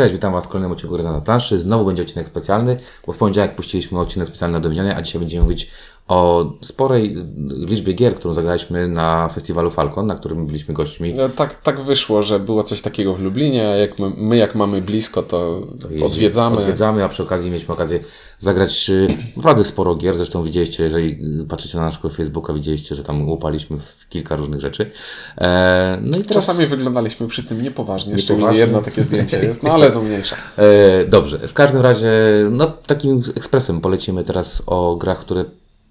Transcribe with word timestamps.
Cześć, 0.00 0.12
witam 0.12 0.32
Was 0.32 0.46
w 0.46 0.48
kolejnym 0.48 0.72
odcinku 0.72 0.94
Gry 0.94 1.04
na 1.04 1.20
planszy. 1.20 1.58
Znowu 1.58 1.84
będzie 1.84 2.02
odcinek 2.02 2.26
specjalny, 2.26 2.76
bo 3.06 3.12
w 3.12 3.16
poniedziałek 3.16 3.54
puściliśmy 3.54 4.00
odcinek 4.00 4.28
specjalny 4.28 4.52
na 4.52 4.60
Dominianie, 4.60 4.96
a 4.96 5.02
dzisiaj 5.02 5.20
będziemy 5.20 5.42
mówić 5.42 5.70
o 6.10 6.52
sporej 6.60 7.16
liczbie 7.48 7.92
gier, 7.92 8.14
którą 8.14 8.34
zagraliśmy 8.34 8.88
na 8.88 9.28
festiwalu 9.28 9.70
Falcon, 9.70 10.06
na 10.06 10.14
którym 10.14 10.46
byliśmy 10.46 10.74
gośćmi. 10.74 11.14
No, 11.14 11.28
tak, 11.28 11.54
tak 11.54 11.80
wyszło, 11.80 12.22
że 12.22 12.40
było 12.40 12.62
coś 12.62 12.82
takiego 12.82 13.14
w 13.14 13.20
Lublinie, 13.20 13.68
a 13.68 13.76
jak 13.76 13.98
my, 13.98 14.12
my 14.16 14.36
jak 14.36 14.54
mamy 14.54 14.82
blisko, 14.82 15.22
to, 15.22 15.60
Jeździ- 15.90 16.04
odwiedzamy. 16.04 16.56
Odwiedzamy, 16.56 17.04
a 17.04 17.08
przy 17.08 17.22
okazji 17.22 17.50
mieliśmy 17.50 17.74
okazję 17.74 18.00
zagrać 18.38 18.90
y, 18.90 19.08
naprawdę 19.36 19.64
sporo 19.64 19.94
gier. 19.94 20.16
Zresztą 20.16 20.44
widzieliście, 20.44 20.84
jeżeli 20.84 21.40
y, 21.42 21.44
patrzycie 21.48 21.78
na 21.78 21.84
naszego 21.84 22.08
Facebooka, 22.08 22.52
widzieliście, 22.52 22.94
że 22.94 23.02
tam 23.02 23.28
łupaliśmy 23.28 23.78
w 23.78 24.08
kilka 24.08 24.36
różnych 24.36 24.60
rzeczy. 24.60 24.90
E, 25.38 25.98
no 26.02 26.18
i 26.18 26.24
teraz... 26.24 26.46
Czasami 26.46 26.66
wyglądaliśmy 26.66 27.28
przy 27.28 27.42
tym 27.42 27.62
niepoważnie, 27.62 28.18
szczególnie 28.18 28.58
jedno 28.58 28.82
takie 28.82 29.02
zdjęcie 29.02 29.38
jest, 29.46 29.62
no 29.62 29.72
ale 29.72 29.90
to 29.90 30.02
mniejsza. 30.02 30.36
E, 30.56 31.06
dobrze, 31.06 31.38
w 31.38 31.52
każdym 31.52 31.80
razie, 31.80 32.10
no 32.50 32.66
takim 32.66 33.22
ekspresem 33.36 33.80
polecimy 33.80 34.24
teraz 34.24 34.62
o 34.66 34.96
grach, 34.96 35.18
które 35.18 35.44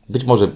być 0.10 0.24
może 0.26 0.48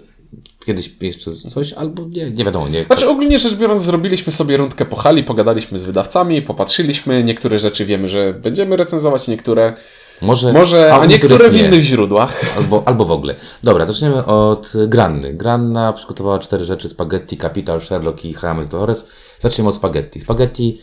kiedyś 0.66 0.92
jeszcze 1.02 1.32
coś, 1.32 1.74
albo 1.74 2.06
nie, 2.08 2.32
nie 2.32 2.46
wiadomo, 2.46 2.70
nie. 2.70 2.84
Znaczy 2.84 3.10
ogólnie 3.10 3.40
rzecz 3.40 3.56
biorąc 3.56 3.82
zrobiliśmy 3.82 4.32
sobie 4.32 4.58
rundkę 4.58 4.86
po 4.86 4.96
hali, 4.96 5.24
pogadaliśmy 5.24 5.78
z 5.78 5.84
wydawcami, 5.84 6.42
popatrzyliśmy, 6.42 7.24
niektóre 7.24 7.60
rzeczy 7.60 7.86
wiemy, 7.86 8.08
że 8.08 8.34
będziemy 8.34 8.78
recenzować, 8.78 9.28
niektóre 9.28 9.74
Może, 10.22 10.54
może, 10.54 10.94
a 10.94 11.06
niektóre 11.06 11.50
w 11.50 11.56
innych 11.56 11.82
źródłach. 11.82 12.42
Albo, 12.58 12.84
albo 12.86 13.06
w 13.06 13.12
ogóle. 13.12 13.36
Dobra, 13.64 13.86
zaczniemy 13.86 14.26
od 14.26 14.74
Granny. 14.88 15.34
Granna 15.34 15.94
przygotowała 15.94 16.40
cztery 16.40 16.66
rzeczy: 16.66 16.90
Spaghetti, 16.90 17.38
Capital, 17.38 17.82
Sherlock 17.82 18.26
i 18.26 18.36
James 18.44 18.68
Dolores. 18.68 19.10
Zaczniemy 19.40 19.70
od 19.70 19.76
Spaghetti. 19.76 20.20
Spaghetti, 20.20 20.82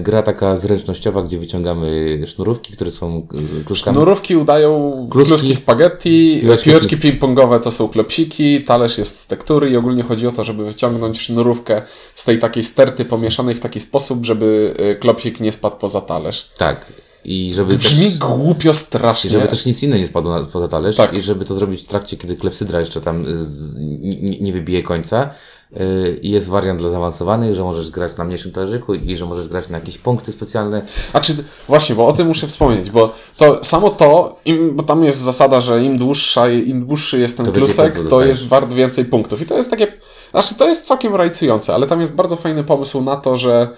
gra 0.00 0.22
taka 0.22 0.56
zręcznościowa, 0.56 1.22
gdzie 1.22 1.38
wyciągamy 1.38 2.18
sznurówki, 2.26 2.72
które 2.72 2.90
są 2.90 3.26
e, 3.60 3.64
kluczkami. 3.64 3.98
Nurówki 3.98 4.36
udają 4.36 4.92
Kluski. 5.10 5.28
kluski, 5.28 5.54
spaghetti, 5.54 6.40
Piłeczki- 6.44 6.64
piłeczki, 6.64 6.96
ping-pongowe 6.96 7.60
to 7.60 7.70
są 7.70 7.88
klopsiki, 7.88 8.64
talerz 8.64 8.98
jest 8.98 9.20
z 9.20 9.26
tektury 9.26 9.70
i 9.70 9.76
ogólnie 9.76 10.02
chodzi 10.02 10.26
o 10.26 10.32
to, 10.32 10.44
żeby 10.44 10.64
wyciągnąć 10.64 11.20
sznurówkę 11.20 11.82
z 12.14 12.24
tej 12.24 12.38
takiej 12.38 12.62
sterty 12.64 13.04
pomieszanej 13.04 13.54
w 13.54 13.60
taki 13.60 13.80
sposób, 13.80 14.24
żeby 14.24 14.74
y, 14.80 14.94
klopsik 15.00 15.40
nie 15.40 15.52
spadł 15.52 15.76
poza 15.76 16.00
talerz. 16.00 16.50
Tak. 16.58 16.86
I 17.24 17.54
żeby 17.54 17.76
Brzmi 17.76 18.06
też, 18.06 18.18
głupio 18.18 18.74
strasznie. 18.74 19.28
i 19.28 19.32
żeby 19.32 19.48
też 19.48 19.66
nic 19.66 19.82
innego 19.82 19.98
nie 20.00 20.06
spadło 20.06 20.32
na, 20.40 20.46
poza 20.46 20.68
talerz. 20.68 20.96
Tak. 20.96 21.14
I 21.18 21.20
żeby 21.22 21.44
to 21.44 21.54
zrobić 21.54 21.82
w 21.84 21.88
trakcie, 21.88 22.16
kiedy 22.16 22.36
klepsydra 22.36 22.80
jeszcze 22.80 23.00
tam 23.00 23.24
z, 23.36 23.76
nie, 23.78 24.38
nie 24.40 24.52
wybije 24.52 24.82
końca. 24.82 25.30
Y, 25.76 26.18
I 26.22 26.30
jest 26.30 26.48
wariant 26.48 26.80
dla 26.80 26.90
zaawansowanych, 26.90 27.54
że 27.54 27.62
możesz 27.64 27.90
grać 27.90 28.16
na 28.16 28.24
mniejszym 28.24 28.52
talerzyku 28.52 28.94
i 28.94 29.16
że 29.16 29.26
możesz 29.26 29.48
grać 29.48 29.68
na 29.68 29.78
jakieś 29.78 29.98
punkty 29.98 30.32
specjalne. 30.32 30.82
A 31.12 31.20
czy 31.20 31.34
właśnie, 31.66 31.94
bo 31.94 32.06
o 32.06 32.12
tym 32.12 32.26
muszę 32.26 32.46
wspomnieć, 32.46 32.90
bo 32.90 33.12
to 33.36 33.64
samo 33.64 33.90
to, 33.90 34.36
im, 34.44 34.76
bo 34.76 34.82
tam 34.82 35.04
jest 35.04 35.18
zasada, 35.18 35.60
że 35.60 35.84
im 35.84 35.98
dłuższa, 35.98 36.48
im 36.50 36.86
dłuższy 36.86 37.18
jest 37.18 37.36
ten 37.36 37.46
To 37.46 37.52
punktów 37.52 37.76
to 37.76 37.82
dostajesz. 37.84 38.28
jest 38.28 38.48
wart 38.48 38.72
więcej 38.72 39.04
punktów. 39.04 39.42
I 39.42 39.46
to 39.46 39.56
jest 39.56 39.70
takie, 39.70 39.86
znaczy 40.30 40.54
to 40.54 40.68
jest 40.68 40.86
całkiem 40.86 41.14
rajcujące, 41.14 41.74
ale 41.74 41.86
tam 41.86 42.00
jest 42.00 42.14
bardzo 42.14 42.36
fajny 42.36 42.64
pomysł 42.64 43.00
na 43.02 43.16
to, 43.16 43.36
że 43.36 43.68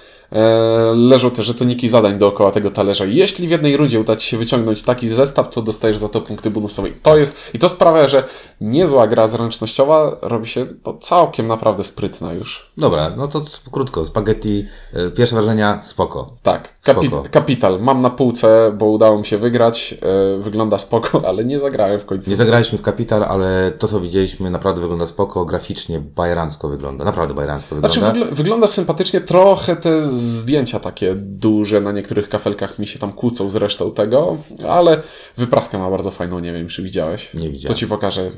leżą 0.94 1.30
te 1.30 1.42
żetoniki 1.42 1.88
zadań 1.88 2.18
dookoła 2.18 2.50
tego 2.50 2.70
talerza. 2.70 3.04
Jeśli 3.04 3.48
w 3.48 3.50
jednej 3.50 3.76
rundzie 3.76 4.00
uda 4.00 4.16
Ci 4.16 4.28
się 4.28 4.38
wyciągnąć 4.38 4.82
taki 4.82 5.08
zestaw, 5.08 5.50
to 5.50 5.62
dostajesz 5.62 5.98
za 5.98 6.08
to 6.08 6.20
punkty 6.20 6.50
bonusowe. 6.50 6.88
I 6.88 6.92
to 6.92 7.16
jest, 7.16 7.38
i 7.54 7.58
to 7.58 7.68
sprawia, 7.68 8.08
że 8.08 8.24
niezła 8.60 9.06
gra 9.06 9.26
zręcznościowa 9.26 10.16
robi 10.22 10.46
się 10.46 10.66
no, 10.86 10.94
całkiem 11.00 11.46
naprawdę 11.46 11.84
sprytna 11.84 12.32
już. 12.32 12.70
Dobra, 12.76 13.12
no 13.16 13.26
to 13.26 13.42
krótko. 13.72 14.06
Spaghetti, 14.06 14.66
y, 14.96 15.10
pierwsze 15.10 15.36
wrażenia, 15.36 15.78
spoko. 15.82 16.26
Tak, 16.42 16.74
kapi- 16.84 17.06
Spoko. 17.08 17.24
Kapital. 17.30 17.80
Mam 17.80 18.00
na 18.00 18.10
półce, 18.10 18.72
bo 18.78 18.86
udało 18.86 19.18
mi 19.18 19.26
się 19.26 19.38
wygrać. 19.38 19.94
E, 20.38 20.42
wygląda 20.42 20.78
spoko, 20.78 21.22
ale 21.28 21.44
nie 21.44 21.58
zagrałem 21.58 22.00
w 22.00 22.06
końcu. 22.06 22.30
Nie 22.30 22.36
zagraliśmy 22.36 22.78
w 22.78 22.82
Capital, 22.82 23.24
ale 23.24 23.72
to 23.78 23.88
co 23.88 24.00
widzieliśmy 24.00 24.50
naprawdę 24.50 24.80
wygląda 24.80 25.06
spoko, 25.06 25.44
graficznie 25.44 26.00
bajerancko 26.00 26.68
wygląda, 26.68 27.04
naprawdę 27.04 27.34
bajerancko 27.34 27.74
wygląda. 27.74 28.00
Znaczy 28.00 28.20
wygl- 28.20 28.34
wygląda 28.34 28.66
sympatycznie, 28.66 29.20
trochę 29.20 29.76
te 29.76 30.08
zdjęcia 30.20 30.80
takie 30.80 31.14
duże 31.16 31.80
na 31.80 31.92
niektórych 31.92 32.28
kafelkach 32.28 32.78
mi 32.78 32.86
się 32.86 32.98
tam 32.98 33.12
kłócą 33.12 33.50
z 33.50 33.56
resztą 33.56 33.92
tego, 33.92 34.36
ale 34.68 35.02
wypraskę 35.36 35.78
ma 35.78 35.90
bardzo 35.90 36.10
fajną, 36.10 36.38
nie 36.38 36.52
wiem 36.52 36.68
czy 36.68 36.82
widziałeś. 36.82 37.34
Nie 37.34 37.50
widziałem. 37.50 37.74
To 37.74 37.78
ci 37.80 37.86
pokażę. 37.86 38.30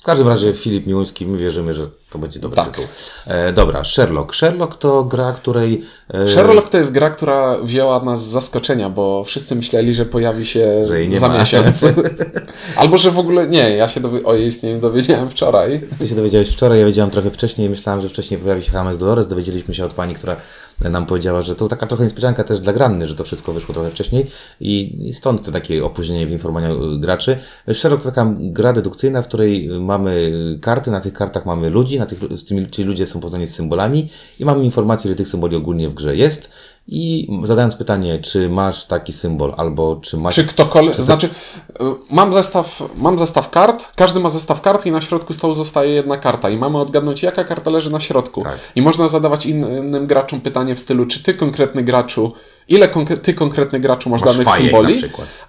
W 0.00 0.06
każdym 0.06 0.28
razie 0.28 0.52
Filip 0.52 0.86
Miłuński, 0.86 1.26
my 1.26 1.38
wierzymy, 1.38 1.74
że 1.74 1.86
to 2.10 2.18
będzie 2.18 2.40
dobry 2.40 2.56
Tak. 2.56 2.66
tytuł. 2.70 2.84
E, 3.26 3.52
dobra, 3.52 3.84
Sherlock. 3.84 4.34
Sherlock 4.34 4.76
to 4.76 5.04
gra, 5.04 5.32
której... 5.32 5.82
E, 6.14 6.28
Sherlock 6.28 6.68
to 6.68 6.78
jest 6.78 6.92
gra, 6.92 7.10
która 7.10 7.58
wzięła 7.62 8.00
nas 8.04 8.24
z 8.26 8.28
zaskoczenia, 8.30 8.90
bo 8.90 9.24
wszyscy 9.24 9.54
myśleli, 9.56 9.94
że 9.94 10.04
pojawi 10.06 10.46
się 10.46 10.86
Że 11.10 11.18
za 11.18 11.28
ma. 11.28 11.38
miesiąc. 11.38 11.84
Albo 12.76 12.96
że 12.96 13.10
w 13.10 13.18
ogóle 13.18 13.46
nie, 13.48 13.70
ja 13.76 13.88
się 13.88 14.00
dowi- 14.00 14.24
o 14.24 14.34
jej 14.34 14.46
istnieniu 14.46 14.80
dowiedziałem 14.80 15.30
wczoraj. 15.30 15.80
Ty 15.98 16.08
się 16.08 16.14
dowiedziałeś 16.14 16.50
wczoraj, 16.50 16.78
ja 16.80 16.86
wiedziałem 16.86 17.10
trochę 17.10 17.30
wcześniej, 17.30 17.70
myślałem, 17.70 18.00
że 18.00 18.08
wcześniej 18.08 18.40
pojawi 18.40 18.62
się 18.64 18.72
James 18.74 18.98
Dolores, 18.98 19.28
dowiedzieliśmy 19.28 19.74
się 19.74 19.84
od 19.84 19.92
pani, 19.94 20.14
która 20.14 20.36
nam 20.80 21.06
powiedziała, 21.06 21.42
że 21.42 21.54
to 21.54 21.68
taka 21.68 21.86
trochę 21.86 22.04
niespodzianka 22.04 22.44
też 22.44 22.60
dla 22.60 22.72
Granny, 22.72 23.08
że 23.08 23.14
to 23.14 23.24
wszystko 23.24 23.52
wyszło 23.52 23.74
trochę 23.74 23.90
wcześniej 23.90 24.26
i 24.60 24.98
stąd 25.12 25.42
to 25.46 25.52
takie 25.52 25.84
opóźnienie 25.84 26.26
w 26.26 26.30
informowaniu 26.30 27.00
graczy. 27.00 27.38
Sherlock 27.72 28.02
to 28.02 28.10
taka 28.10 28.34
gra 28.36 28.72
dedukcyjna, 28.72 29.22
w 29.22 29.28
której 29.28 29.68
mamy 29.80 30.32
karty, 30.60 30.90
na 30.90 31.00
tych 31.00 31.12
kartach 31.12 31.46
mamy 31.46 31.70
ludzi, 31.70 31.98
na 31.98 32.06
tych, 32.06 32.18
z 32.30 32.44
tymi, 32.44 32.70
ci 32.70 32.84
ludzie 32.84 33.06
są 33.06 33.20
poznani 33.20 33.46
z 33.46 33.54
symbolami 33.54 34.08
i 34.40 34.44
mamy 34.44 34.64
informację, 34.64 35.08
ile 35.08 35.16
tych 35.16 35.28
symboli 35.28 35.56
ogólnie 35.56 35.88
w 35.88 35.94
grze 35.94 36.16
jest 36.16 36.50
i 36.88 37.28
zadając 37.44 37.76
pytanie, 37.76 38.18
czy 38.18 38.48
masz 38.48 38.84
taki 38.84 39.12
symbol, 39.12 39.54
albo 39.56 39.96
czy 40.02 40.16
masz... 40.16 40.34
Czy 40.34 40.44
ktokolwiek, 40.44 40.96
znaczy 40.96 41.26
y, 41.26 41.84
mam 42.10 42.32
zestaw, 42.32 42.82
mam 42.96 43.18
zestaw 43.18 43.50
kart, 43.50 43.92
każdy 43.96 44.20
ma 44.20 44.28
zestaw 44.28 44.60
kart 44.60 44.86
i 44.86 44.92
na 44.92 45.00
środku 45.00 45.34
stołu 45.34 45.54
zostaje 45.54 45.90
jedna 45.90 46.16
karta 46.16 46.50
i 46.50 46.56
mamy 46.56 46.78
odgadnąć 46.78 47.22
jaka 47.22 47.44
karta 47.44 47.70
leży 47.70 47.90
na 47.90 48.00
środku. 48.00 48.42
Tak. 48.42 48.58
I 48.76 48.82
można 48.82 49.08
zadawać 49.08 49.46
innym 49.46 50.06
graczom 50.06 50.40
pytanie 50.40 50.74
w 50.74 50.80
stylu, 50.80 51.06
czy 51.06 51.22
ty 51.22 51.34
konkretny 51.34 51.82
graczu, 51.82 52.32
ile 52.68 52.88
konkre- 52.88 53.18
ty 53.18 53.34
konkretny 53.34 53.80
graczu 53.80 54.10
masz, 54.10 54.24
Masz 54.24 54.32
danych 54.36 54.48
symboli, 54.50 55.02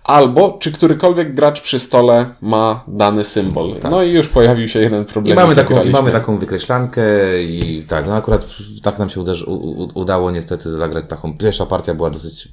albo 0.03 0.57
czy 0.59 0.71
którykolwiek 0.71 1.35
gracz 1.35 1.61
przy 1.61 1.79
stole 1.79 2.25
ma 2.41 2.83
dany 2.87 3.23
symbol. 3.23 3.73
No 3.91 4.03
i 4.03 4.11
już 4.11 4.27
pojawił 4.27 4.67
się 4.67 4.79
jeden 4.79 5.05
Tak. 5.05 5.09
I 5.09 5.13
problem. 5.13 5.35
mamy 5.35 5.55
taką, 5.55 5.73
graliśmy. 5.73 5.99
mamy 5.99 6.11
taką 6.11 6.37
wykreślankę 6.37 7.03
i 7.43 7.83
tak, 7.87 8.07
no 8.07 8.15
akurat 8.15 8.45
tak 8.83 8.99
nam 8.99 9.09
się 9.09 9.21
u, 9.21 9.53
u, 9.53 9.87
udało 9.99 10.31
niestety 10.31 10.71
zagrać 10.71 11.05
taką. 11.07 11.26
Pierwsza 11.33 11.65
partia 11.65 11.93
była 11.93 12.09
dosyć 12.09 12.49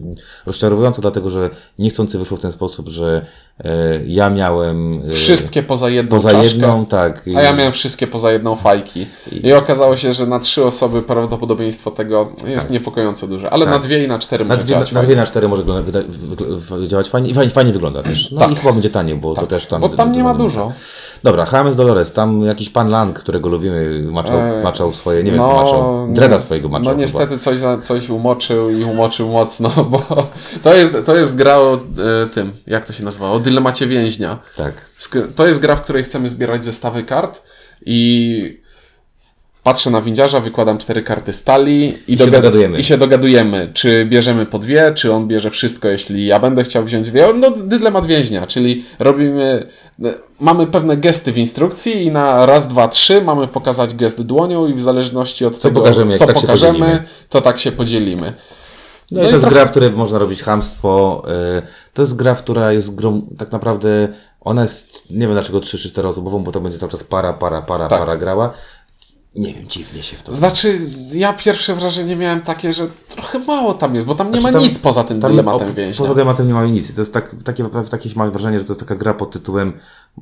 rozczarowująca, 0.46 1.02
dlatego 1.02 1.30
że 1.30 1.50
niechcący 1.78 2.18
wyszło 2.18 2.36
w 2.36 2.40
ten 2.40 2.52
sposób, 2.52 2.88
że 2.88 3.26
ja 4.06 4.30
miałem 4.30 5.00
e, 5.08 5.10
Wszystkie 5.10 5.62
poza 5.62 5.88
jedną 5.90 6.16
poza 6.16 6.30
czaszkę. 6.30 6.54
jedną, 6.54 6.86
tak. 6.86 7.22
A 7.36 7.42
ja 7.42 7.52
miałem 7.52 7.72
wszystkie 7.72 8.06
poza 8.06 8.32
jedną 8.32 8.56
fajki. 8.56 9.06
I 9.42 9.52
okazało 9.52 9.96
się, 9.96 10.12
że 10.12 10.26
na 10.26 10.38
trzy 10.38 10.64
osoby 10.64 11.02
prawdopodobieństwo 11.02 11.90
tego 11.90 12.32
jest 12.46 12.70
niepokojąco 12.70 13.26
duże. 13.26 13.50
Ale 13.50 13.66
na 13.66 13.78
dwie 13.78 14.04
i 14.04 14.06
na 14.06 14.18
cztery 14.18 14.44
Tak. 14.44 14.48
na 14.48 14.54
może 14.54 14.64
dwie, 14.66 14.74
działać 14.74 14.92
na 14.92 15.00
fajnie. 15.00 15.06
dwie 15.06 15.16
na 15.16 15.26
cztery 15.26 15.48
może 15.48 15.62
działać 16.88 17.10
fajnie 17.10 17.30
i 17.30 17.34
fajnie, 17.34 17.50
fajnie 17.50 17.72
wygląda 17.72 18.02
też. 18.02 18.30
No 18.30 18.38
Tak. 18.38 18.50
i 18.50 18.56
chyba 18.56 18.72
będzie 18.72 18.90
taniej, 18.90 19.16
bo 19.16 19.32
to 19.34 19.46
też 19.46 19.66
tam. 19.66 19.80
Bo 19.80 19.88
tam 19.88 20.12
nie 20.12 20.24
ma 20.24 20.34
dużo. 20.34 20.72
Dobra, 21.22 21.46
James 21.52 21.76
Dolores, 21.76 22.12
tam 22.12 22.44
jakiś 22.44 22.70
pan 22.70 22.90
Lang, 22.90 23.18
którego 23.18 23.48
lubimy, 23.48 24.02
maczał, 24.12 24.38
maczał 24.64 24.92
swoje, 24.92 25.22
nie 25.22 25.32
wiem 25.32 25.40
co 25.40 25.48
no, 25.48 25.62
maczał, 25.62 26.06
dreda 26.14 26.40
swojego 26.40 26.68
maczał. 26.68 26.84
No 26.84 26.90
chyba. 26.90 27.00
niestety 27.00 27.38
coś, 27.38 27.58
za, 27.58 27.78
coś 27.78 28.10
umoczył 28.10 28.70
i 28.70 28.84
umoczył 28.84 29.28
mocno, 29.28 29.70
bo 29.90 30.26
to 30.62 30.74
jest, 30.74 30.94
to 31.06 31.16
jest 31.16 31.36
gra 31.36 31.58
o 31.58 31.74
e, 31.74 31.78
tym, 32.34 32.52
jak 32.66 32.86
to 32.86 32.92
się 32.92 33.04
nazywa, 33.04 33.30
o 33.30 33.40
dylemacie 33.44 33.86
więźnia. 33.86 34.38
Tak. 34.56 34.72
To 35.36 35.46
jest 35.46 35.60
gra, 35.60 35.76
w 35.76 35.80
której 35.80 36.04
chcemy 36.04 36.28
zbierać 36.28 36.64
zestawy 36.64 37.02
kart 37.02 37.42
i 37.86 38.64
patrzę 39.62 39.90
na 39.90 40.02
windziarza, 40.02 40.40
wykładam 40.40 40.78
cztery 40.78 41.02
karty 41.02 41.32
stali 41.32 41.98
i, 42.08 42.18
się 42.18 42.30
dogadujemy. 42.30 42.78
i 42.78 42.84
się 42.84 42.98
dogadujemy, 42.98 43.70
czy 43.74 44.04
bierzemy 44.04 44.46
po 44.46 44.58
dwie, 44.58 44.92
czy 44.94 45.12
on 45.12 45.28
bierze 45.28 45.50
wszystko, 45.50 45.88
jeśli 45.88 46.26
ja 46.26 46.40
będę 46.40 46.64
chciał 46.64 46.84
wziąć 46.84 47.10
dwie. 47.10 47.26
No, 47.34 47.50
dylemat 47.50 48.06
więźnia, 48.06 48.46
czyli 48.46 48.84
robimy, 48.98 49.66
mamy 50.40 50.66
pewne 50.66 50.96
gesty 50.96 51.32
w 51.32 51.38
instrukcji 51.38 52.02
i 52.02 52.10
na 52.10 52.46
raz, 52.46 52.68
dwa, 52.68 52.88
trzy 52.88 53.22
mamy 53.22 53.48
pokazać 53.48 53.94
gest 53.94 54.22
dłonią 54.22 54.66
i 54.66 54.74
w 54.74 54.80
zależności 54.80 55.44
od 55.44 55.60
tego, 55.60 55.80
pokażemy, 55.80 56.16
co 56.16 56.26
tak 56.26 56.40
pokażemy, 56.40 57.02
to 57.28 57.40
tak 57.40 57.58
się 57.58 57.72
podzielimy. 57.72 58.32
No, 59.12 59.18
No 59.18 59.22
i 59.22 59.26
i 59.26 59.28
to 59.28 59.34
jest 59.36 59.42
trochę- 59.44 59.54
gra, 59.56 59.66
w 59.66 59.70
której 59.70 59.90
można 59.90 60.18
robić 60.18 60.42
hamstwo. 60.42 61.22
y, 61.58 61.62
To 61.94 62.02
jest 62.02 62.16
gra, 62.16 62.34
która 62.34 62.72
jest 62.72 62.94
grą 62.94 63.22
tak 63.38 63.52
naprawdę. 63.52 64.08
Ona 64.40 64.62
jest, 64.62 65.10
nie 65.10 65.18
wiem 65.26 65.32
dlaczego 65.32 65.60
3 65.60 65.78
czy 65.78 65.88
4 65.88 66.08
osobową, 66.08 66.44
bo 66.44 66.52
to 66.52 66.60
będzie 66.60 66.78
cały 66.78 66.92
czas 66.92 67.04
para, 67.04 67.32
para, 67.32 67.62
para, 67.62 67.86
Tak. 67.86 67.98
para 67.98 68.16
grała. 68.16 68.50
Nie 69.36 69.54
wiem, 69.54 69.68
dziwnie 69.68 70.02
się 70.02 70.16
w 70.16 70.22
to. 70.22 70.32
Znaczy, 70.32 70.78
ja 71.12 71.32
pierwsze 71.32 71.74
wrażenie 71.74 72.16
miałem 72.16 72.40
takie, 72.40 72.72
że 72.72 72.88
trochę 73.08 73.38
mało 73.38 73.74
tam 73.74 73.94
jest, 73.94 74.06
bo 74.06 74.14
tam 74.14 74.26
nie 74.32 74.40
Znaczy, 74.40 74.52
ma 74.56 74.60
tam- 74.60 74.68
nic 74.68 74.78
poza 74.78 75.04
tym 75.04 75.20
Tam 75.20 75.30
dylematem 75.30 75.70
o- 75.70 75.74
więźnia. 75.74 76.02
Poza 76.02 76.14
dylematem 76.14 76.46
nie 76.46 76.54
ma 76.54 76.66
nic. 76.66 76.94
To 76.94 77.00
jest 77.00 77.12
tak, 77.12 77.34
takie, 77.44 77.64
takie 77.90 78.10
mam 78.16 78.30
wrażenie, 78.30 78.58
że 78.58 78.64
to 78.64 78.72
jest 78.72 78.80
taka 78.80 78.94
gra 78.94 79.14
pod 79.14 79.30
tytułem 79.30 79.72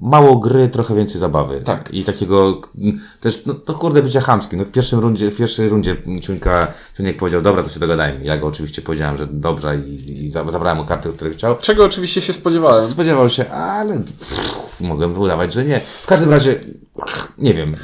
mało 0.00 0.36
gry, 0.36 0.68
trochę 0.68 0.94
więcej 0.94 1.20
zabawy. 1.20 1.60
Tak. 1.64 1.94
I 1.94 2.04
takiego 2.04 2.60
mm, 2.78 3.00
też, 3.20 3.46
no 3.46 3.54
to 3.54 3.74
kurde 3.74 4.02
bycia 4.02 4.20
chamskim. 4.20 4.58
No 4.58 4.64
w 4.64 4.70
pierwszym 4.70 4.98
rundzie, 5.00 5.30
w 5.30 5.36
pierwszej 5.36 5.68
rundzie 5.68 5.96
Ciuńka, 6.22 6.72
Ciuniek 6.96 7.16
powiedział, 7.16 7.42
dobra, 7.42 7.62
to 7.62 7.68
się 7.68 7.80
dogadajmy. 7.80 8.24
Ja 8.24 8.38
go 8.38 8.46
oczywiście 8.46 8.82
powiedziałem, 8.82 9.16
że 9.16 9.26
dobrze 9.26 9.76
i, 9.76 10.24
i 10.24 10.30
za- 10.30 10.50
zabrałem 10.50 10.78
mu 10.78 10.84
kartę, 10.84 11.12
której 11.12 11.32
chciał. 11.34 11.56
Czego 11.56 11.84
oczywiście 11.84 12.20
się 12.20 12.32
spodziewałem. 12.32 12.86
Spodziewał 12.86 13.30
się, 13.30 13.50
ale 13.50 13.94
pff, 14.00 14.80
mogłem 14.80 15.18
udawać, 15.18 15.52
że 15.52 15.64
nie. 15.64 15.80
W 16.02 16.06
każdym 16.06 16.30
razie, 16.30 16.60
ach, 17.02 17.32
nie 17.38 17.54
wiem. 17.54 17.74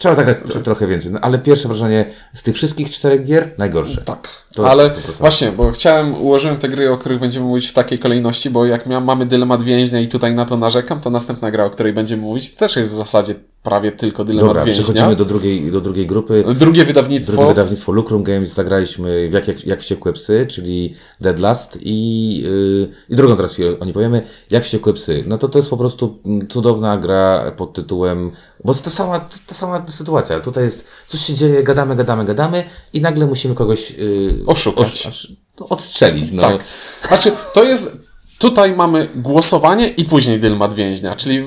Trzeba 0.00 0.14
zagrać 0.14 0.36
tro- 0.38 0.60
trochę 0.62 0.86
więcej, 0.86 1.12
no, 1.12 1.20
ale 1.20 1.38
pierwsze 1.38 1.68
wrażenie 1.68 2.04
z 2.34 2.42
tych 2.42 2.54
wszystkich 2.56 2.90
czterech 2.90 3.24
gier 3.24 3.48
najgorsze. 3.58 4.02
Tak, 4.02 4.28
To 4.54 4.70
ale 4.70 4.88
100%. 4.90 4.92
właśnie, 5.18 5.52
bo 5.52 5.70
chciałem, 5.70 6.14
ułożyłem 6.22 6.56
te 6.56 6.68
gry, 6.68 6.90
o 6.90 6.98
których 6.98 7.20
będziemy 7.20 7.46
mówić 7.46 7.66
w 7.66 7.72
takiej 7.72 7.98
kolejności, 7.98 8.50
bo 8.50 8.66
jak 8.66 8.86
mamy 8.86 9.26
dylemat 9.26 9.62
więźnia 9.62 10.00
i 10.00 10.08
tutaj 10.08 10.34
na 10.34 10.44
to 10.44 10.56
narzekam, 10.56 11.00
to 11.00 11.10
następna 11.10 11.50
gra, 11.50 11.64
o 11.64 11.70
której 11.70 11.92
będziemy 11.92 12.22
mówić, 12.22 12.54
też 12.54 12.76
jest 12.76 12.90
w 12.90 12.94
zasadzie 12.94 13.34
prawie 13.62 13.92
tylko 13.92 14.24
dylemat 14.24 14.48
Dobra, 14.48 14.64
więźnia. 14.64 14.84
przechodzimy 14.84 15.16
do 15.16 15.24
drugiej, 15.24 15.72
do 15.72 15.80
drugiej 15.80 16.06
grupy. 16.06 16.44
Drugie 16.54 16.84
wydawnictwo. 16.84 17.32
Drugie 17.32 17.48
wydawnictwo 17.48 17.92
Lucrum 17.92 18.22
Games 18.22 18.54
zagraliśmy 18.54 19.28
w 19.28 19.32
jak, 19.32 19.48
jak, 19.48 19.66
jak 19.66 19.80
Wściekłe 19.80 20.12
Psy, 20.12 20.46
czyli 20.48 20.94
Dead 21.20 21.38
Last 21.38 21.78
i, 21.82 22.36
yy, 22.38 22.88
i 23.08 23.16
drugą 23.16 23.36
teraz 23.36 23.52
chwilę 23.52 23.78
o 23.80 23.84
niej 23.84 23.94
powiemy, 23.94 24.22
Jak 24.50 24.64
Wściekłe 24.64 24.92
Psy. 24.92 25.24
No 25.26 25.38
to 25.38 25.48
to 25.48 25.58
jest 25.58 25.70
po 25.70 25.76
prostu 25.76 26.18
cudowna 26.48 26.98
gra 26.98 27.52
pod 27.56 27.72
tytułem, 27.72 28.30
bo 28.64 28.74
to 28.74 28.80
ta 28.80 28.90
sama, 28.90 29.20
ta 29.46 29.54
sama 29.54 29.84
sytuacja. 29.88 30.40
Tutaj 30.40 30.64
jest, 30.64 30.88
coś 31.08 31.20
się 31.20 31.34
dzieje, 31.34 31.62
gadamy, 31.62 31.96
gadamy, 31.96 32.24
gadamy 32.24 32.64
i 32.92 33.00
nagle 33.00 33.26
musimy 33.26 33.54
kogoś 33.54 33.90
yy, 33.90 34.42
Oszukać. 34.46 35.06
osz- 35.06 35.32
no, 35.60 35.68
odstrzelić. 35.68 36.32
No. 36.32 36.42
Tak. 36.42 36.64
Znaczy, 37.08 37.32
to 37.54 37.64
jest. 37.64 38.10
Tutaj 38.38 38.76
mamy 38.76 39.08
głosowanie 39.14 39.88
i 39.88 40.04
później 40.04 40.38
dylemat 40.38 40.74
więźnia, 40.74 41.16
czyli 41.16 41.44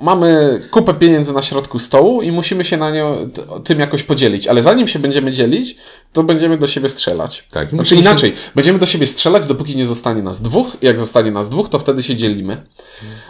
mamy 0.00 0.60
kupę 0.70 0.94
pieniędzy 0.94 1.32
na 1.32 1.42
środku 1.42 1.78
stołu 1.78 2.22
i 2.22 2.32
musimy 2.32 2.64
się 2.64 2.76
na 2.76 2.90
nią 2.90 3.30
tym 3.64 3.80
jakoś 3.80 4.02
podzielić. 4.02 4.46
Ale 4.48 4.62
zanim 4.62 4.88
się 4.88 4.98
będziemy 4.98 5.32
dzielić, 5.32 5.76
to 6.12 6.22
będziemy 6.22 6.58
do 6.58 6.66
siebie 6.66 6.88
strzelać. 6.88 7.46
Tak, 7.50 7.62
Znaczy 7.70 7.76
musimy 7.76 8.00
się- 8.02 8.08
inaczej, 8.08 8.34
będziemy 8.54 8.78
do 8.78 8.86
siebie 8.86 9.06
strzelać, 9.06 9.46
dopóki 9.46 9.76
nie 9.76 9.86
zostanie 9.86 10.22
nas 10.22 10.42
dwóch. 10.42 10.66
Jak 10.82 10.98
zostanie 10.98 11.30
nas 11.30 11.48
dwóch, 11.50 11.68
to 11.68 11.78
wtedy 11.78 12.02
się 12.02 12.16
dzielimy. 12.16 12.66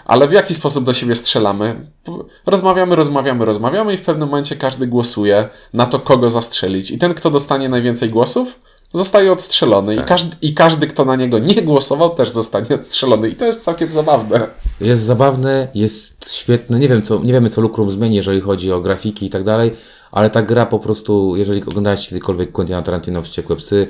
Ale 0.05 0.29
w 0.29 0.33
jaki 0.33 0.55
sposób 0.55 0.85
do 0.85 0.93
siebie 0.93 1.15
strzelamy? 1.15 1.91
Rozmawiamy, 2.47 2.97
rozmawiamy, 2.97 3.45
rozmawiamy 3.45 3.95
i 3.95 3.97
w 3.97 4.03
pewnym 4.03 4.29
momencie 4.29 4.57
każdy 4.57 4.87
głosuje 4.87 5.49
na 5.73 5.87
to, 5.87 5.99
kogo 5.99 6.31
zastrzelić. 6.31 6.91
I 6.91 6.99
ten, 6.99 7.15
kto 7.15 7.31
dostanie 7.31 7.69
najwięcej 7.69 8.09
głosów, 8.11 8.61
zostaje 8.93 9.33
odstrzelony. 9.33 9.97
Tak. 9.97 10.05
I, 10.05 10.09
każdy, 10.09 10.37
I 10.43 10.55
każdy, 10.55 10.87
kto 10.87 11.05
na 11.05 11.17
niego 11.17 11.39
nie 11.39 11.63
głosował, 11.63 12.11
też 12.11 12.31
zostanie 12.31 12.75
odstrzelony. 12.75 13.29
I 13.29 13.37
to 13.37 13.45
jest 13.45 13.65
całkiem 13.65 13.91
zabawne. 13.91 14.47
Jest 14.81 15.03
zabawne, 15.03 15.69
jest 15.75 16.33
świetne. 16.33 16.79
Nie 16.79 16.89
wiem, 16.89 17.03
co, 17.03 17.19
nie 17.19 17.33
wiemy, 17.33 17.51
co 17.51 17.61
Lucrum 17.61 17.91
zmieni, 17.91 18.17
jeżeli 18.17 18.41
chodzi 18.41 18.73
o 18.73 18.81
grafiki 18.81 19.27
i 19.27 19.31
tak 19.31 19.45
dalej, 19.45 19.73
ale 20.13 20.31
ta 20.31 20.43
gra 20.43 20.67
po 20.67 20.79
prostu, 20.79 21.37
jeżeli 21.37 21.63
oglądałeś 21.63 22.09
kiedykolwiek 22.09 22.53
Quentina 22.53 22.83
Tarantino 22.83 23.23
Wściekłe 23.23 23.57
Psy, 23.57 23.87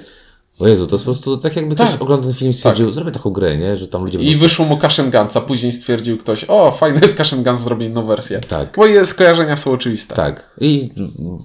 o 0.58 0.68
Jezu, 0.68 0.86
to 0.86 0.94
jest 0.96 1.04
po 1.04 1.10
prostu 1.12 1.36
tak 1.38 1.56
jakby 1.56 1.74
ktoś 1.74 1.90
Tak. 1.92 2.02
oglądał 2.02 2.30
ten 2.30 2.38
film 2.38 2.50
i 2.50 2.54
stwierdził, 2.54 2.92
zrobię 2.92 3.10
taką 3.12 3.30
grę, 3.30 3.56
nie? 3.56 3.76
Że 3.76 3.88
tam 3.88 4.04
ludzie 4.04 4.18
I 4.18 4.24
będą... 4.26 4.40
wyszło 4.40 4.64
mu 4.64 4.76
Kaszengansa. 4.76 5.40
Później 5.40 5.72
stwierdził 5.72 6.18
ktoś, 6.18 6.44
o, 6.48 6.70
fajny 6.72 7.00
jest 7.02 7.16
Kaszengans, 7.16 7.60
zrobię 7.60 7.86
inną 7.86 8.06
wersję. 8.06 8.40
Tak. 8.40 8.76
Moje 8.76 9.04
skojarzenia 9.04 9.56
są 9.56 9.72
oczywiste. 9.72 10.14
Tak. 10.14 10.50
I 10.60 10.90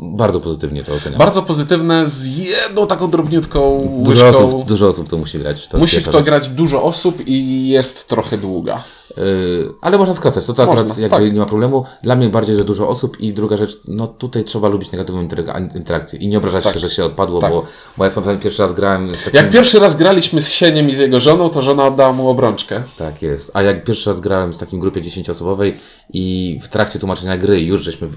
bardzo 0.02 0.40
pozytywnie 0.40 0.84
to 0.84 0.94
oceniam. 0.94 1.20
Bardzo 1.20 1.44
pozytywne, 1.44 2.08
z 2.08 2.38
jedną 2.38 2.88
taką 2.88 3.10
drobniutką 3.12 3.88
Dużo 4.04 4.26
łyżką. 4.26 4.48
osób, 4.48 4.66
dużo 4.68 4.88
osób 4.88 5.10
to 5.10 5.18
musi 5.18 5.40
grać. 5.40 5.68
To 5.68 5.78
Musi 5.78 6.02
w 6.02 6.06
to 6.06 6.12
rzecz. 6.18 6.26
grać 6.26 6.50
dużo 6.50 6.84
osób 6.84 7.28
i 7.28 7.68
jest 7.68 8.08
trochę 8.08 8.38
długa. 8.38 8.84
Yy, 9.18 9.74
ale 9.82 9.98
można 9.98 10.14
skracać, 10.14 10.46
to, 10.46 10.54
to 10.54 10.64
akurat 10.64 10.88
Można, 10.88 11.02
jakby 11.02 11.18
tak. 11.18 11.34
nie 11.34 11.40
ma 11.40 11.46
problemu. 11.46 11.86
Dla 12.04 12.16
mnie 12.16 12.30
bardziej, 12.30 12.56
że 12.56 12.64
dużo 12.64 12.90
osób 12.90 13.20
i 13.20 13.34
druga 13.34 13.58
rzecz, 13.58 13.80
no 13.88 14.08
tutaj 14.08 14.44
trzeba 14.44 14.68
lubić 14.68 14.92
negatywną 14.92 15.24
interak- 15.28 15.76
interakcję 15.76 16.20
i 16.20 16.28
nie 16.28 16.38
obrażać 16.38 16.64
Tak. 16.64 16.74
się, 16.74 16.80
że 16.80 16.90
się 16.90 17.06
odpadło, 17.06 17.40
Tak. 17.42 17.52
bo, 17.52 17.66
bo 17.98 18.04
jak 18.04 18.14
pamiętam 18.14 18.40
pierwszy 18.40 18.62
raz 18.62 18.74
grałem 18.74 19.08
takim... 19.10 19.32
Jak 19.34 19.50
pierwszy 19.50 19.80
raz 19.80 19.98
graliśmy 19.98 20.42
z 20.42 20.50
Sieniem 20.50 20.90
i 20.90 20.92
z 20.92 20.98
jego 20.98 21.20
żoną, 21.20 21.50
to 21.50 21.62
żona 21.62 21.88
oddała 21.88 22.14
mu 22.14 22.30
obrączkę. 22.30 22.84
Tak 22.98 23.22
jest. 23.22 23.52
A 23.54 23.62
jak 23.62 23.84
pierwszy 23.84 24.10
raz 24.10 24.22
grałem 24.22 24.54
z 24.54 24.58
takim 24.58 24.80
grupie 24.80 25.02
10-osobowej 25.02 25.74
i 26.14 26.60
w 26.64 26.68
trakcie 26.68 27.00
tłumaczenia 27.00 27.38
gry 27.38 27.62
już 27.62 27.82
żeśmy 27.84 28.08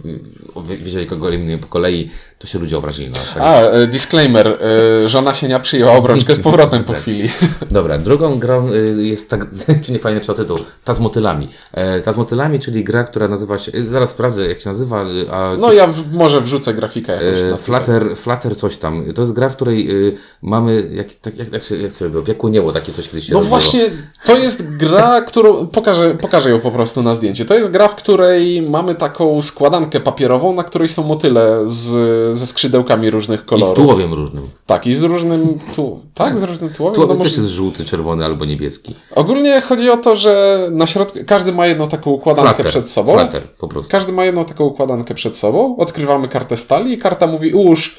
wiedzieli, 0.83 1.07
kogo 1.07 1.29
eliminujemy 1.29 1.63
po 1.63 1.69
kolei, 1.69 2.11
to 2.39 2.47
się 2.47 2.59
ludzie 2.59 2.79
obrazili 2.79 3.11
na 3.11 3.19
nas. 3.19 3.35
Tak? 3.35 3.43
A, 3.43 3.61
e, 3.61 3.87
disclaimer, 3.87 4.49
e, 5.05 5.09
żona 5.09 5.35
Sienia 5.35 5.61
przyjęła 5.61 5.93
obrączkę 5.93 6.35
z 6.35 6.41
powrotem 6.41 6.85
po 6.85 6.93
chwili. 7.01 7.29
Dobra, 7.71 7.99
drugą 7.99 8.39
grą 8.39 8.73
y, 8.73 9.07
jest 9.07 9.31
tak, 9.31 9.47
czy 9.83 9.93
nie 9.93 9.99
fajnie 9.99 10.15
napisał 10.15 10.35
tytuł, 10.37 10.59
ta 10.87 10.95
z 10.95 11.01
motylami. 11.01 11.49
E, 11.73 12.01
ta 12.01 12.13
z 12.13 12.17
motylami, 12.17 12.59
czyli 12.59 12.85
gra, 12.85 13.05
która 13.05 13.29
nazywa 13.29 13.59
się, 13.59 13.73
y, 13.73 13.87
zaraz 13.87 14.11
sprawdzę 14.11 14.47
jak 14.49 14.61
się 14.61 14.69
nazywa, 14.69 15.03
y, 15.03 15.31
a 15.31 15.57
No 15.59 15.73
ja 15.73 15.87
w, 15.87 16.13
może 16.13 16.41
wrzucę 16.41 16.75
grafikę 16.75 17.21
E, 17.21 17.57
Flutter, 17.57 18.17
Flutter 18.17 18.57
coś 18.57 18.77
tam. 18.77 19.05
To 19.15 19.23
jest 19.23 19.33
gra, 19.33 19.49
w 19.49 19.57
której 19.57 20.07
y, 20.09 20.17
mamy, 20.43 20.91
jak, 20.93 21.15
tak, 21.15 21.39
jak, 21.39 21.53
jak, 21.53 21.63
się, 21.63 21.77
jak 21.77 21.93
się 21.93 22.11
piekłonieło 22.25 22.73
takie 22.73 22.93
coś 22.93 23.09
kiedyś 23.09 23.27
się 23.27 23.35
No 23.35 23.41
właśnie, 23.41 23.81
to 24.27 24.37
jest 24.37 24.77
gra, 24.77 25.21
którą 25.21 25.67
pokażę, 25.67 26.15
pokażę 26.15 26.51
ją 26.51 26.61
po 26.61 26.71
prostu 26.71 27.03
na 27.03 27.15
zdjęciu. 27.15 27.45
To 27.45 27.55
jest 27.55 27.71
gra, 27.71 27.89
w 27.89 27.95
której 27.95 28.63
mamy 28.63 28.95
taką 28.95 29.43
składankę 29.43 30.01
papierową, 30.01 30.55
na 30.55 30.65
której 30.65 30.89
są 30.89 31.05
motyle 31.05 31.61
z, 31.65 32.37
ze 32.37 32.47
skrzydełkami 32.47 33.11
różnych 33.11 33.41
I 33.41 33.45
z 33.45 33.47
kolorów. 33.47 33.75
tułowiem 33.75 34.15
różnym. 34.15 34.49
Tak, 34.67 34.87
i 34.87 34.95
z 34.95 35.03
różnym 35.03 35.59
tu, 35.77 36.01
tak, 36.15 36.39
z 36.39 36.43
różnym 36.43 36.71
tułowiem. 36.71 36.95
Tułowiem 36.95 37.19
no 37.19 37.25
też 37.25 37.33
może... 37.33 37.43
jest 37.43 37.55
żółty, 37.55 37.85
czerwony 37.85 38.25
albo 38.25 38.45
niebieski. 38.45 38.95
Ogólnie 39.15 39.61
chodzi 39.61 39.91
o 39.91 39.97
to, 39.97 40.17
że 40.17 40.69
na 40.77 40.87
środku 40.87 41.19
każdy 41.27 41.53
ma 41.53 41.67
jedną 41.67 41.89
taką 41.89 42.11
układankę 42.11 42.55
Flutter, 42.55 42.67
przed 42.67 42.89
sobą. 42.89 43.19
Flutter, 43.19 43.43
po 43.43 43.69
prostu. 43.69 43.91
Każdy 43.91 44.13
ma 44.13 44.25
jedną 44.25 44.45
taką 44.45 44.65
układankę 44.65 45.15
przed 45.15 45.37
sobą, 45.37 45.77
odkrywamy 45.77 46.29
kartę 46.29 46.57
stali 46.57 46.93
i 46.93 46.99
karta 46.99 47.27
mówi 47.27 47.53
ułóż 47.53 47.97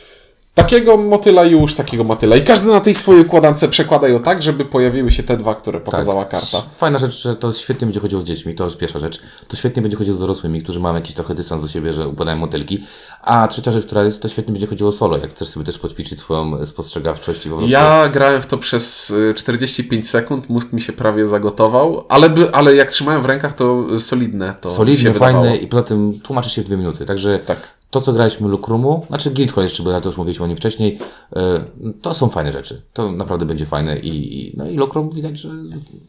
takiego 0.58 0.98
motyla 0.98 1.46
i 1.46 1.56
ułóż 1.56 1.76
takiego 1.76 2.04
motyla. 2.04 2.36
I 2.36 2.42
każdy 2.42 2.68
na 2.72 2.80
tej 2.80 2.96
swojej 2.96 3.22
układance 3.22 3.68
przekłada 3.68 4.08
ją 4.08 4.20
tak, 4.20 4.42
żeby 4.42 4.66
pojawiły 4.66 5.12
się 5.12 5.24
te 5.24 5.38
dwa, 5.38 5.56
które 5.56 5.80
pokazała 5.80 6.26
karta. 6.26 6.62
Fajna 6.78 7.00
rzecz, 7.00 7.22
że 7.22 7.36
to 7.36 7.54
świetnie 7.54 7.86
będzie 7.86 8.00
chodziło 8.00 8.22
z 8.22 8.26
dziećmi, 8.26 8.56
to 8.56 8.64
jest 8.64 8.78
pierwsza 8.78 9.00
rzecz. 9.00 9.22
To 9.48 9.58
świetnie 9.58 9.82
będzie 9.82 9.98
chodziło 9.98 10.18
z 10.18 10.20
dorosłymi, 10.20 10.64
którzy 10.64 10.80
mają 10.80 10.96
jakiś 10.96 11.16
trochę 11.16 11.36
dystans 11.36 11.62
do 11.62 11.68
siebie, 11.68 11.94
że 11.94 12.08
układają 12.08 12.38
motylki. 12.38 12.84
A 13.22 13.48
trzecia 13.48 13.72
rzecz, 13.72 13.86
która 13.86 14.04
jest, 14.04 14.22
to 14.22 14.30
świetnie 14.30 14.52
będzie 14.52 14.68
chodziło 14.68 14.92
solo, 14.92 15.18
jak 15.18 15.30
chcesz 15.30 15.48
sobie 15.48 15.66
też 15.66 15.80
poćwiczyć 15.80 16.20
swoją 16.20 16.66
spostrzegawczość 16.66 17.46
i 17.46 17.50
po 17.50 17.56
prostu... 17.56 17.72
Ja 17.72 18.10
grałem 18.10 18.42
w 18.42 18.46
to 18.46 18.58
przez 18.58 19.10
y, 19.10 19.34
45 19.38 20.10
sekund, 20.10 20.50
mózg 20.50 20.74
mi 20.74 20.82
się 20.82 20.94
prawie 20.94 21.26
zagotował, 21.26 22.06
ale, 22.10 22.30
by, 22.30 22.52
ale 22.52 22.76
jak 22.76 22.90
trzymałem 22.90 23.22
w 23.22 23.26
rękach, 23.26 23.56
to 23.56 23.86
solidne 24.00 24.56
to 24.62 24.70
Solidne, 24.70 25.14
fajne 25.14 25.58
i 25.58 25.68
poza 25.68 25.84
tym 25.84 26.20
tłumaczy 26.24 26.50
się 26.50 26.62
w 26.62 26.66
dwie 26.66 26.78
minuty, 26.78 27.06
także 27.06 27.40
Tak. 27.40 27.60
to, 27.92 28.02
co 28.02 28.14
graliśmy 28.14 28.48
Lukrumu, 28.48 29.06
znaczy 29.08 29.32
Guildhall 29.32 29.64
jeszcze, 29.64 29.84
bo 29.84 29.92
ja 29.92 30.02
to 30.02 30.10
już 30.10 30.18
mówiliśmy 30.18 30.47
nim 30.48 30.58
wcześniej, 30.58 31.00
e, 31.36 31.62
to 32.02 32.14
są 32.14 32.30
fajne 32.30 32.52
rzeczy. 32.52 32.82
To 32.94 33.12
naprawdę 33.12 33.46
będzie 33.46 33.66
fajne 33.66 33.98
i, 33.98 34.54
no 34.58 34.70
i 34.70 34.76
Lukrum 34.76 35.10
widać, 35.10 35.38
że 35.38 35.50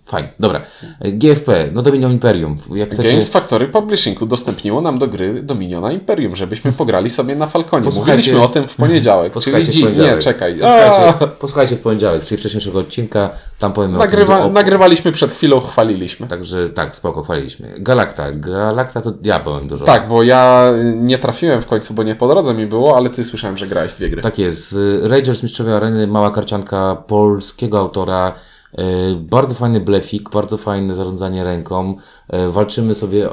fajnie. 0.06 0.28
Dobra. 0.40 0.60
GFP, 1.00 1.68
no 1.72 1.82
Dominion 1.82 2.12
Imperium. 2.12 2.56
Jak 2.74 2.90
chcecie... 2.90 3.08
Games 3.08 3.28
Factory 3.28 3.68
Publishing 3.68 4.22
udostępniło 4.22 4.80
nam 4.80 4.98
do 4.98 5.08
gry 5.08 5.42
Dominiona 5.42 5.92
Imperium, 5.92 6.36
żebyśmy 6.36 6.72
pograli 6.72 7.10
sobie 7.10 7.36
na 7.36 7.46
Falconie. 7.46 7.84
Posłuchajcie- 7.84 8.16
Mówiliśmy 8.32 8.42
o 8.42 8.48
tym 8.48 8.66
w 8.68 8.76
poniedziałek, 8.76 9.32
czyli 9.40 9.64
dziś. 9.64 9.84
Nie, 9.98 10.18
czekaj. 10.18 10.54
Posłuchajcie, 10.58 11.26
posłuchajcie 11.40 11.76
w 11.76 11.80
poniedziałek, 11.80 12.24
czyli 12.24 12.38
wcześniejszego 12.38 12.78
odcinka, 12.78 13.30
tam 13.58 13.72
powiemy 13.72 13.98
Nagrywa, 13.98 14.34
o 14.38 14.42
tym. 14.42 14.50
o- 14.50 14.52
nagrywaliśmy 14.52 15.12
przed 15.12 15.32
chwilą, 15.32 15.60
chwaliliśmy. 15.60 16.26
Także 16.26 16.68
tak, 16.70 16.96
spoko, 16.96 17.22
chwaliliśmy. 17.22 17.74
Galakta. 17.78 18.32
Galakta 18.32 19.00
to 19.02 19.12
ja 19.22 19.40
powiem 19.40 19.68
dużo. 19.68 19.84
Tak, 19.84 20.08
bo 20.08 20.22
ja 20.22 20.68
nie 20.94 21.18
trafiłem 21.18 21.62
w 21.62 21.66
końcu, 21.66 21.94
bo 21.94 22.02
nie 22.02 22.14
po 22.14 22.28
drodze 22.28 22.54
mi 22.54 22.66
było, 22.66 22.96
ale 22.96 23.10
ty 23.10 23.24
słyszałem, 23.24 23.58
że 23.58 23.66
grałeś 23.66 23.94
dwie 23.94 24.10
gry. 24.10 24.22
Tak 24.28 24.38
jest. 24.38 24.76
Rangers 25.02 25.42
Mistrzowie 25.42 25.76
Areny, 25.76 26.06
mała 26.06 26.30
karcianka 26.30 26.96
polskiego 27.06 27.78
autora. 27.78 28.34
E, 28.78 28.84
Bardzo 29.14 29.54
fajny 29.54 29.80
blefik, 29.80 30.30
bardzo 30.30 30.56
fajne 30.56 30.94
zarządzanie 30.94 31.44
ręką. 31.44 31.94
E, 32.28 32.48
Walczymy 32.50 32.94
sobie 32.94 33.26
e, 33.26 33.30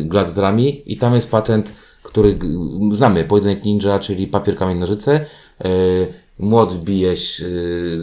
gladiatorami 0.00 0.92
i 0.92 0.98
tam 0.98 1.14
jest 1.14 1.30
patent, 1.30 1.74
który 2.02 2.38
znamy. 2.94 3.24
Pojedynek 3.24 3.64
ninja, 3.64 3.98
czyli 3.98 4.26
papier, 4.26 4.56
kamień, 4.56 4.78
nożyce. 4.78 5.20
Młot 6.38 6.74
bije 6.74 7.14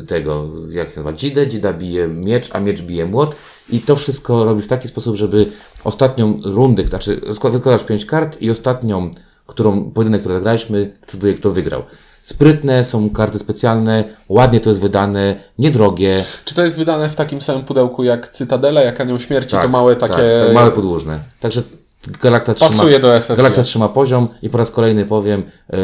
tego, 0.08 0.46
jak 0.70 0.90
się 0.90 0.96
nazywa, 0.96 1.14
dzidę, 1.14 1.48
dzida 1.48 1.74
bije 1.74 2.08
miecz, 2.08 2.50
a 2.56 2.60
miecz 2.60 2.82
bije 2.82 3.06
młot. 3.06 3.36
I 3.70 3.80
to 3.80 3.96
wszystko 3.96 4.46
robi 4.46 4.62
w 4.62 4.68
taki 4.68 4.88
sposób, 4.88 5.16
żeby 5.16 5.46
ostatnią 5.84 6.40
rundę, 6.46 6.86
znaczy 6.88 7.22
skład- 7.34 7.52
wykładasz 7.54 7.84
pięć 7.84 8.06
kart 8.06 8.42
i 8.42 8.50
ostatnią, 8.50 9.12
którą, 9.48 9.92
pojedynek, 9.92 10.22
który 10.22 10.36
zagraliśmy, 10.36 10.94
decyduje 11.02 11.34
kto 11.34 11.52
wygrał. 11.52 11.84
Sprytne, 12.24 12.84
są 12.84 13.10
karty 13.10 13.40
specjalne, 13.40 14.04
ładnie 14.30 14.60
to 14.60 14.70
jest 14.70 14.82
wydane, 14.82 15.36
niedrogie. 15.60 16.24
Czy 16.46 16.56
to 16.56 16.64
jest 16.64 16.78
wydane 16.78 17.10
w 17.10 17.16
takim 17.16 17.42
samym 17.42 17.64
pudełku 17.64 18.04
jak 18.04 18.30
Cytadela, 18.30 18.82
jak 18.82 19.02
Anioł 19.02 19.20
Śmierci, 19.20 19.52
Tak, 19.52 19.62
to 19.62 19.70
małe 19.70 19.96
takie... 19.96 20.14
Tak, 20.14 20.46
tak, 20.46 20.54
małe 20.54 20.72
podłużne. 20.72 21.20
Także 21.40 21.62
Galakta 22.08 22.54
trzyma, 22.54 22.70
Pasuje 22.70 23.00
do 23.00 23.22
FFG. 23.22 23.38
Galakta 23.38 23.64
trzyma 23.64 23.90
poziom 23.90 24.28
i 24.42 24.50
po 24.50 24.58
raz 24.58 24.72
kolejny 24.72 25.06
powiem, 25.06 25.44
e, 25.70 25.78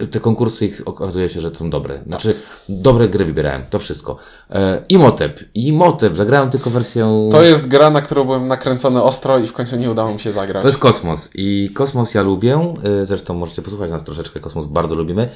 e, 0.00 0.06
te 0.06 0.20
konkursy 0.20 0.66
ich 0.66 0.82
okazuje 0.84 1.28
się, 1.28 1.40
że 1.40 1.54
są 1.54 1.70
dobre. 1.70 2.02
Znaczy, 2.06 2.34
dobre 2.68 3.08
gry 3.08 3.24
wybierałem, 3.24 3.62
to 3.70 3.78
wszystko. 3.78 4.16
E, 4.50 4.82
Imotep, 4.88 5.40
Imotep, 5.54 6.16
zagrałem 6.16 6.50
tylko 6.50 6.70
wersję... 6.70 7.28
To 7.30 7.42
jest 7.42 7.68
gra, 7.68 7.90
na 7.90 8.02
którą 8.02 8.24
byłem 8.24 8.48
nakręcony 8.48 9.02
ostro 9.02 9.38
i 9.38 9.46
w 9.46 9.52
końcu 9.52 9.76
nie 9.76 9.90
udało 9.90 10.12
mi 10.12 10.20
się 10.20 10.32
zagrać. 10.32 10.62
To 10.62 10.68
jest 10.68 10.80
kosmos 10.80 11.30
i 11.34 11.70
kosmos 11.74 12.14
ja 12.14 12.22
lubię, 12.22 12.74
zresztą 13.02 13.34
możecie 13.34 13.62
posłuchać 13.62 13.90
nas 13.90 14.04
troszeczkę, 14.04 14.40
kosmos 14.40 14.66
bardzo 14.66 14.94
lubimy. 14.94 15.28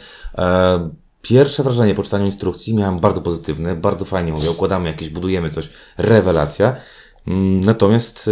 Pierwsze 1.23 1.62
wrażenie 1.62 1.95
po 1.95 2.03
czytaniu 2.03 2.26
instrukcji 2.26 2.75
miałem 2.75 2.99
bardzo 2.99 3.21
pozytywne, 3.21 3.76
bardzo 3.76 4.05
fajnie 4.05 4.33
mówię, 4.33 4.50
układamy 4.50 4.88
jakieś, 4.88 5.09
budujemy 5.09 5.50
coś, 5.50 5.71
rewelacja. 5.99 6.76
Mm, 7.26 7.61
Natomiast 7.61 8.28
y, 8.28 8.31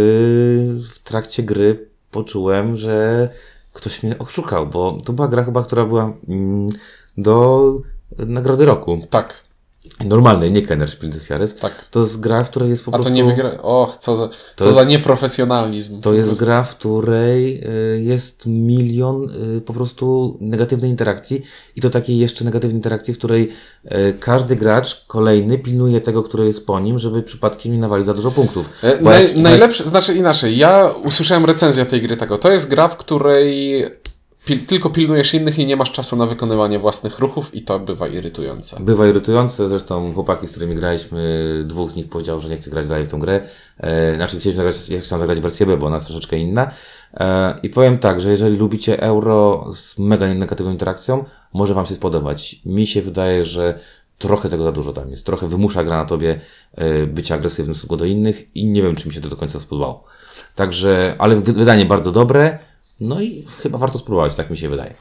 w 0.93 0.99
trakcie 1.03 1.43
gry 1.43 1.89
poczułem, 2.11 2.77
że 2.77 3.29
ktoś 3.73 4.03
mnie 4.03 4.19
oszukał, 4.19 4.67
bo 4.67 4.97
to 5.05 5.13
była 5.13 5.27
gra 5.27 5.43
chyba, 5.43 5.63
która 5.63 5.85
była 5.85 6.13
mm, 6.29 6.69
do 7.17 7.71
Nagrody 8.17 8.65
Roku. 8.65 9.07
Tak, 9.09 9.43
Normalnej, 10.05 10.51
nie 10.51 10.61
Kenner 10.61 10.91
Spiel 10.91 11.09
des 11.11 11.29
Jahres. 11.29 11.55
tak. 11.55 11.87
To 11.91 11.99
jest 11.99 12.19
gra, 12.19 12.43
w 12.43 12.49
której 12.49 12.69
jest 12.69 12.83
po 12.85 12.89
A 12.89 12.91
to 12.91 13.03
prostu... 13.03 13.13
nie 13.13 13.23
wygra... 13.23 13.61
Och, 13.61 13.97
co 13.97 14.15
za, 14.15 14.29
co 14.55 14.65
jest- 14.65 14.77
za 14.77 14.83
nieprofesjonalizm. 14.83 16.01
To 16.01 16.13
jest 16.13 16.39
gra, 16.39 16.63
w 16.63 16.75
której 16.75 17.63
y, 17.97 18.01
jest 18.03 18.45
milion 18.45 19.29
y, 19.57 19.61
po 19.61 19.73
prostu 19.73 20.37
negatywnej 20.41 20.91
interakcji 20.91 21.41
i 21.75 21.81
to 21.81 21.89
takiej 21.89 22.17
jeszcze 22.17 22.45
negatywnej 22.45 22.75
interakcji, 22.75 23.13
w 23.13 23.17
której 23.17 23.49
y, 23.85 24.13
każdy 24.19 24.55
gracz 24.55 25.05
kolejny 25.07 25.57
pilnuje 25.59 26.01
tego, 26.01 26.23
który 26.23 26.45
jest 26.45 26.65
po 26.65 26.79
nim, 26.79 26.99
żeby 26.99 27.23
przypadkiem 27.23 27.71
nie 27.71 27.79
nawalił 27.79 28.05
za 28.05 28.13
dużo 28.13 28.31
punktów. 28.31 28.69
E, 28.83 29.01
Naj, 29.01 29.23
jak- 29.27 29.35
najlepsze, 29.37 29.87
znaczy 29.87 30.13
inaczej, 30.13 30.57
ja 30.57 30.91
usłyszałem 31.03 31.45
recenzję 31.45 31.85
tej 31.85 32.01
gry 32.01 32.17
tego. 32.17 32.37
To 32.37 32.51
jest 32.51 32.69
gra, 32.69 32.87
w 32.87 32.97
której 32.97 33.85
pil, 34.45 34.65
tylko 34.65 34.89
pilnujesz 34.89 35.33
innych 35.33 35.59
i 35.59 35.65
nie 35.65 35.75
masz 35.75 35.91
czasu 35.91 36.15
na 36.15 36.25
wykonywanie 36.25 36.79
własnych 36.79 37.19
ruchów 37.19 37.55
i 37.55 37.61
to 37.61 37.79
bywa 37.79 38.07
irytujące. 38.07 38.77
Bywa 38.79 39.07
irytujące, 39.07 39.69
zresztą 39.69 40.13
chłopaki, 40.13 40.47
z 40.47 40.51
którymi 40.51 40.75
graliśmy, 40.75 41.63
dwóch 41.67 41.91
z 41.91 41.95
nich 41.95 42.09
powiedział, 42.09 42.41
że 42.41 42.49
nie 42.49 42.55
chce 42.57 42.69
grać 42.69 42.87
dalej 42.87 43.05
w 43.05 43.07
tą 43.07 43.19
grę. 43.19 43.41
E, 43.77 44.15
znaczy 44.15 44.39
chcieliśmy 44.39 44.63
zagrać, 44.63 44.89
ja 44.89 45.01
chciałem 45.01 45.19
zagrać 45.19 45.39
wersję 45.39 45.65
B, 45.65 45.77
bo 45.77 45.85
ona 45.87 45.95
jest 45.95 46.07
troszeczkę 46.07 46.37
inna. 46.37 46.71
E, 47.13 47.59
I 47.63 47.69
powiem 47.69 47.97
tak, 47.97 48.21
że 48.21 48.31
jeżeli 48.31 48.57
lubicie 48.57 49.01
euro 49.01 49.65
z 49.73 49.97
mega 49.99 50.33
negatywną 50.33 50.71
interakcją, 50.71 51.25
może 51.53 51.73
wam 51.73 51.85
się 51.85 51.93
spodobać. 51.93 52.55
Mi 52.65 52.87
się 52.87 53.01
wydaje, 53.01 53.45
że 53.45 53.79
trochę 54.17 54.49
tego 54.49 54.63
za 54.63 54.71
dużo 54.71 54.93
tam 54.93 55.09
jest. 55.09 55.25
Trochę 55.25 55.47
wymusza 55.47 55.83
gra 55.83 55.97
na 55.97 56.05
tobie 56.05 56.39
e, 56.75 57.07
bycie 57.07 57.33
agresywnym 57.33 57.73
w 57.73 57.77
stosunku 57.77 57.97
do 57.97 58.05
innych 58.05 58.55
i 58.55 58.65
nie 58.65 58.81
wiem, 58.81 58.95
czy 58.95 59.07
mi 59.07 59.13
się 59.13 59.21
to 59.21 59.29
do 59.29 59.35
końca 59.35 59.59
spodobało. 59.59 60.03
Także, 60.55 61.15
ale 61.17 61.35
wy- 61.35 61.53
wydanie 61.53 61.85
bardzo 61.85 62.11
dobre. 62.11 62.59
No 63.01 63.21
i 63.21 63.45
chyba 63.61 63.77
warto 63.77 63.99
spróbować, 63.99 64.35
tak 64.35 64.49
mi 64.49 64.57
się 64.57 64.69
wydaje. 64.69 64.93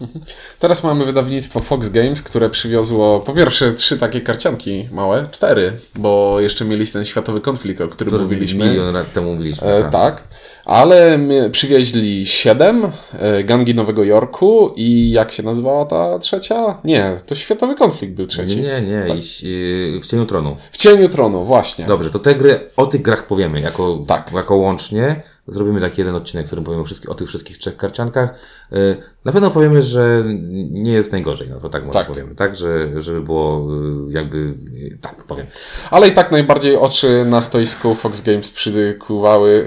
Teraz 0.58 0.84
mamy 0.84 1.04
wydawnictwo 1.04 1.60
Fox 1.60 1.88
Games, 1.88 2.22
które 2.22 2.50
przywiozło 2.50 3.20
po 3.20 3.32
pierwsze 3.32 3.72
trzy 3.72 3.98
takie 3.98 4.20
karcianki 4.20 4.88
małe, 4.92 5.28
cztery, 5.32 5.72
bo 5.94 6.40
jeszcze 6.40 6.64
mieliście 6.64 6.92
ten 6.92 7.04
światowy 7.04 7.40
konflikt, 7.40 7.80
o 7.80 7.88
którym 7.88 8.22
mówiliśmy. 8.22 8.68
Milion 8.68 8.94
lat 8.94 9.12
temu 9.12 9.32
mówiliśmy. 9.32 9.66
E, 9.68 9.82
tak. 9.82 9.92
tak, 9.92 10.22
ale 10.64 11.18
przywieźli 11.50 12.26
siedem 12.26 12.86
e, 13.12 13.44
gangi 13.44 13.74
Nowego 13.74 14.04
Jorku 14.04 14.72
i 14.76 15.10
jak 15.10 15.32
się 15.32 15.42
nazywała 15.42 15.84
ta 15.84 16.18
trzecia? 16.18 16.78
Nie, 16.84 17.16
to 17.26 17.34
światowy 17.34 17.74
konflikt 17.74 18.14
był 18.14 18.26
trzeci. 18.26 18.60
Nie, 18.60 18.82
nie, 18.82 19.04
nie. 19.08 19.14
Iść, 19.16 19.42
yy, 19.42 20.00
w 20.02 20.06
cieniu 20.06 20.26
tronu. 20.26 20.56
W 20.70 20.76
cieniu 20.76 21.08
tronu, 21.08 21.44
właśnie. 21.44 21.86
Dobrze, 21.86 22.10
to 22.10 22.18
te 22.18 22.34
gry, 22.34 22.60
o 22.76 22.86
tych 22.86 23.02
grach 23.02 23.26
powiemy 23.26 23.60
jako, 23.60 24.04
Tak. 24.06 24.32
jako 24.34 24.56
łącznie. 24.56 25.22
Zrobimy 25.48 25.80
taki 25.80 26.00
jeden 26.00 26.14
odcinek, 26.14 26.44
w 26.44 26.48
którym 26.48 26.64
powiemy 26.64 26.84
o, 27.08 27.14
tych 27.14 27.28
wszystkich 27.28 27.58
trzech 27.58 27.76
karciankach. 27.76 28.34
Yy, 28.70 28.96
Na 29.24 29.32
pewno 29.32 29.50
powiemy, 29.50 29.82
że 29.82 30.24
nie 30.70 30.92
jest 30.92 31.12
najgorzej, 31.12 31.50
no 31.50 31.60
to 31.60 31.68
tak 31.68 31.82
może 31.82 31.98
Tak. 31.98 32.06
powiemy. 32.06 32.34
Tak, 32.34 32.54
że, 32.54 33.02
żeby 33.02 33.20
było 33.22 33.72
yy, 34.06 34.12
jakby, 34.12 34.38
yy, 34.72 34.98
tak 35.00 35.24
powiem. 35.24 35.46
Ale 35.90 36.08
i 36.08 36.12
tak 36.12 36.32
najbardziej 36.32 36.76
oczy 36.76 37.24
na 37.24 37.40
stoisku 37.40 37.94
Fox 37.94 38.22
Games 38.22 38.50
przykuwały. 38.50 39.66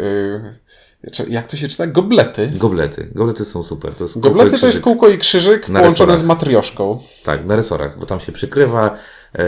Jak 1.29 1.47
to 1.47 1.57
się 1.57 1.67
czyta? 1.67 1.87
Goblety. 1.87 2.51
Goblety. 2.55 3.09
Goblety 3.15 3.45
są 3.45 3.63
super. 3.63 3.95
To 3.95 4.05
Goblety 4.15 4.59
to 4.59 4.67
jest 4.67 4.81
kółko 4.81 5.07
i 5.09 5.17
krzyżyk 5.17 5.69
Na 5.69 5.79
połączone 5.79 6.11
resorach. 6.11 6.17
z 6.17 6.23
matrioszką. 6.23 6.99
Tak, 7.23 7.45
na 7.45 7.55
resorach, 7.55 7.99
bo 7.99 8.05
tam 8.05 8.19
się 8.19 8.31
przykrywa, 8.31 8.97
e, 9.35 9.45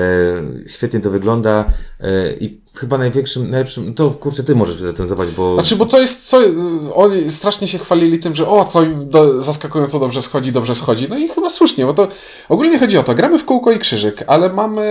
świetnie 0.67 0.99
to 0.99 1.09
wygląda 1.09 1.65
e, 2.01 2.33
i 2.33 2.61
chyba 2.75 2.97
największym, 2.97 3.51
najlepszym, 3.51 3.93
to 3.93 4.11
kurczę, 4.11 4.43
ty 4.43 4.55
możesz 4.55 4.81
recenzować, 4.81 5.29
bo... 5.31 5.53
Znaczy, 5.53 5.75
bo 5.75 5.85
to 5.85 5.99
jest 5.99 6.25
co. 6.29 6.43
y, 6.43 6.53
Oni 6.93 7.29
strasznie 7.29 7.67
się 7.67 7.77
chwalili 7.77 8.19
tym, 8.19 8.35
że 8.35 8.47
o, 8.47 8.65
to 8.65 8.83
im 8.83 9.09
do, 9.09 9.41
zaskakująco 9.41 9.99
dobrze 9.99 10.21
schodzi, 10.21 10.51
dobrze 10.51 10.75
schodzi. 10.75 11.07
No 11.09 11.17
i 11.17 11.27
chyba 11.29 11.49
słusznie, 11.49 11.85
bo 11.85 11.93
to 11.93 12.07
ogólnie 12.49 12.79
chodzi 12.79 12.97
o 12.97 13.03
to. 13.03 13.13
Gramy 13.15 13.39
w 13.39 13.45
kółko 13.45 13.71
i 13.71 13.79
krzyżyk, 13.79 14.23
ale 14.27 14.49
mamy 14.49 14.81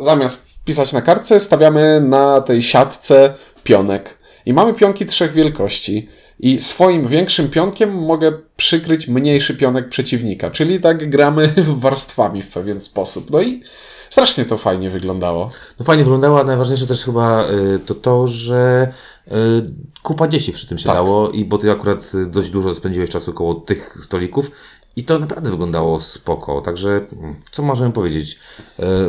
y, 0.00 0.02
zamiast 0.04 0.46
pisać 0.64 0.92
na 0.92 1.02
kartce, 1.02 1.40
stawiamy 1.40 2.00
na 2.00 2.40
tej 2.40 2.62
siatce 2.62 3.34
pionek. 3.64 4.19
I 4.46 4.52
mamy 4.52 4.74
pionki 4.74 5.06
trzech 5.06 5.32
wielkości. 5.32 6.08
I 6.42 6.60
swoim 6.60 7.06
większym 7.06 7.50
pionkiem 7.50 7.94
mogę 7.94 8.32
przykryć 8.56 9.08
mniejszy 9.08 9.54
pionek 9.54 9.88
przeciwnika. 9.88 10.50
Czyli 10.50 10.80
tak 10.80 11.10
gramy 11.10 11.54
warstwami 11.84 12.42
w 12.42 12.48
pewien 12.48 12.80
sposób. 12.80 13.30
No 13.30 13.42
i 13.42 13.62
strasznie 14.10 14.44
to 14.44 14.58
fajnie 14.58 14.90
wyglądało. 14.90 15.50
No 15.78 15.84
fajnie 15.84 16.04
wyglądało, 16.04 16.40
a 16.40 16.44
najważniejsze 16.44 16.86
też 16.86 17.04
chyba 17.04 17.44
y, 17.44 17.78
to 17.86 17.94
to, 17.94 18.26
że 18.26 18.92
y, 19.28 19.32
kupa 20.02 20.28
dzieci 20.28 20.52
przy 20.52 20.66
tym 20.66 20.78
się 20.78 20.84
Tak. 20.84 20.94
dało 20.94 21.30
i 21.30 21.44
bo 21.44 21.58
ty 21.58 21.70
akurat 21.70 22.12
y, 22.14 22.26
dość 22.26 22.50
dużo 22.50 22.74
spędziłeś 22.74 23.10
czasu 23.10 23.32
koło 23.32 23.54
tych 23.54 23.96
stolików 24.00 24.50
i 24.96 25.04
to 25.04 25.18
naprawdę 25.18 25.50
wyglądało 25.50 26.00
spoko, 26.00 26.60
także 26.60 26.90
mm, 26.90 27.34
co 27.50 27.62
możemy 27.62 27.92
powiedzieć? 27.92 28.38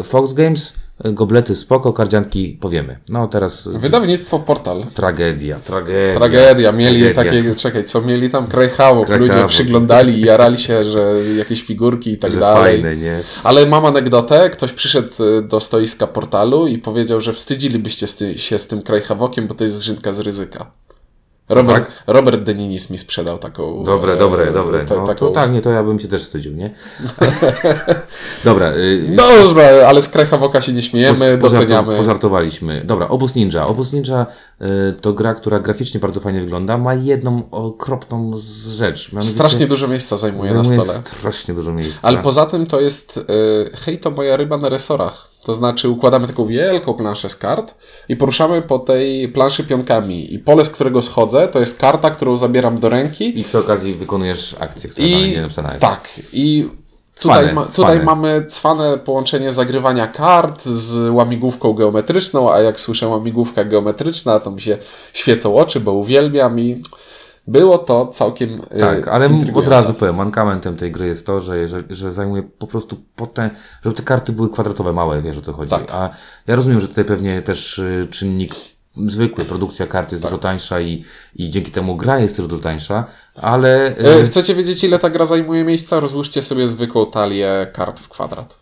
Fox 0.03 0.33
Games, 0.33 0.73
goblety 1.03 1.55
spoko, 1.55 1.93
kardzianki 1.93 2.57
powiemy. 2.61 2.97
No 3.09 3.27
teraz 3.27 3.67
Wydawnictwo 3.67 4.39
Portal. 4.39 4.83
tragedia, 4.93 5.59
tragedia. 5.59 6.13
Tragedia. 6.13 6.71
Mieli 6.71 7.13
tragedia. 7.13 7.41
takie, 7.43 7.55
czekaj, 7.55 7.83
co 7.83 8.01
mieli 8.01 8.29
tam 8.29 8.47
Krajhawo. 8.47 9.05
ludzie 9.19 9.45
przyglądali 9.47 10.17
i 10.17 10.21
jarali 10.21 10.57
się, 10.57 10.83
że 10.83 11.13
jakieś 11.37 11.63
figurki 11.63 12.11
i 12.11 12.17
tak 12.17 12.31
Że 12.31 12.39
dalej. 12.39 12.73
fajne, 12.81 12.97
nie? 12.97 13.21
Ale 13.43 13.65
mam 13.65 13.85
anegdotę, 13.85 14.49
ktoś 14.49 14.73
przyszedł 14.73 15.23
y, 15.23 15.41
do 15.41 15.59
stoiska 15.59 16.07
portalu 16.07 16.67
i 16.67 16.77
powiedział, 16.77 17.21
że 17.21 17.33
wstydzilibyście 17.33 18.07
się 18.35 18.59
z 18.59 18.67
tym 18.67 18.81
Krajhawokiem, 18.81 19.47
bo 19.47 19.53
to 19.55 19.63
jest 19.63 19.75
zrzynka 19.75 20.11
z 20.11 20.19
ryzyka. 20.19 20.71
Robert, 21.55 21.85
tak? 21.87 22.03
Robert 22.07 22.41
Deninis 22.43 22.89
mi 22.89 22.97
sprzedał 22.97 23.37
taką... 23.37 23.83
Dobre, 23.83 24.13
e, 24.13 24.17
dobre, 24.17 24.51
dobre. 24.51 24.85
No, 24.89 25.07
taką... 25.07 25.13
to 25.25 25.29
tak, 25.29 25.51
nie, 25.51 25.61
to 25.61 25.69
ja 25.69 25.83
bym 25.83 25.99
się 25.99 26.07
też 26.07 26.23
wstydził, 26.23 26.53
nie? 26.53 26.69
Dobra, 28.43 28.71
y, 28.73 29.03
No 29.09 29.23
dobra, 29.43 29.63
ale 29.87 30.01
z 30.01 30.09
Krajhawoka 30.09 30.61
się 30.61 30.73
nie 30.73 30.81
śmiejemy, 30.81 31.37
Poz- 31.37 31.51
doceniamy. 31.51 31.97
Pożartowaliśmy. 31.97 32.81
Dobra, 32.85 33.07
Obóz 33.07 33.35
Ninja. 33.35 33.67
Obóz 33.67 33.93
Ninja 33.93 34.25
y, 34.61 34.65
to 35.01 35.13
gra, 35.13 35.33
która 35.33 35.59
graficznie 35.59 35.99
bardzo 35.99 36.19
fajnie 36.19 36.41
wygląda. 36.41 36.77
Ma 36.77 36.93
jedną 36.93 37.43
okropną 37.51 38.31
rzecz. 38.77 39.11
Mianowicie 39.11 39.33
Strasznie 39.33 39.67
dużo 39.67 39.87
miejsca 39.87 40.17
zajmuje 40.17 40.53
na 40.53 40.63
zajmuje 40.63 40.83
stole. 40.89 41.01
strasznie 41.05 41.53
dużo 41.53 41.71
miejsca. 41.73 42.07
Ale 42.07 42.17
poza 42.17 42.45
tym 42.45 42.65
to 42.65 42.81
jest 42.81 43.17
y, 43.17 43.23
hej, 43.77 43.99
to 43.99 44.11
moja 44.11 44.37
ryba 44.37 44.57
na 44.57 44.69
resorach. 44.69 45.30
To 45.43 45.53
znaczy 45.53 45.89
układamy 45.89 46.27
taką 46.27 46.45
wielką 46.45 46.93
planszę 46.93 47.29
z 47.29 47.35
kart 47.35 47.75
i 48.09 48.15
poruszamy 48.15 48.61
po 48.61 48.79
tej 48.79 49.27
planszy 49.27 49.63
pionkami. 49.63 50.33
I 50.33 50.39
pole, 50.39 50.65
z 50.65 50.69
którego 50.69 51.01
schodzę, 51.01 51.47
to 51.47 51.59
jest 51.59 51.79
karta, 51.79 52.11
którą 52.11 52.35
zabieram 52.35 52.79
do 52.79 52.89
ręki. 52.89 53.39
I 53.39 53.43
przy 53.43 53.59
okazji 53.59 53.93
wykonujesz 53.93 54.55
akcję, 54.59 54.89
która 54.89 55.07
I 55.07 55.31
nie 55.31 55.41
napisana 55.41 55.69
jest. 55.69 55.81
tak. 55.81 56.09
I 56.33 56.69
tutaj, 57.21 57.53
ma, 57.53 57.65
tutaj 57.65 58.03
mamy 58.03 58.45
cwane 58.45 58.97
połączenie 58.97 59.51
zagrywania 59.51 60.07
kart 60.07 60.63
z 60.63 61.09
łamigłówką 61.13 61.73
geometryczną, 61.73 62.51
a 62.51 62.59
jak 62.59 62.79
słyszę 62.79 63.07
łamigłówka 63.07 63.63
geometryczna, 63.63 64.39
to 64.39 64.51
mi 64.51 64.61
się 64.61 64.77
świecą 65.13 65.57
oczy, 65.57 65.79
bo 65.79 65.91
uwielbiam 65.91 66.59
i 66.59 66.81
było 67.47 67.77
to 67.77 68.07
całkiem 68.07 68.61
y, 68.75 68.79
Tak, 68.79 69.07
ale 69.07 69.29
od 69.53 69.67
razu 69.67 69.93
powiem, 69.93 70.15
mankamentem 70.15 70.77
tej 70.77 70.91
gry 70.91 71.07
jest 71.07 71.25
to, 71.25 71.41
że, 71.41 71.57
jeżeli, 71.57 71.95
że 71.95 72.11
zajmuje 72.11 72.43
po 72.43 72.67
prostu 72.67 72.97
potę, 73.15 73.49
żeby 73.83 73.95
te 73.95 74.03
karty 74.03 74.31
były 74.31 74.49
kwadratowe, 74.49 74.93
małe, 74.93 75.21
wiesz 75.21 75.37
o 75.37 75.41
co 75.41 75.53
chodzi. 75.53 75.69
Tak. 75.69 75.91
A 75.93 76.09
ja 76.47 76.55
rozumiem, 76.55 76.79
że 76.79 76.87
tutaj 76.87 77.05
pewnie 77.05 77.41
też 77.41 77.79
y, 77.79 78.07
czynnik 78.11 78.55
zwykły, 79.07 79.45
produkcja 79.45 79.87
karty 79.87 80.15
jest 80.15 80.23
Tak. 80.23 80.31
dużo 80.31 80.41
tańsza 80.41 80.81
i, 80.81 81.03
i 81.35 81.49
dzięki 81.49 81.71
temu 81.71 81.95
gra 81.95 82.19
jest 82.19 82.37
też 82.37 82.47
dużo 82.47 82.61
tańsza, 82.63 83.05
ale... 83.41 83.89
y, 83.99 84.07
E, 84.21 84.23
Chcecie 84.23 84.55
wiedzieć, 84.55 84.83
ile 84.83 84.99
ta 84.99 85.09
gra 85.09 85.25
zajmuje 85.25 85.63
miejsca? 85.63 85.99
Rozłóżcie 85.99 86.41
sobie 86.41 86.67
zwykłą 86.67 87.05
talię 87.11 87.67
kart 87.73 87.99
w 87.99 88.09
kwadrat. 88.09 88.60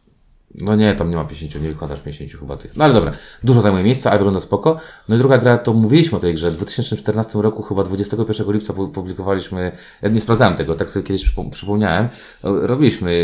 No 0.56 0.76
nie, 0.76 0.96
tam 0.96 1.10
nie 1.10 1.16
ma 1.16 1.26
50, 1.26 1.64
nie 1.64 1.70
wykładasz 1.70 2.00
50 2.00 2.40
chyba 2.40 2.58
tych. 2.58 2.76
No 2.78 2.84
ale 2.84 2.94
dobra, 2.94 3.12
dużo 3.44 3.62
zajmuje 3.62 3.84
miejsca, 3.84 4.10
ale 4.10 4.20
wygląda 4.20 4.40
spoko. 4.40 4.78
No 5.10 5.16
i 5.16 5.20
druga 5.20 5.38
gra, 5.38 5.58
to 5.58 5.74
mówiliśmy 5.74 6.18
o 6.18 6.22
tej 6.22 6.34
grze. 6.34 6.52
W 6.52 6.56
2014 6.56 7.42
roku, 7.42 7.64
chyba 7.64 7.84
21 7.84 8.52
lipca 8.54 8.74
pu- 8.74 8.92
publikowaliśmy, 8.92 9.72
ja 10.02 10.10
nie 10.10 10.22
sprawdzałem 10.22 10.56
tego, 10.56 10.76
tak 10.76 10.90
sobie 10.90 11.06
kiedyś 11.08 11.26
przypo- 11.26 11.50
przypomniałem. 11.50 12.08
Robiliśmy 12.44 13.14
yy, 13.14 13.24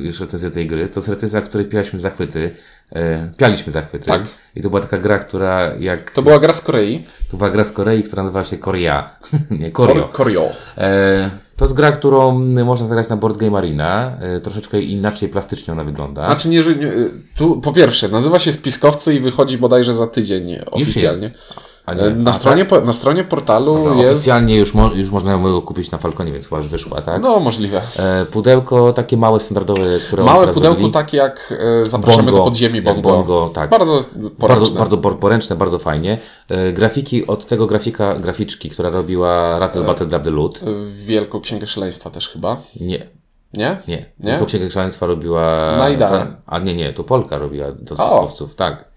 yy, 0.00 0.06
już 0.06 0.20
recenzję 0.20 0.50
tej 0.50 0.66
gry. 0.66 0.88
To 0.88 1.00
jest 1.00 1.08
recenzja, 1.08 1.40
w 1.40 1.44
której 1.44 1.66
pialiśmy 1.66 2.00
zachwyty. 2.00 2.50
Yy, 2.92 3.00
pialiśmy 3.36 3.72
zachwyty. 3.72 4.06
Tak. 4.08 4.22
I 4.56 4.62
to 4.62 4.68
była 4.68 4.80
taka 4.80 4.98
gra, 4.98 5.18
która 5.18 5.70
jak... 5.80 6.10
To 6.10 6.22
była 6.22 6.38
gra 6.38 6.52
z 6.52 6.60
Korei. 6.62 7.04
To 7.30 7.36
była 7.36 7.50
gra 7.50 7.64
z 7.64 7.72
Korei, 7.72 8.02
która 8.02 8.22
nazywa 8.22 8.44
się 8.44 8.58
Korea. 8.58 9.10
nie, 9.60 9.72
Korio. 9.72 10.02
Kor- 10.02 10.12
Koryo. 10.12 10.48
E, 10.78 11.30
to 11.58 11.64
jest 11.64 11.74
gra, 11.74 11.92
którą 11.92 12.36
mm, 12.36 12.66
można 12.66 12.88
zagrać 12.88 13.08
na 13.08 13.16
Board 13.16 13.36
Game 13.36 13.58
Arena. 13.58 14.16
E, 14.20 14.40
troszeczkę 14.40 14.80
inaczej 14.80 15.28
plastycznie 15.28 15.72
ona 15.72 15.84
wygląda. 15.84 16.26
Znaczy 16.26 16.48
nie, 16.48 16.62
że 16.62 16.76
nie, 16.76 16.92
tu 17.36 17.60
po 17.60 17.72
pierwsze, 17.72 18.08
nazywa 18.08 18.38
się 18.38 18.52
Spiskowcy 18.52 19.14
i 19.14 19.20
wychodzi 19.20 19.58
bodajże 19.58 19.94
za 19.94 20.06
tydzień 20.06 20.50
Już 20.50 20.60
oficjalnie. 20.70 21.22
jest. 21.22 21.38
A 21.88 21.94
nie, 21.94 22.02
E, 22.02 22.10
Na, 22.10 22.30
a, 22.30 22.32
stronie, 22.34 22.64
tak? 22.64 22.68
po, 22.80 22.86
na 22.86 22.92
stronie 22.92 23.24
portalu 23.24 23.84
No, 23.94 24.02
jest. 24.02 24.14
Oficjalnie 24.14 24.56
już, 24.56 24.74
mo, 24.74 24.90
już 24.94 25.10
można 25.10 25.32
ją 25.32 25.60
kupić 25.62 25.90
na 25.90 25.98
Falconie, 25.98 26.32
więc 26.32 26.44
chyba 26.48 26.56
już 26.60 26.68
wyszła, 26.68 27.00
tak? 27.02 27.22
No, 27.22 27.40
możliwe. 27.40 27.82
E, 27.98 28.24
pudełko 28.24 28.92
takie 28.92 29.16
małe, 29.16 29.40
standardowe, 29.40 29.82
które 30.06 30.24
Małe 30.24 30.38
pudełko 30.46 30.60
zrobili. 30.60 30.90
takie 30.90 31.16
jak 31.16 31.54
e, 31.82 31.86
zapraszamy 31.86 32.22
Bongo, 32.24 32.38
do 32.38 32.44
podziemi 32.44 32.82
Bongo. 32.82 33.02
Bongo, 33.02 33.50
tak. 33.54 33.70
Bardzo 33.70 33.92
Bardzo, 33.94 34.30
poręczne. 34.38 34.78
bardzo 34.78 34.98
por- 34.98 35.18
poręczne, 35.18 35.56
bardzo 35.56 35.78
fajnie. 35.78 36.18
E, 36.48 36.72
grafiki 36.72 37.26
od 37.26 37.46
tego 37.46 37.66
grafika, 37.66 38.14
graficzki, 38.14 38.70
która 38.70 38.90
robiła 38.90 39.56
E. 39.56 39.58
Rattle 39.58 39.82
Battle 39.82 40.06
Grab 40.06 40.24
the 40.24 40.30
Loot. 40.30 40.60
Wielką 41.06 41.40
Księgę 41.40 41.66
Szaleństwa 41.66 42.10
też 42.10 42.28
chyba. 42.28 42.56
Nie, 42.80 42.98
Nie? 43.54 43.76
nie. 43.88 44.04
Nie? 44.20 44.30
Tylko 44.30 44.46
Księgę 44.46 44.70
Szaleństwa 44.70 45.06
robiła... 45.06 45.74
Najdalej. 45.78 46.22
A 46.46 46.58
nie, 46.58 46.76
nie, 46.76 46.92
to 46.92 47.04
Polka 47.04 47.38
robiła 47.38 47.72
do 47.72 47.94
spiskowców, 47.94 48.54
tak. 48.54 48.87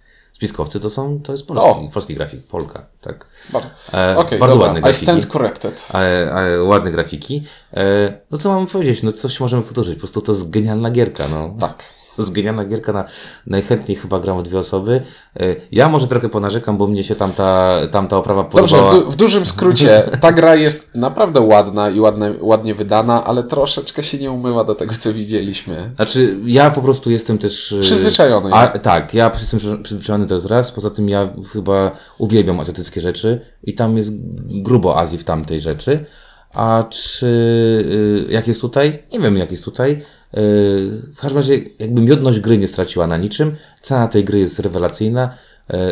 Spiskowcy 0.42 0.80
to 0.80 0.90
są, 0.90 1.20
to 1.24 1.32
jest 1.32 1.48
polski, 1.48 1.68
O. 1.70 1.90
polski 1.94 2.16
grafik, 2.16 2.44
Polka, 2.48 2.86
tak. 3.02 3.26
Bardzo, 3.54 3.70
E, 3.94 4.18
Okej, 4.18 4.40
bardzo 4.40 4.54
dobra. 4.56 4.68
ładne 4.68 4.80
I 4.80 4.84
grafiki. 4.84 5.06
stand 5.06 5.26
corrected. 5.26 5.88
Ale, 5.94 6.32
ale 6.36 6.64
ładne 6.64 6.92
grafiki. 6.92 7.44
E, 7.74 8.14
no 8.32 8.38
co 8.38 8.50
mamy 8.50 8.68
powiedzieć? 8.68 9.04
No 9.04 9.12
coś 9.12 9.40
możemy 9.40 9.64
powtórzyć. 9.64 9.94
Po 9.96 10.00
prostu 10.00 10.22
to 10.22 10.32
jest 10.32 10.50
genialna 10.50 10.92
gierka. 10.92 11.28
No. 11.28 11.56
Tak. 11.60 11.84
To 12.22 12.26
jest 12.26 12.34
genialna 12.36 12.66
gierka. 12.66 12.94
Na, 12.94 13.06
najchętniej 13.48 13.96
chyba 13.98 14.20
gram 14.20 14.40
w 14.40 14.44
dwie 14.44 14.60
osoby. 14.60 15.02
E, 15.40 15.56
ja 15.72 15.90
może 15.90 16.08
trochę 16.08 16.30
ponarzekam, 16.30 16.78
bo 16.78 16.88
mnie 16.88 17.04
się 17.04 17.16
tamta, 17.16 17.76
tamta 17.92 18.18
oprawa 18.18 18.44
Dobrze, 18.44 18.76
podobała. 18.78 18.92
w, 18.92 19.06
du- 19.06 19.12
w 19.12 19.16
dużym 19.16 19.46
skrócie, 19.46 20.10
ta 20.22 20.32
gra 20.32 20.56
jest 20.56 20.96
naprawdę 20.96 21.40
ładna 21.42 21.90
i 21.90 22.00
ładne, 22.00 22.32
ładnie 22.42 22.76
wydana, 22.76 23.24
ale 23.24 23.44
troszeczkę 23.44 24.04
się 24.04 24.18
nie 24.18 24.32
umywa 24.32 24.64
do 24.64 24.76
tego, 24.76 24.96
co 24.96 25.14
widzieliśmy. 25.14 25.92
Znaczy, 25.96 26.36
ja 26.46 26.72
po 26.72 26.82
prostu 26.82 27.12
jestem 27.12 27.38
też. 27.38 27.72
e, 27.74 27.80
Przyzwyczajony. 27.80 28.54
A, 28.54 28.68
tak, 28.68 29.14
ja 29.14 29.32
jestem 29.40 29.60
przy- 29.60 29.78
przyzwyczajony 29.78 30.26
to 30.26 30.34
jest 30.34 30.46
raz. 30.46 30.72
Poza 30.72 30.90
tym 30.90 31.10
ja 31.10 31.30
chyba 31.54 31.92
uwielbiam 32.18 32.60
azjatyckie 32.60 33.02
rzeczy 33.02 33.40
i 33.64 33.74
tam 33.76 33.98
jest 33.98 34.14
grubo 34.62 34.98
Azji 34.98 35.18
w 35.18 35.24
tamtej 35.24 35.60
rzeczy. 35.60 36.06
A 36.54 36.84
czy 36.90 37.26
y, 38.30 38.32
jak 38.32 38.48
jest 38.48 38.62
tutaj? 38.62 39.04
Nie 39.14 39.20
wiem, 39.20 39.38
jak 39.38 39.52
jest 39.52 39.66
tutaj. 39.66 39.92
Y, 39.92 40.02
w 41.14 41.18
każdym 41.20 41.38
razie, 41.38 41.60
jakby 41.80 42.02
miodność 42.02 42.40
gry 42.40 42.58
nie 42.58 42.68
straciła 42.68 43.08
na 43.08 43.18
niczym. 43.18 43.56
Cena 43.82 44.08
tej 44.08 44.24
gry 44.24 44.40
jest 44.40 44.60
rewelacyjna. 44.60 45.34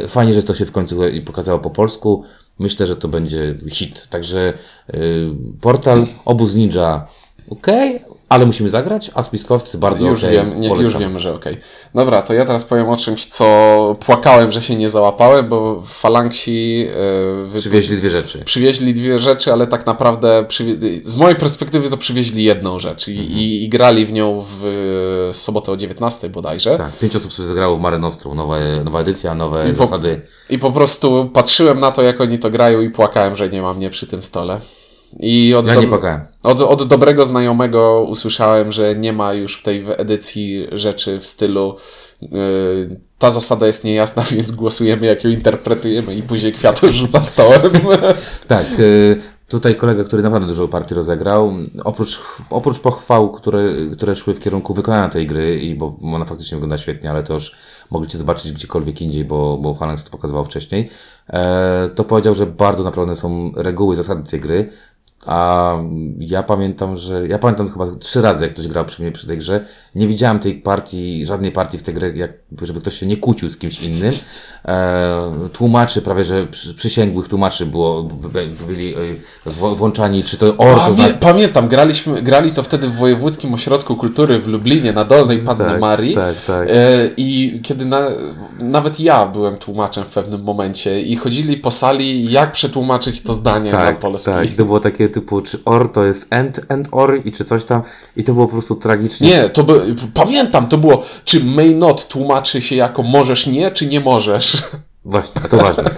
Y, 0.04 0.08
fajnie, 0.08 0.34
że 0.34 0.44
to 0.44 0.56
się 0.56 0.66
w 0.66 0.72
końcu 0.72 1.00
pokazało 1.26 1.60
po 1.60 1.70
polsku. 1.70 2.24
Myślę, 2.60 2.88
że 2.88 2.96
to 2.96 3.08
będzie 3.08 3.56
hit. 3.70 4.08
Także 4.10 4.54
portal 5.62 6.08
Obóz 6.26 6.54
Ninja 6.54 7.08
ok, 7.50 7.68
ale 8.30 8.46
musimy 8.46 8.70
zagrać, 8.70 9.12
a 9.16 9.24
spiskowcy 9.24 9.78
bardzo 9.78 10.08
już, 10.08 10.24
okej, 10.24 10.36
wiem, 10.36 10.60
nie, 10.62 10.70
już 10.70 10.98
wiemy, 10.98 11.20
że 11.20 11.34
okej. 11.34 11.58
Dobra, 11.96 12.22
to 12.22 12.34
ja 12.34 12.46
teraz 12.46 12.66
powiem 12.66 12.90
o 12.90 12.98
czymś, 12.98 13.26
co 13.26 13.94
płakałem, 14.06 14.52
że 14.52 14.62
się 14.62 14.76
nie 14.76 14.90
załapałem, 14.90 15.50
bo 15.50 15.84
falanksi 15.88 16.78
yy. 17.54 17.60
Przywieźli 17.60 17.98
dwie 17.98 18.10
rzeczy. 18.10 18.44
przywieźli 18.46 18.94
dwie 18.94 19.20
rzeczy, 19.20 19.54
ale 19.54 19.68
tak 19.68 19.86
naprawdę 19.86 20.46
z 21.04 21.18
mojej 21.18 21.36
perspektywy 21.36 21.90
to 21.90 21.98
przywieźli 21.98 22.44
jedną 22.44 22.80
rzecz 22.80 23.08
i, 23.08 23.12
Mhm. 23.20 23.30
i, 23.40 23.64
i 23.64 23.70
grali 23.70 24.06
w 24.06 24.12
nią 24.14 24.46
w 24.60 25.30
sobotę 25.32 25.72
o 25.72 25.78
19 25.78 26.30
bodajże. 26.30 26.78
Tak, 26.78 26.92
pięć 26.98 27.16
osób 27.16 27.34
sobie 27.34 27.48
zagrało 27.48 27.78
w 27.78 27.80
Mare 27.82 28.00
Nostrum, 28.00 28.38
nowa, 28.38 28.56
nowa 28.84 29.00
edycja, 29.00 29.36
nowe 29.36 29.70
I 29.70 29.74
po- 29.76 29.86
zasady. 29.86 30.22
I 30.50 30.60
po 30.60 30.72
prostu 30.72 31.30
patrzyłem 31.34 31.80
na 31.80 31.92
to, 31.92 32.02
jak 32.04 32.22
oni 32.22 32.40
to 32.40 32.50
grają 32.50 32.82
i 32.82 32.90
płakałem, 32.90 33.36
że 33.36 33.50
nie 33.50 33.62
ma 33.62 33.74
mnie 33.74 33.90
przy 33.90 34.08
tym 34.08 34.24
stole. 34.24 34.60
I 35.20 35.54
od, 35.56 35.68
Ja 35.68 35.74
dob- 35.76 35.82
nie 35.82 35.88
płakałem. 35.88 36.22
od, 36.44 36.62
od 36.62 36.88
dobrego 36.88 37.26
znajomego 37.26 38.06
usłyszałem, 38.10 38.72
że 38.72 38.96
nie 38.96 39.14
ma 39.14 39.34
już 39.34 39.58
w 39.58 39.64
tej 39.64 39.86
edycji 39.98 40.68
rzeczy 40.72 41.20
w 41.20 41.26
stylu 41.28 41.76
yy, 42.22 42.30
ta 43.18 43.32
zasada 43.32 43.68
jest 43.68 43.84
niejasna, 43.84 44.24
więc 44.32 44.52
głosujemy, 44.52 45.06
jak 45.06 45.24
ją 45.24 45.30
interpretujemy 45.30 46.16
i 46.16 46.24
później 46.24 46.54
kwiatu 46.54 46.90
rzuca 46.90 47.24
stołem. 47.24 47.72
Tak, 48.48 48.66
y, 48.80 49.22
tutaj 49.48 49.76
kolega, 49.76 50.04
który 50.04 50.24
naprawdę 50.24 50.48
dużo 50.48 50.68
partii 50.68 50.96
rozegrał, 50.96 51.54
oprócz, 51.84 52.20
oprócz 52.50 52.80
pochwał, 52.80 53.32
które, 53.32 53.64
które 53.94 54.16
szły 54.16 54.34
w 54.34 54.40
kierunku 54.40 54.74
wykonania 54.74 55.10
tej 55.10 55.28
gry, 55.28 55.60
i 55.60 55.76
bo 55.76 55.98
ona 56.14 56.26
faktycznie 56.26 56.56
wygląda 56.56 56.78
świetnie, 56.78 57.10
ale 57.10 57.24
to 57.24 57.34
już 57.34 57.56
mogliście 57.92 58.18
zobaczyć 58.18 58.52
gdziekolwiek 58.52 59.02
indziej, 59.02 59.26
bo, 59.26 59.58
bo 59.58 59.74
Phalanx 59.74 60.04
to 60.04 60.12
pokazywał 60.12 60.46
wcześniej, 60.46 60.90
e, 61.30 61.90
to 61.96 62.04
powiedział, 62.04 62.36
że 62.36 62.46
bardzo 62.46 62.84
naprawdę 62.84 63.16
są 63.16 63.52
reguły, 63.56 63.96
zasady 63.96 64.30
tej 64.30 64.40
gry, 64.40 64.70
a 65.26 65.74
ja 66.20 66.44
pamiętam, 66.44 66.96
że. 66.96 67.28
Ja 67.28 67.40
pamiętam 67.40 67.70
chyba 67.70 67.86
trzy 68.00 68.22
razy, 68.22 68.44
jak 68.44 68.54
ktoś 68.54 68.68
grał 68.68 68.86
przy 68.86 69.02
mnie 69.02 69.12
przy 69.12 69.28
tej 69.28 69.38
grze. 69.38 69.66
Nie 69.96 70.08
widziałem 70.08 70.40
tej 70.40 70.54
partii, 70.56 71.26
żadnej 71.26 71.52
partii 71.52 71.78
w 71.78 71.84
tej 71.84 71.94
grze, 71.94 72.10
jak, 72.16 72.32
żeby 72.62 72.82
ktoś 72.82 72.94
się 73.00 73.06
nie 73.06 73.18
kłócił 73.18 73.50
z 73.50 73.58
kimś 73.58 73.84
innym. 73.84 74.14
E, 74.68 75.32
tłumaczy, 75.54 76.02
prawie 76.02 76.24
że 76.24 76.48
przy, 76.48 76.74
przysięgłych 76.74 77.28
tłumaczy 77.28 77.66
było, 77.66 78.04
byli 78.68 78.94
e, 78.96 78.98
w- 79.46 79.76
włączani, 79.78 80.24
czy 80.24 80.38
to 80.38 80.58
OR, 80.58 80.76
Pamię, 80.80 80.94
znaczy. 80.94 81.14
pamiętam, 81.20 81.68
graliśmy, 81.68 82.22
grali 82.22 82.52
to 82.52 82.64
wtedy 82.64 82.88
w 82.88 82.96
Wojewódzkim 82.96 83.54
Ośrodku 83.54 83.96
Kultury 83.96 84.40
w 84.40 84.48
Lublinie 84.48 84.94
na 84.94 85.06
Dolnej 85.06 85.38
Panny 85.38 85.66
Tak, 85.66 85.80
Marii. 85.80 86.16
tak, 86.16 86.36
tak. 86.48 86.68
E, 86.70 86.74
I 87.18 87.60
kiedy 87.64 87.86
na, 87.86 88.02
nawet 88.60 89.00
ja 89.00 89.26
byłem 89.26 89.58
tłumaczem 89.58 90.04
w 90.06 90.10
pewnym 90.12 90.44
momencie 90.44 91.02
i 91.02 91.16
chodzili 91.16 91.58
po 91.58 91.72
sali, 91.72 92.32
jak 92.32 92.52
przetłumaczyć 92.52 93.22
to 93.24 93.34
zdanie 93.34 93.72
na 93.72 93.92
polski. 93.94 94.32
tak. 94.32 94.52
I 94.52 94.56
to 94.56 94.66
było 94.66 94.80
takie 94.80 95.09
typu, 95.10 95.42
czy 95.42 95.60
OR 95.66 95.92
to 95.92 96.06
jest 96.06 96.28
end, 96.30 96.62
end 96.70 96.88
OR 96.92 97.22
i 97.26 97.32
czy 97.32 97.46
coś 97.46 97.66
tam. 97.66 97.82
I 98.16 98.24
to 98.24 98.34
było 98.34 98.46
po 98.46 98.52
prostu 98.52 98.76
tragicznie. 98.76 99.28
Nie, 99.28 99.50
to 99.50 99.64
by, 99.64 99.96
pamiętam, 100.14 100.68
to 100.68 100.78
było, 100.78 101.04
czy 101.26 101.44
may 101.44 101.76
not 101.76 102.08
tłumaczy 102.08 102.62
się 102.62 102.76
jako 102.76 103.04
możesz 103.04 103.48
nie, 103.48 103.72
czy 103.72 103.88
nie 103.88 104.00
możesz. 104.00 104.58
Właśnie, 105.06 105.42
to 105.42 105.58
ważne. 105.58 105.90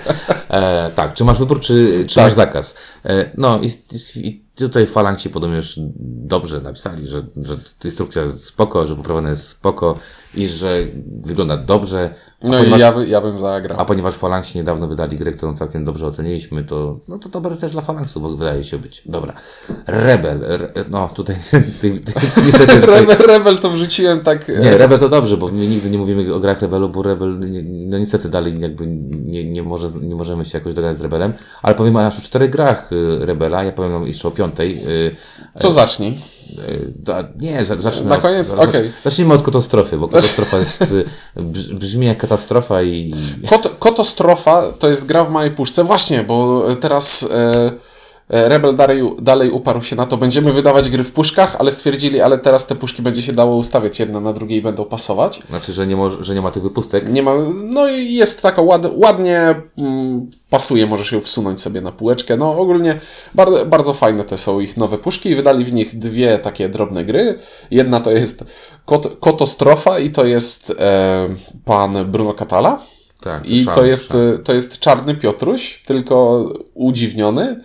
E, 0.49 0.91
tak, 0.95 1.13
czy 1.13 1.23
masz 1.23 1.39
wybór, 1.39 1.59
czy, 1.59 2.05
czy 2.07 2.15
Tak. 2.15 2.23
masz 2.23 2.33
zakaz? 2.33 2.75
E, 3.05 3.31
no 3.37 3.59
i, 3.61 3.69
i, 4.15 4.45
tutaj 4.55 4.87
Falangsi 4.87 5.29
podobnie 5.29 5.55
już 5.55 5.73
dobrze 6.05 6.61
napisali, 6.61 7.07
że, 7.07 7.21
że 7.41 7.55
instrukcja 7.83 8.21
jest 8.21 8.45
spoko, 8.45 8.85
że 8.85 8.95
poprawiona 8.95 9.29
jest 9.29 9.47
spoko 9.47 9.97
i 10.35 10.47
że 10.47 10.77
wygląda 11.23 11.57
dobrze. 11.57 12.15
No 12.43 12.57
ponieważ, 12.57 12.79
i 12.79 12.81
ja, 12.81 12.91
by- 12.91 13.07
ja 13.07 13.21
bym 13.21 13.37
zagrał. 13.37 13.79
a 13.79 13.85
ponieważ 13.85 14.15
Falangsi 14.15 14.57
niedawno 14.57 14.87
wydali 14.87 15.17
grę, 15.17 15.31
którą 15.31 15.53
całkiem 15.55 15.83
dobrze 15.83 16.05
oceniliśmy, 16.07 16.63
to, 16.63 16.99
no 17.07 17.19
to 17.19 17.29
dobre 17.29 17.55
też 17.55 17.71
dla 17.71 17.81
Falangsów, 17.81 18.23
bo 18.23 18.29
wydaje 18.37 18.63
się 18.63 18.77
być. 18.79 19.01
Dobra. 19.05 19.33
Rebel. 19.87 20.39
Re, 20.43 20.71
no 20.89 21.09
tutaj 21.15 21.35
ty, 21.81 21.99
ty, 21.99 22.13
niestety... 22.45 22.81
Rebel, 22.95 23.17
Rebel 23.27 23.59
to 23.59 23.69
wrzuciłem 23.69 24.21
tak... 24.21 24.49
e, 24.49 24.59
nie, 24.59 24.77
Rebel 24.77 24.99
to 24.99 25.09
dobrze, 25.09 25.37
bo 25.37 25.47
my 25.47 25.67
nigdy 25.67 25.89
nie 25.89 25.97
mówimy 25.97 26.33
o 26.33 26.39
grach 26.39 26.61
Rebelu, 26.61 26.89
bo 26.89 27.03
Rebel, 27.03 27.39
no 27.63 27.97
niestety 27.97 28.29
dalej 28.29 28.59
jakby 28.59 28.87
nie, 28.87 29.51
nie, 29.51 29.63
może, 29.63 29.91
nie 30.01 30.15
możemy 30.15 30.45
się 30.45 30.57
jakoś 30.57 30.73
dogadać 30.73 30.97
z 30.97 31.01
Rebelem, 31.01 31.33
ale 31.61 31.75
powiemy 31.75 32.05
aż 32.07 32.19
o 32.19 32.21
czterech 32.21 32.49
grach 32.49 32.91
y, 32.91 33.25
Rebela, 33.25 33.63
ja 33.63 33.71
powiem 33.71 34.07
jeszcze 34.07 34.27
o 34.27 34.31
piątej. 34.31 34.87
y, 34.87 35.11
To 35.61 35.71
zacznij. 35.71 36.19
Da- 36.95 37.27
Nie, 37.39 37.65
za- 37.65 37.81
zacznijmy 37.81 38.09
Na 38.09 38.15
od, 38.15 38.21
koniec? 38.21 38.47
zacz- 38.47 38.69
Okej. 38.69 38.91
Zacznijmy 39.03 39.33
od 39.33 39.41
katastrofy, 39.43 39.97
bo 39.97 40.07
katastrofa 40.13 40.57
jest, 40.57 40.81
y, 40.81 41.05
brz- 41.37 41.73
brzmi 41.73 42.05
jak 42.05 42.17
katastrofa 42.17 42.81
i... 42.81 43.13
Kot, 43.49 43.69
Kotostrofa 43.79 44.63
to 44.79 44.89
jest 44.89 45.05
gra 45.05 45.23
w 45.25 45.31
małej 45.31 45.51
puszce. 45.51 45.83
Właśnie, 45.83 46.23
bo 46.23 46.63
teraz 46.81 47.27
e, 47.31 47.35
e, 47.35 47.71
Rebel 48.31 48.75
dalej, 48.75 49.03
dalej 49.19 49.49
uparł 49.49 49.81
się 49.81 49.95
na 49.95 50.05
to. 50.05 50.17
Będziemy 50.17 50.53
wydawać 50.53 50.89
gry 50.89 51.03
w 51.03 51.11
puszkach, 51.11 51.55
ale 51.59 51.71
stwierdzili, 51.71 52.21
ale 52.21 52.37
teraz 52.37 52.67
te 52.67 52.75
puszki 52.75 53.01
będzie 53.01 53.21
się 53.21 53.33
dało 53.33 53.55
ustawiać 53.55 53.99
jedna 53.99 54.19
na 54.19 54.33
drugiej 54.33 54.59
i 54.59 54.61
będą 54.61 54.85
pasować. 54.85 55.41
Znaczy, 55.49 55.73
że 55.73 55.87
nie, 55.87 55.95
może, 55.95 56.23
że 56.23 56.35
nie 56.35 56.41
ma 56.41 56.51
tych 56.51 56.63
wypustek. 56.63 57.09
Nie 57.09 57.23
ma, 57.23 57.31
no 57.63 57.89
i 57.89 58.13
jest 58.13 58.41
taka 58.41 58.61
ład, 58.61 58.81
ładnie 58.95 59.55
mm, 59.77 60.29
pasuje, 60.49 60.85
możesz 60.87 61.11
ją 61.11 61.21
wsunąć 61.21 61.61
sobie 61.61 61.81
na 61.81 61.91
półeczkę. 61.91 62.37
No 62.37 62.57
ogólnie 62.57 62.99
bardzo, 63.35 63.65
bardzo 63.65 63.93
fajne 63.93 64.23
te 64.23 64.37
są 64.37 64.59
ich 64.59 64.77
nowe 64.77 64.97
puszki 64.97 65.29
i 65.29 65.35
wydali 65.35 65.65
w 65.65 65.73
nich 65.73 65.99
dwie 65.99 66.37
takie 66.37 66.69
drobne 66.69 67.05
gry. 67.05 67.39
Jedna 67.71 67.99
to 67.99 68.11
jest 68.11 68.45
Kot, 68.85 69.17
Kotostrofa 69.19 69.99
i 69.99 70.09
to 70.09 70.25
jest 70.25 70.73
e, 70.79 71.29
pan 71.65 72.11
Bruno 72.11 72.33
Catala. 72.33 72.79
Tak, 73.21 73.49
I 73.49 73.65
to 73.65 73.85
jest, 73.85 74.13
to 74.43 74.53
jest 74.53 74.79
czarny 74.79 75.15
Piotruś, 75.15 75.83
tylko 75.85 76.45
udziwniony. 76.73 77.61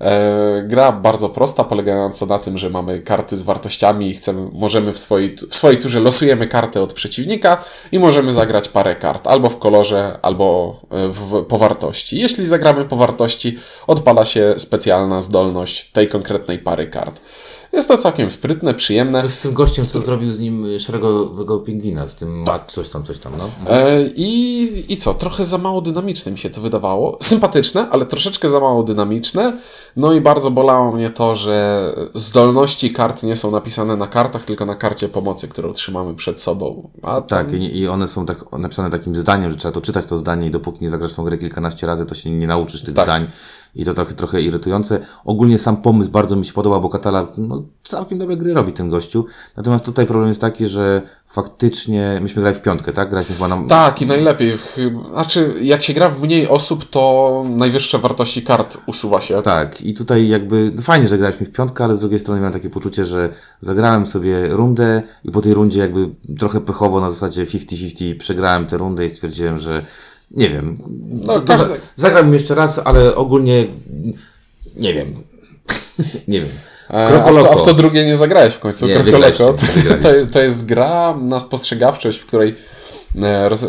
E, 0.00 0.62
gra 0.66 0.92
bardzo 0.92 1.28
prosta, 1.28 1.64
polegająca 1.64 2.26
na 2.26 2.38
tym, 2.38 2.58
że 2.58 2.70
mamy 2.70 3.00
karty 3.00 3.36
z 3.36 3.42
wartościami 3.42 4.10
i 4.10 4.14
chcemy, 4.14 4.48
możemy 4.52 4.92
w 4.92 4.98
swojej, 4.98 5.36
w 5.50 5.56
swojej 5.56 5.78
turze 5.78 6.00
losujemy 6.00 6.48
kartę 6.48 6.82
od 6.82 6.92
przeciwnika 6.92 7.64
i 7.92 7.98
możemy 7.98 8.32
zagrać 8.32 8.68
parę 8.68 8.96
kart, 8.96 9.26
albo 9.26 9.48
w 9.48 9.58
kolorze, 9.58 10.18
albo 10.22 10.76
e, 10.90 11.08
w, 11.08 11.44
po 11.44 11.58
wartości. 11.58 12.18
Jeśli 12.18 12.46
zagramy 12.46 12.84
po 12.84 12.96
wartości, 12.96 13.58
odpala 13.86 14.24
się 14.24 14.54
specjalna 14.56 15.20
zdolność 15.20 15.92
tej 15.92 16.08
konkretnej 16.08 16.58
pary 16.58 16.86
kart. 16.86 17.20
Jest 17.72 17.88
to 17.88 17.96
całkiem 17.98 18.30
sprytne, 18.30 18.74
przyjemne. 18.74 19.22
To 19.22 19.28
z 19.28 19.38
tym 19.38 19.52
gościem, 19.52 19.86
co 19.86 20.00
zrobił 20.00 20.32
z 20.34 20.40
nim 20.40 20.64
y, 20.64 20.80
szeregowego 20.80 21.58
pingwina, 21.58 22.08
z 22.08 22.14
tym 22.14 22.42
ma 22.42 22.58
coś 22.58 22.88
tam, 22.88 23.02
coś 23.04 23.18
tam, 23.18 23.32
no. 23.38 23.50
E, 23.70 24.02
I, 24.16 24.92
I 24.92 24.96
co? 24.96 25.14
Trochę 25.14 25.44
za 25.44 25.58
mało 25.58 25.80
dynamiczne 25.80 26.32
mi 26.32 26.38
się 26.38 26.50
to 26.50 26.60
wydawało. 26.60 27.18
Sympatyczne, 27.22 27.88
ale 27.90 28.06
troszeczkę 28.06 28.48
za 28.48 28.60
mało 28.60 28.82
dynamiczne. 28.82 29.52
No 29.96 30.12
i 30.12 30.20
bardzo 30.20 30.50
bolało 30.50 30.92
mnie 30.92 31.10
to, 31.10 31.34
że 31.34 31.94
zdolności 32.14 32.92
kart 32.92 33.22
nie 33.22 33.36
są 33.36 33.50
napisane 33.50 33.96
na 33.96 34.06
kartach, 34.06 34.44
tylko 34.44 34.66
na 34.66 34.74
karcie 34.74 35.08
pomocy, 35.08 35.48
którą 35.48 35.72
trzymamy 35.72 36.14
przed 36.14 36.40
sobą. 36.40 36.90
A 37.02 37.20
Tak, 37.20 37.46
tam- 37.46 37.56
i, 37.62 37.86
one 37.88 38.08
są 38.08 38.26
tak 38.26 38.52
napisane 38.58 38.90
takim 38.90 39.16
zdaniem, 39.16 39.50
że 39.50 39.56
trzeba 39.56 39.72
to 39.72 39.80
czytać 39.80 40.06
to 40.06 40.18
zdanie 40.18 40.46
i 40.46 40.50
dopóki 40.50 40.78
nie 40.84 40.90
zagrasz 40.90 41.12
w 41.12 41.16
tą 41.16 41.24
grę 41.24 41.38
kilkanaście 41.38 41.86
razy, 41.86 42.06
to 42.06 42.14
się 42.14 42.30
nie 42.30 42.46
nauczysz 42.46 42.82
tych 42.82 42.94
Tak. 42.94 43.04
zdań. 43.06 43.26
I 43.76 43.84
to 43.84 43.94
trochę, 43.94 44.14
trochę 44.14 44.42
irytujące. 44.42 45.00
Ogólnie 45.24 45.58
sam 45.58 45.76
pomysł 45.76 46.10
bardzo 46.10 46.36
mi 46.36 46.44
się 46.44 46.52
podoba, 46.52 46.80
bo 46.80 46.88
Katala 46.88 47.26
no, 47.36 47.62
całkiem 47.84 48.18
dobre 48.18 48.36
gry 48.36 48.54
robi 48.54 48.72
ten 48.72 48.90
gościu. 48.90 49.26
Natomiast 49.56 49.84
tutaj 49.84 50.06
problem 50.06 50.28
jest 50.28 50.40
taki, 50.40 50.66
że 50.66 51.02
faktycznie 51.26 52.18
myśmy 52.22 52.42
grali 52.42 52.56
w 52.56 52.62
piątkę, 52.62 52.92
tak? 52.92 53.10
Graliśmy 53.10 53.34
chyba 53.34 53.48
na... 53.48 53.68
Tak, 53.68 54.02
i 54.02 54.06
najlepiej. 54.06 54.58
Znaczy, 55.12 55.54
jak 55.62 55.82
się 55.82 55.94
gra 55.94 56.08
w 56.08 56.22
mniej 56.22 56.48
osób, 56.48 56.90
to 56.90 57.44
najwyższe 57.48 57.98
wartości 57.98 58.42
kart 58.42 58.78
usuwa 58.86 59.20
się. 59.20 59.42
Tak, 59.42 59.82
i 59.82 59.94
tutaj 59.94 60.28
jakby 60.28 60.72
no 60.74 60.82
fajnie, 60.82 61.06
że 61.06 61.18
graliśmy 61.18 61.46
w 61.46 61.52
piątkę, 61.52 61.84
ale 61.84 61.96
z 61.96 62.00
drugiej 62.00 62.18
strony 62.18 62.40
miałem 62.40 62.52
takie 62.52 62.70
poczucie, 62.70 63.04
że 63.04 63.28
zagrałem 63.60 64.06
sobie 64.06 64.48
rundę 64.48 65.02
i 65.24 65.30
po 65.30 65.42
tej 65.42 65.54
rundzie 65.54 65.80
jakby 65.80 66.08
trochę 66.38 66.60
pechowo 66.60 67.00
na 67.00 67.10
zasadzie 67.10 67.46
50-50 67.46 68.16
przegrałem 68.16 68.66
tę 68.66 68.78
rundę 68.78 69.06
i 69.06 69.10
stwierdziłem, 69.10 69.58
że 69.58 69.82
nie 70.30 70.48
wiem. 70.48 70.78
No, 71.26 71.40
to, 71.40 71.54
zagram 71.96 72.34
jeszcze 72.34 72.54
raz, 72.54 72.80
ale 72.84 73.14
ogólnie 73.14 73.66
nie 74.76 74.94
wiem. 74.94 75.14
nie 76.28 76.40
wiem. 76.40 76.50
E, 76.90 77.24
A 77.24 77.32
w, 77.32 77.34
to, 77.34 77.52
a 77.52 77.56
w 77.56 77.62
to 77.62 77.74
drugie 77.74 78.06
nie 78.06 78.16
zagrałeś 78.16 78.54
w 78.54 78.60
końcu. 78.60 78.86
Nie, 78.86 78.94
Krokoloko. 78.94 79.36
To, 79.38 79.64
to, 80.02 80.08
to 80.32 80.42
jest 80.42 80.66
gra 80.66 81.16
na 81.20 81.40
spostrzegawczość, 81.40 82.18
w 82.18 82.26
której. 82.26 82.54
E, 83.22 83.48
roz... 83.48 83.64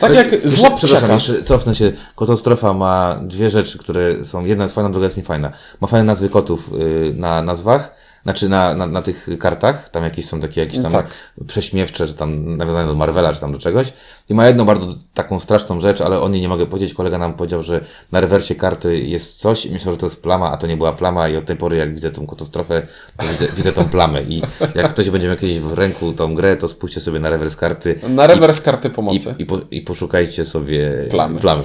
Tak 0.00 0.14
Jeszcze- 0.14 0.36
jak 0.36 0.48
złap 0.48 0.76
Przepraszam, 0.76 1.10
jeszcze 1.10 1.42
cofnę 1.42 1.74
się. 1.74 1.92
Kotostrofa 2.14 2.72
ma 2.72 3.20
dwie 3.22 3.50
rzeczy, 3.50 3.78
które 3.78 4.24
są. 4.24 4.44
Jedna 4.44 4.64
jest 4.64 4.74
fajna, 4.74 4.90
druga 4.90 5.04
jest 5.04 5.16
niefajna. 5.16 5.52
Ma 5.80 5.88
fajne 5.88 6.04
nazwy 6.04 6.28
kotów 6.28 6.70
y, 6.80 7.12
na 7.16 7.42
nazwach. 7.42 7.94
Znaczy 8.22 8.48
na, 8.48 8.74
na, 8.74 8.86
na 8.86 9.02
tych 9.02 9.28
kartach, 9.38 9.88
tam 9.88 10.04
jakieś 10.04 10.26
są 10.26 10.40
takie 10.40 10.60
jakieś 10.60 10.82
tam 10.82 10.92
Tak. 10.92 11.06
prześmiewcze, 11.46 12.06
że 12.06 12.14
tam 12.14 12.56
nawiązane 12.56 12.88
do 12.88 12.94
Marvela, 12.94 13.32
czy 13.34 13.40
tam 13.40 13.52
do 13.52 13.58
czegoś. 13.58 13.92
I 14.28 14.34
ma 14.34 14.46
jedną 14.46 14.64
bardzo 14.64 14.86
taką 15.14 15.40
straszną 15.40 15.80
rzecz, 15.80 16.00
ale 16.00 16.20
o 16.20 16.28
niej 16.28 16.40
nie 16.42 16.48
mogę 16.48 16.66
powiedzieć. 16.66 16.94
Kolega 16.94 17.18
nam 17.18 17.34
powiedział, 17.34 17.62
że 17.62 17.84
na 18.12 18.20
rewersie 18.20 18.54
karty 18.54 18.98
jest 18.98 19.36
coś 19.40 19.66
i 19.66 19.70
myślał, 19.70 19.94
że 19.94 19.98
to 19.98 20.06
jest 20.06 20.22
plama, 20.22 20.52
a 20.52 20.56
to 20.56 20.66
nie 20.66 20.76
była 20.76 20.92
plama 20.92 21.28
i 21.28 21.36
od 21.36 21.44
tej 21.46 21.56
pory 21.56 21.76
jak 21.76 21.94
widzę 21.94 22.10
tą 22.10 22.26
katastrofę, 22.26 22.82
to 23.16 23.26
widzę, 23.26 23.46
widzę 23.56 23.72
tą 23.72 23.88
plamę. 23.88 24.22
I 24.22 24.42
jak 24.74 24.90
ktoś 24.90 25.10
będzie 25.10 25.28
miał 25.28 25.36
kiedyś 25.36 25.58
w 25.60 25.72
ręku 25.72 26.12
tą 26.12 26.34
grę, 26.34 26.56
to 26.56 26.68
spójrzcie 26.68 27.00
sobie 27.00 27.20
na 27.20 27.30
rewers 27.30 27.56
karty 27.56 28.00
Na 28.08 28.26
rewers 28.26 28.62
karty 28.62 28.90
pomocy. 28.90 29.34
i, 29.38 29.42
i, 29.42 29.46
po, 29.46 29.58
i 29.70 29.80
poszukajcie 29.82 30.44
sobie 30.44 30.92
Plamy. 31.10 31.40
plamy. 31.40 31.62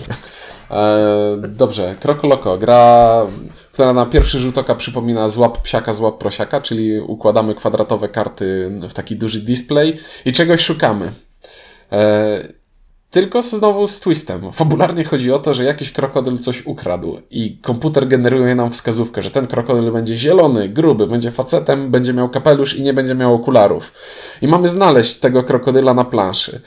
E, 0.76 1.38
dobrze, 1.48 1.96
Krokoloko. 2.00 2.58
Gra, 2.58 3.22
która 3.74 3.94
na 3.94 4.06
pierwszy 4.06 4.40
rzut 4.40 4.58
oka 4.58 4.76
przypomina 4.76 5.30
złap 5.30 5.62
psiaka, 5.62 5.94
złap 5.94 6.18
prosiaka, 6.18 6.62
czyli 6.62 7.00
układamy 7.00 7.56
kwadratowe 7.56 8.10
karty 8.10 8.72
w 8.90 8.94
taki 8.94 9.16
duży 9.16 9.42
display 9.42 9.98
i 10.26 10.32
czegoś 10.32 10.62
szukamy. 10.62 11.12
E, 11.92 12.66
tylko 13.10 13.42
znowu 13.42 13.88
z 13.88 14.00
twistem. 14.00 14.52
Fabularnie 14.52 15.04
chodzi 15.04 15.32
o 15.32 15.40
to, 15.40 15.54
że 15.54 15.64
jakiś 15.64 15.92
krokodyl 15.92 16.38
coś 16.38 16.66
ukradł 16.66 17.18
i 17.32 17.58
komputer 17.58 18.08
generuje 18.08 18.56
nam 18.56 18.72
wskazówkę, 18.72 19.22
że 19.22 19.32
ten 19.32 19.48
krokodyl 19.48 19.92
będzie 19.92 20.18
zielony, 20.18 20.70
gruby, 20.70 21.08
będzie 21.08 21.32
facetem, 21.32 21.92
będzie 21.92 22.14
miał 22.14 22.30
kapelusz 22.30 22.76
i 22.76 22.84
nie 22.84 22.94
będzie 22.94 23.16
miał 23.16 23.34
okularów. 23.34 23.92
I 24.42 24.48
mamy 24.48 24.68
znaleźć 24.68 25.18
tego 25.18 25.44
krokodyla 25.44 25.94
na 25.94 26.06
planszy. 26.06 26.62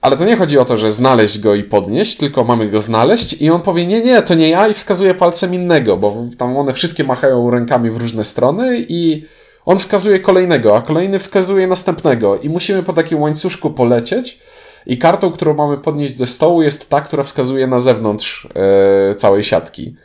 Ale 0.00 0.16
to 0.16 0.24
nie 0.24 0.36
chodzi 0.36 0.58
o 0.58 0.64
to, 0.64 0.76
że 0.76 0.90
znaleźć 0.90 1.38
go 1.38 1.54
i 1.54 1.64
podnieść, 1.64 2.16
tylko 2.16 2.44
mamy 2.44 2.68
go 2.68 2.80
znaleźć 2.80 3.42
i 3.42 3.50
on 3.50 3.62
powie, 3.62 3.86
nie, 3.86 4.00
nie, 4.00 4.22
to 4.22 4.34
nie 4.34 4.48
ja 4.48 4.68
i 4.68 4.74
wskazuje 4.74 5.14
palcem 5.14 5.54
innego, 5.54 5.96
bo 5.96 6.16
tam 6.38 6.56
one 6.56 6.72
wszystkie 6.72 7.04
machają 7.04 7.50
rękami 7.50 7.90
w 7.90 7.96
różne 7.96 8.24
strony 8.24 8.84
i 8.88 9.24
on 9.64 9.78
wskazuje 9.78 10.18
kolejnego, 10.18 10.76
a 10.76 10.82
kolejny 10.82 11.18
wskazuje 11.18 11.66
następnego 11.66 12.38
i 12.38 12.48
musimy 12.48 12.82
po 12.82 12.92
takim 12.92 13.20
łańcuszku 13.22 13.70
polecieć 13.70 14.40
i 14.86 14.98
kartą, 14.98 15.30
którą 15.30 15.54
mamy 15.54 15.78
podnieść 15.78 16.16
ze 16.16 16.26
stołu 16.26 16.62
jest 16.62 16.88
ta, 16.88 17.00
która 17.00 17.22
wskazuje 17.22 17.66
na 17.66 17.80
zewnątrz 17.80 18.48
e, 19.10 19.14
całej 19.14 19.44
siatki. 19.44 19.96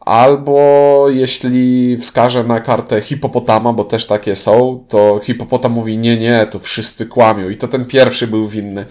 Albo 0.00 1.06
jeśli 1.08 1.96
wskaże 1.96 2.44
na 2.44 2.60
kartę 2.60 3.00
hipopotama, 3.00 3.72
bo 3.72 3.84
też 3.84 4.06
takie 4.06 4.36
są, 4.36 4.84
to 4.88 5.20
hipopotam 5.22 5.72
mówi 5.72 5.98
nie, 5.98 6.16
nie, 6.16 6.46
tu 6.50 6.58
wszyscy 6.58 7.06
kłamią 7.06 7.48
i 7.48 7.56
to 7.56 7.68
ten 7.68 7.84
pierwszy 7.84 8.26
był 8.26 8.48
winny. 8.48 8.86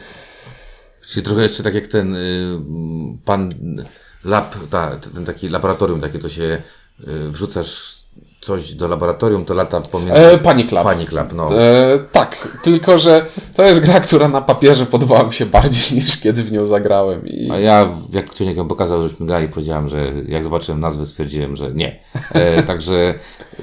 Czyli 1.07 1.25
trochę 1.25 1.43
jeszcze 1.43 1.63
tak 1.63 1.73
jak 1.73 1.87
ten 1.87 2.15
y, 2.15 2.59
pan 3.25 3.51
lab, 4.25 4.55
ta, 4.69 4.95
ten 4.95 5.25
taki 5.25 5.49
laboratorium, 5.49 6.01
takie 6.01 6.19
to 6.19 6.29
się 6.29 6.43
y, 6.43 7.29
wrzucasz 7.29 8.02
coś 8.43 8.73
do 8.73 8.87
laboratorium, 8.87 9.45
to 9.45 9.53
lata 9.53 9.81
pomiędzy... 9.81 10.13
E, 10.13 10.37
Panic 10.37 10.71
Lab. 10.71 10.83
Panic 10.83 11.11
Lab, 11.11 11.33
no. 11.33 11.61
E, 11.61 11.99
tak, 12.11 12.47
tylko 12.63 12.97
że 12.97 13.25
to 13.55 13.63
jest 13.63 13.79
gra, 13.79 13.99
która 13.99 14.27
na 14.27 14.41
papierze 14.41 14.85
podobała 14.85 15.23
mi 15.23 15.33
się 15.33 15.45
bardziej 15.45 15.83
niż 15.99 16.21
kiedy 16.21 16.43
w 16.43 16.51
nią 16.51 16.65
zagrałem. 16.65 17.27
I... 17.27 17.51
A 17.51 17.59
ja, 17.59 17.89
jak 18.13 18.33
Ciuniek 18.33 18.57
ją 18.57 18.67
pokazał, 18.67 19.03
żeśmy 19.09 19.25
grali, 19.25 19.47
powiedziałem, 19.47 19.89
że 19.89 20.11
jak 20.27 20.43
zobaczyłem 20.43 20.79
nazwę, 20.79 21.05
stwierdziłem, 21.05 21.55
że 21.55 21.71
nie. 21.71 21.99
E, 22.33 22.63
także 22.71 23.13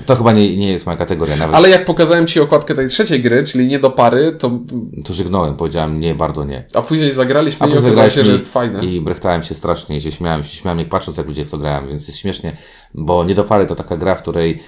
to 0.07 0.17
chyba 0.17 0.33
nie, 0.33 0.57
nie 0.57 0.73
jest 0.73 0.87
moja 0.87 0.99
kategoria. 0.99 1.37
Nawet 1.37 1.57
Ale 1.57 1.69
jak 1.69 1.85
pokazałem 1.85 2.27
Ci 2.27 2.41
okładkę 2.41 2.75
tej 2.75 2.89
trzeciej 2.89 3.21
gry, 3.23 3.43
czyli 3.43 3.67
nie 3.67 3.79
do 3.79 3.91
pary, 3.91 4.33
to 4.33 4.51
to 5.05 5.13
żygnąłem, 5.13 5.57
powiedziałem 5.57 6.01
nie, 6.01 6.15
bardzo 6.15 6.45
nie. 6.45 6.65
a 6.75 6.83
później 6.83 7.13
zagraliśmy 7.13 7.67
A 7.67 7.69
i 7.69 7.79
okazało 7.79 8.11
się, 8.11 8.25
że 8.25 8.33
jest 8.33 8.53
fajne. 8.53 8.85
I 8.85 9.01
brechtałem 9.01 9.43
się 9.43 9.55
strasznie 9.55 9.97
i 9.97 10.01
się 10.01 10.13
śmiałem, 10.13 10.43
się 10.43 10.57
śmiałem 10.57 10.79
jak 10.79 10.89
patrząc, 10.89 11.17
jak 11.17 11.27
ludzie 11.27 11.45
w 11.45 11.51
to 11.51 11.59
grają, 11.59 11.89
więc 11.89 12.09
jest 12.09 12.19
śmiesznie, 12.19 12.57
bo 12.95 13.25
nie 13.25 13.35
do 13.35 13.45
pary 13.45 13.67
to 13.67 13.75
taka 13.75 13.97
gra, 13.97 14.15
w 14.15 14.23
której 14.23 14.63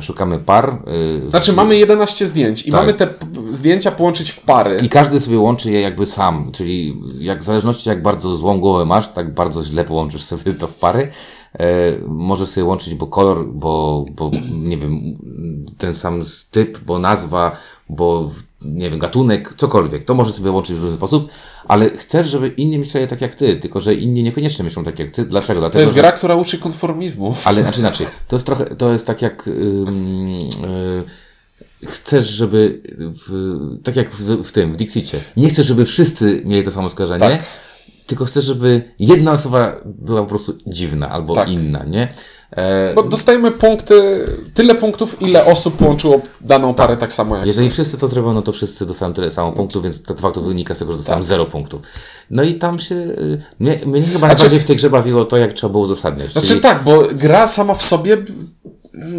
szukamy 0.00 0.38
par. 0.38 0.78
y, 1.26 1.30
Znaczy, 1.30 1.52
mamy 1.52 1.76
11 1.76 2.26
zdjęć 2.26 2.66
i 2.66 2.70
Tak. 2.70 2.80
mamy 2.80 2.92
te 2.92 3.08
zdjęcia 3.50 3.90
połączyć 3.90 4.30
w 4.30 4.40
pary. 4.40 4.78
I 4.82 4.88
każdy 4.88 5.20
sobie 5.20 5.38
łączy 5.38 5.70
je 5.70 5.80
jakby 5.80 6.06
sam, 6.06 6.50
czyli 6.52 7.00
jak 7.18 7.40
w 7.40 7.44
zależności 7.44 7.88
jak 7.88 8.02
bardzo 8.02 8.36
złą 8.36 8.60
głowę 8.60 8.84
masz, 8.84 9.08
tak 9.08 9.34
bardzo 9.34 9.62
źle 9.62 9.84
połączysz 9.84 10.22
sobie 10.24 10.52
to 10.54 10.66
w 10.66 10.74
pary. 10.74 11.10
E, 11.58 11.64
możesz 12.08 12.48
sobie 12.48 12.64
łączyć, 12.64 12.94
bo 12.94 13.06
kolor, 13.06 13.46
bo, 13.48 14.04
bo 14.16 14.30
nie 14.52 14.76
wiem, 14.76 15.00
ten 15.78 15.94
sam 15.94 16.22
typ, 16.50 16.78
bo 16.78 16.98
nazwa, 16.98 17.56
bo 17.88 18.30
nie 18.64 18.90
wiem, 18.90 18.98
gatunek, 18.98 19.54
cokolwiek. 19.54 20.04
To 20.04 20.14
możesz 20.14 20.34
sobie 20.34 20.50
łączyć 20.50 20.76
w 20.76 20.82
różny 20.82 20.96
sposób, 20.96 21.28
ale 21.68 21.90
chcesz, 21.90 22.26
żeby 22.26 22.48
inni 22.48 22.78
myśleli 22.78 23.06
tak 23.06 23.20
jak 23.20 23.34
ty, 23.34 23.56
tylko 23.56 23.80
że 23.80 23.94
inni 23.94 24.22
niekoniecznie 24.22 24.64
myślą 24.64 24.84
tak 24.84 24.98
jak 24.98 25.10
ty. 25.10 25.24
Dlaczego? 25.24 25.54
To 25.54 25.60
Dlatego, 25.60 25.80
jest 25.80 25.94
że... 25.94 26.00
gra, 26.00 26.12
która 26.12 26.34
uczy 26.34 26.58
konformizmu. 26.58 27.34
Ale 27.44 27.62
znaczy 27.62 27.80
inaczej, 27.80 28.06
to 28.28 28.36
jest 28.36 28.46
trochę, 28.46 28.64
to 28.64 28.92
jest 28.92 29.06
tak 29.06 29.22
jak 29.22 29.46
ym, 29.46 30.48
y, 31.84 31.86
chcesz, 31.86 32.28
żeby 32.28 32.80
w, 32.98 33.56
tak 33.84 33.96
jak 33.96 34.10
w, 34.10 34.42
w 34.48 34.52
tym, 34.52 34.72
w 34.72 34.76
Dixicie. 34.76 35.20
Nie 35.36 35.48
chcesz, 35.48 35.66
żeby 35.66 35.84
wszyscy 35.84 36.42
mieli 36.44 36.64
to 36.64 36.72
samo 36.72 36.90
skojarzenie, 36.90 37.20
Tak. 37.20 37.42
tylko 38.06 38.24
chcesz, 38.24 38.44
żeby 38.44 38.82
jedna 38.98 39.32
osoba 39.32 39.76
była 39.84 40.22
po 40.22 40.28
prostu 40.28 40.54
dziwna 40.66 41.08
albo 41.10 41.34
Tak. 41.34 41.48
inna, 41.48 41.84
nie? 41.84 42.08
E, 42.56 42.94
Bo 42.94 43.02
dostajemy 43.02 43.50
punkty, 43.50 44.24
tyle 44.54 44.74
punktów, 44.74 45.22
ile 45.22 45.44
osób 45.44 45.76
połączyło 45.76 46.20
daną 46.40 46.74
parę 46.74 46.96
tak 46.96 47.12
samo 47.12 47.36
jak 47.36 47.46
jeżeli 47.46 47.70
wszyscy 47.70 47.98
to 47.98 48.08
zrobią, 48.08 48.32
no 48.32 48.42
to 48.42 48.52
wszyscy 48.52 48.86
dostaną 48.86 49.14
tyle 49.14 49.30
samo 49.30 49.52
punktów, 49.52 49.82
więc 49.84 50.02
to 50.02 50.14
de 50.14 50.22
facto 50.22 50.40
wynika 50.40 50.74
z 50.74 50.78
tego, 50.78 50.92
że 50.92 50.98
dostaną 50.98 51.18
Tak. 51.18 51.24
zero 51.24 51.46
punktów. 51.46 51.82
No 52.30 52.42
i 52.42 52.54
tam 52.54 52.78
się, 52.78 52.94
y, 52.94 53.42
mnie, 53.60 53.78
mnie 53.86 54.02
chyba 54.02 54.18
Znaczy- 54.18 54.20
najbardziej 54.34 54.60
w 54.60 54.64
tej 54.64 54.76
grze 54.76 54.90
bawiło 54.90 55.24
to, 55.24 55.36
jak 55.36 55.52
trzeba 55.52 55.70
było 55.70 55.84
uzasadniać. 55.84 56.32
Znaczy 56.32 56.46
czyli- 56.48 56.60
tak, 56.60 56.84
bo 56.84 57.02
gra 57.14 57.46
sama 57.46 57.74
w 57.74 57.82
sobie 57.82 58.16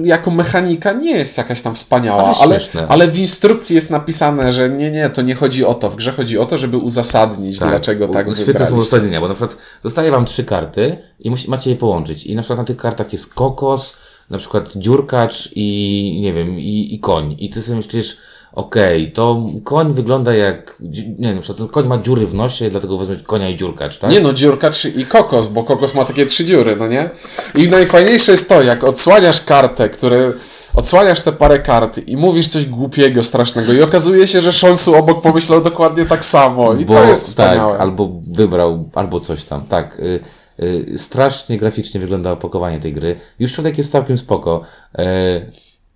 jako 0.03 0.31
mechanika 0.31 0.91
nie 0.93 1.11
jest 1.11 1.37
jakaś 1.37 1.61
tam 1.61 1.75
wspaniała, 1.75 2.23
Ale 2.23 2.59
ale, 2.75 2.87
ale 2.87 3.07
w 3.07 3.17
instrukcji 3.17 3.75
jest 3.75 3.89
napisane, 3.89 4.53
że 4.53 4.69
nie, 4.69 4.91
nie, 4.91 5.09
to 5.09 5.21
nie 5.21 5.35
chodzi 5.35 5.65
o 5.65 5.73
to. 5.73 5.89
W 5.89 5.95
grze 5.95 6.11
chodzi 6.11 6.37
o 6.37 6.45
to, 6.45 6.57
żeby 6.57 6.77
uzasadnić, 6.77 7.59
dlaczego 7.59 8.07
tak 8.07 8.25
Świetne 8.25 8.35
są 8.43 8.45
wybraliście. 8.45 8.75
uzasadnienia, 8.75 9.21
bo 9.21 9.27
na 9.27 9.33
przykład 9.33 9.57
dostaję 9.83 10.11
wam 10.11 10.25
trzy 10.25 10.43
karty 10.43 10.97
i 11.19 11.29
musi, 11.29 11.49
macie 11.49 11.69
je 11.69 11.75
połączyć. 11.75 12.25
I 12.25 12.35
na 12.35 12.41
przykład 12.41 12.59
na 12.59 12.65
tych 12.65 12.77
kartach 12.77 13.13
jest 13.13 13.33
kokos, 13.33 13.95
na 14.29 14.37
przykład 14.37 14.71
dziurkacz 14.75 15.49
i 15.55 16.19
nie 16.21 16.33
wiem, 16.33 16.59
i, 16.59 16.93
i 16.95 16.99
koń. 16.99 17.35
I 17.39 17.49
ty 17.49 17.61
sobie 17.61 17.77
myślisz, 17.77 18.17
okej, 18.55 19.11
to 19.11 19.43
koń 19.63 19.93
wygląda 19.93 20.35
jak, 20.35 20.77
nie 21.19 21.33
wiem, 21.33 21.41
przykład 21.41 21.71
koń 21.71 21.87
ma 21.87 21.97
dziury 21.97 22.27
w 22.27 22.33
nosie, 22.33 22.69
dlatego 22.69 22.97
wezmę 22.97 23.15
konia 23.15 23.49
i 23.49 23.57
dziurkacz, 23.57 23.97
tak? 23.97 24.11
Nie 24.11 24.19
no, 24.19 24.33
dziurkacz 24.33 24.85
i 24.85 25.05
kokos, 25.05 25.47
bo 25.47 25.63
kokos 25.63 25.95
ma 25.95 26.05
takie 26.05 26.25
trzy 26.25 26.45
dziury, 26.45 26.75
no 26.75 26.87
nie? 26.87 27.09
I 27.55 27.69
najfajniejsze 27.69 28.31
jest 28.31 28.49
to, 28.49 28.61
jak 28.61 28.83
odsłaniasz 28.83 29.41
kartę, 29.41 29.89
które... 29.89 30.33
Odsłaniasz 30.75 31.21
te 31.21 31.31
parę 31.31 31.59
kart 31.59 32.07
i 32.07 32.17
mówisz 32.17 32.47
coś 32.47 32.65
głupiego, 32.65 33.23
strasznego 33.23 33.73
i 33.73 33.81
okazuje 33.81 34.27
się, 34.27 34.41
że 34.41 34.51
Szonsu 34.51 34.95
obok 34.95 35.21
pomyślał 35.21 35.61
dokładnie 35.61 36.05
tak 36.05 36.25
samo 36.25 36.73
i 36.73 36.85
to 36.85 37.03
jest 37.03 37.25
wspaniałe. 37.25 37.71
Tak, 37.71 37.81
albo 37.81 38.11
wybrał, 38.27 38.89
albo 38.93 39.19
coś 39.19 39.43
tam. 39.43 39.65
Tak. 39.65 39.99
Y, 39.99 40.19
y, 40.63 40.97
strasznie 40.97 41.57
graficznie 41.57 41.99
wygląda 41.99 42.31
opakowanie 42.31 42.79
tej 42.79 42.93
gry. 42.93 43.15
Już 43.39 43.51
środek 43.51 43.77
jest 43.77 43.91
całkiem 43.91 44.17
spoko, 44.17 44.61
y, 44.99 45.03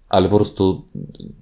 ale 0.10 0.30
po 0.30 0.36
prostu 0.36 0.86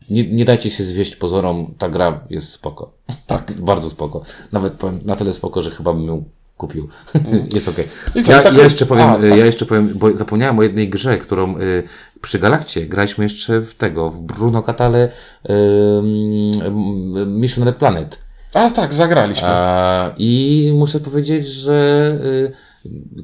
nie, 0.09 0.23
nie 0.23 0.45
dajcie 0.45 0.69
się 0.69 0.83
zwieść 0.83 1.15
pozorom, 1.15 1.73
ta 1.77 1.89
gra 1.89 2.19
jest 2.29 2.49
spoko. 2.49 2.91
Tak. 3.27 3.51
Bardzo 3.71 3.89
spoko. 3.89 4.21
Nawet 4.51 4.73
powiem, 4.73 4.99
na 5.05 5.15
tyle 5.15 5.33
spoko, 5.33 5.61
że 5.61 5.71
chyba 5.71 5.93
bym 5.93 6.07
ją 6.07 6.23
kupił. 6.57 6.87
jest 7.55 7.67
okej. 7.67 7.87
Co, 8.23 8.31
Ja, 8.31 8.51
ja 8.51 8.63
jeszcze 8.63 8.85
powiem, 8.85 9.09
A, 9.09 9.17
y, 9.17 9.29
tak. 9.29 9.39
ja 9.39 9.45
jeszcze 9.45 9.65
powiem, 9.65 9.91
bo 9.95 10.17
zapomniałem 10.17 10.59
o 10.59 10.63
jednej 10.63 10.89
grze, 10.89 11.17
którą 11.17 11.59
y, 11.59 11.83
przy 12.21 12.39
Galakcie 12.39 12.85
graliśmy 12.85 13.23
jeszcze 13.23 13.61
w 13.61 13.75
tego, 13.75 14.09
w 14.09 14.21
Bruno 14.21 14.61
Catale 14.61 15.07
y, 15.07 15.49
mm, 15.49 17.39
Mission 17.39 17.63
Red 17.63 17.75
Planet. 17.75 18.19
A 18.53 18.69
tak, 18.69 18.93
zagraliśmy. 18.93 19.47
A, 19.47 20.11
I 20.17 20.71
muszę 20.75 20.99
powiedzieć, 20.99 21.47
że 21.47 22.17
y, 22.23 22.51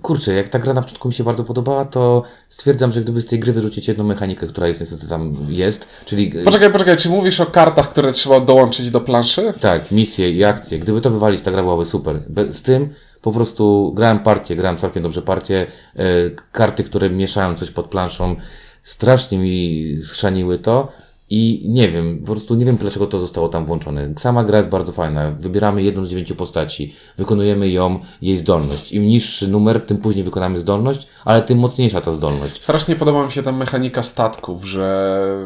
kurczę, 0.02 0.34
jak 0.34 0.50
ta 0.50 0.60
gra 0.60 0.74
na 0.74 0.82
początku 0.82 1.08
mi 1.08 1.13
się 1.13 1.24
bardzo 1.24 1.43
podobała, 1.43 1.86
to 1.86 2.24
stwierdzam, 2.50 2.91
że 2.91 3.02
gdyby 3.02 3.21
z 3.21 3.26
tej 3.26 3.39
gry 3.39 3.54
wyrzucić 3.54 3.88
jedną 3.88 4.04
mechanikę, 4.04 4.47
która 4.47 4.67
jest 4.67 4.80
niestety 4.80 5.08
tam 5.08 5.36
jest, 5.50 5.88
czyli 6.06 6.38
y, 6.39 6.43
Poczekaj, 6.43 6.71
poczekaj, 6.71 6.97
czy 6.97 7.10
mówisz 7.10 7.39
o 7.39 7.45
kartach, 7.45 7.89
które 7.89 8.12
trzeba 8.12 8.39
dołączyć 8.39 8.89
do 8.89 9.02
planszy? 9.02 9.54
tak, 9.60 9.91
misje 9.91 10.32
i 10.32 10.43
akcje, 10.43 10.80
gdyby 10.80 11.02
to 11.02 11.10
wywalić, 11.12 11.41
ta 11.41 11.52
gra 11.52 11.62
byłaby 11.62 11.86
super. 11.86 12.19
Be, 12.30 12.54
z 12.54 12.62
tym 12.62 12.89
po 13.21 13.32
prostu 13.32 13.93
grałem 13.95 14.19
partię, 14.19 14.56
grałem 14.56 14.78
całkiem 14.78 15.04
dobrze 15.04 15.21
partię, 15.21 15.67
y, 16.00 16.36
karty, 16.52 16.84
które 16.84 17.10
mieszają 17.10 17.56
coś 17.56 17.71
pod 17.71 17.88
planszą, 17.88 18.36
strasznie 18.84 19.38
mi 19.38 19.86
schrzaniły 20.04 20.58
to. 20.58 20.88
I 21.33 21.63
nie 21.65 21.89
wiem, 21.89 22.19
po 22.19 22.31
prostu 22.31 22.55
nie 22.55 22.65
wiem 22.65 22.75
dlaczego 22.77 23.07
to 23.07 23.19
zostało 23.19 23.49
tam 23.49 23.65
włączone. 23.65 24.13
Sama 24.17 24.43
gra 24.43 24.57
jest 24.57 24.69
bardzo 24.69 24.91
fajna. 24.91 25.31
Wybieramy 25.31 25.83
jedną 25.83 26.05
z 26.05 26.09
dziewięciu 26.09 26.35
postaci, 26.35 26.93
wykonujemy 27.17 27.69
ją, 27.69 27.99
jej 28.21 28.37
zdolność. 28.37 28.91
Im 28.91 29.07
niższy 29.07 29.47
numer, 29.47 29.81
tym 29.85 29.97
później 29.97 30.23
wykonamy 30.25 30.59
zdolność, 30.59 31.07
ale 31.25 31.41
tym 31.41 31.59
mocniejsza 31.59 32.01
ta 32.01 32.11
zdolność. 32.11 32.63
Strasznie 32.63 32.95
podoba 32.95 33.25
mi 33.25 33.31
się 33.31 33.43
ta 33.43 33.51
mechanika 33.51 34.03
statków, 34.03 34.65
że 34.65 35.37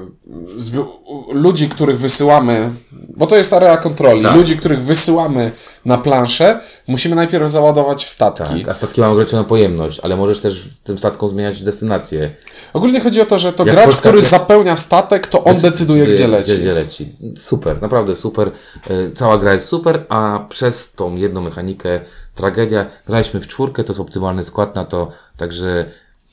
ludzi, 1.32 1.70
których 1.70 2.00
wysyłamy, 2.00 2.72
bo 3.18 3.28
to 3.28 3.36
jest 3.36 3.54
area 3.54 3.78
kontroli, 3.78 4.24
Tak. 4.24 4.36
ludzi, 4.36 4.58
których 4.58 4.84
wysyłamy 4.84 5.52
na 5.86 5.98
planszę, 5.98 6.60
musimy 6.88 7.16
najpierw 7.16 7.50
załadować 7.52 8.06
w 8.06 8.10
statki. 8.10 8.60
Tak, 8.60 8.70
a 8.70 8.74
statki 8.74 9.02
mają 9.02 9.14
ograniczoną 9.14 9.44
pojemność, 9.44 10.00
ale 10.00 10.18
możesz 10.18 10.40
też 10.40 10.70
tym 10.84 10.98
statkom 11.00 11.30
zmieniać 11.30 11.64
destynację. 11.64 12.32
Ogólnie 12.74 13.00
chodzi 13.00 13.22
o 13.22 13.26
to, 13.26 13.40
że 13.40 13.54
to 13.54 13.66
Jak 13.66 13.76
gracz, 13.76 13.86
Polska- 13.86 14.00
który 14.00 14.18
jak- 14.18 14.26
zapełnia 14.28 14.78
statek, 14.78 15.28
to 15.28 15.44
on 15.44 15.56
decyduje, 15.56 16.06
gdzie 16.08 16.28
leci. 16.28 16.58
Gdzie, 16.58 16.74
leci. 16.74 17.16
Super, 17.38 17.82
naprawdę 17.82 18.16
super. 18.16 18.52
E, 18.90 19.12
Cała 19.12 19.38
gra 19.38 19.54
jest 19.54 19.68
super, 19.68 20.06
a 20.10 20.46
przez 20.50 20.92
tą 20.92 21.16
jedną 21.16 21.42
mechanikę 21.42 22.00
tragedia. 22.36 22.86
Graliśmy 23.08 23.40
w 23.42 23.48
czwórkę, 23.48 23.84
to 23.84 23.94
jest 23.94 24.00
optymalny 24.00 24.44
skład 24.44 24.76
na 24.76 24.86
to, 24.86 25.08
także 25.38 25.86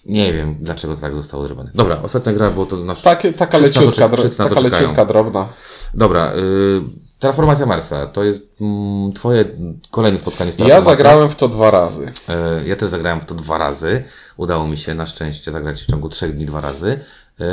nie 0.07 0.33
wiem, 0.33 0.57
dlaczego 0.61 0.95
tak 0.97 1.15
zostało 1.15 1.43
zrobione. 1.47 1.71
Dobra, 1.75 1.99
ostatnia 2.03 2.33
gra, 2.33 2.51
bo 2.51 2.67
to 2.67 2.77
nasz... 2.77 3.03
Takie, 3.03 3.33
taka 3.33 3.59
to 3.59 3.65
leciutka, 3.65 4.09
to 4.09 4.29
taka 4.49 4.61
leciutka, 4.61 5.05
drobna. 5.05 5.49
Dobra, 5.95 6.33
y, 6.35 6.81
Terraformacja 7.23 7.67
Marsa, 7.67 8.07
to 8.07 8.25
jest 8.25 8.57
mm, 8.61 9.13
twoje 9.13 9.45
kolejne 9.91 10.19
spotkanie 10.19 10.53
z 10.53 10.59
Ja 10.59 10.81
zagrałem 10.81 11.31
w 11.31 11.37
to 11.37 11.49
dwa 11.49 11.71
razy. 11.71 12.13
E, 12.29 12.69
Ja 12.69 12.77
też 12.77 12.89
zagrałem 12.89 13.21
w 13.21 13.25
to 13.27 13.35
dwa 13.35 13.59
razy. 13.59 14.05
Udało 14.37 14.67
mi 14.69 14.77
się 14.77 14.95
na 14.95 15.07
szczęście 15.07 15.53
zagrać 15.53 15.83
w 15.83 15.87
ciągu 15.87 16.09
trzech 16.09 16.37
dni 16.37 16.47
dwa 16.47 16.61
razy. 16.61 17.01
E, 17.41 17.45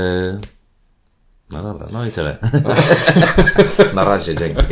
No 1.51 1.63
dobra, 1.63 1.87
no 1.91 2.05
i 2.05 2.11
tyle. 2.11 2.37
na 3.93 4.03
razie, 4.05 4.35
dzięki. 4.35 4.63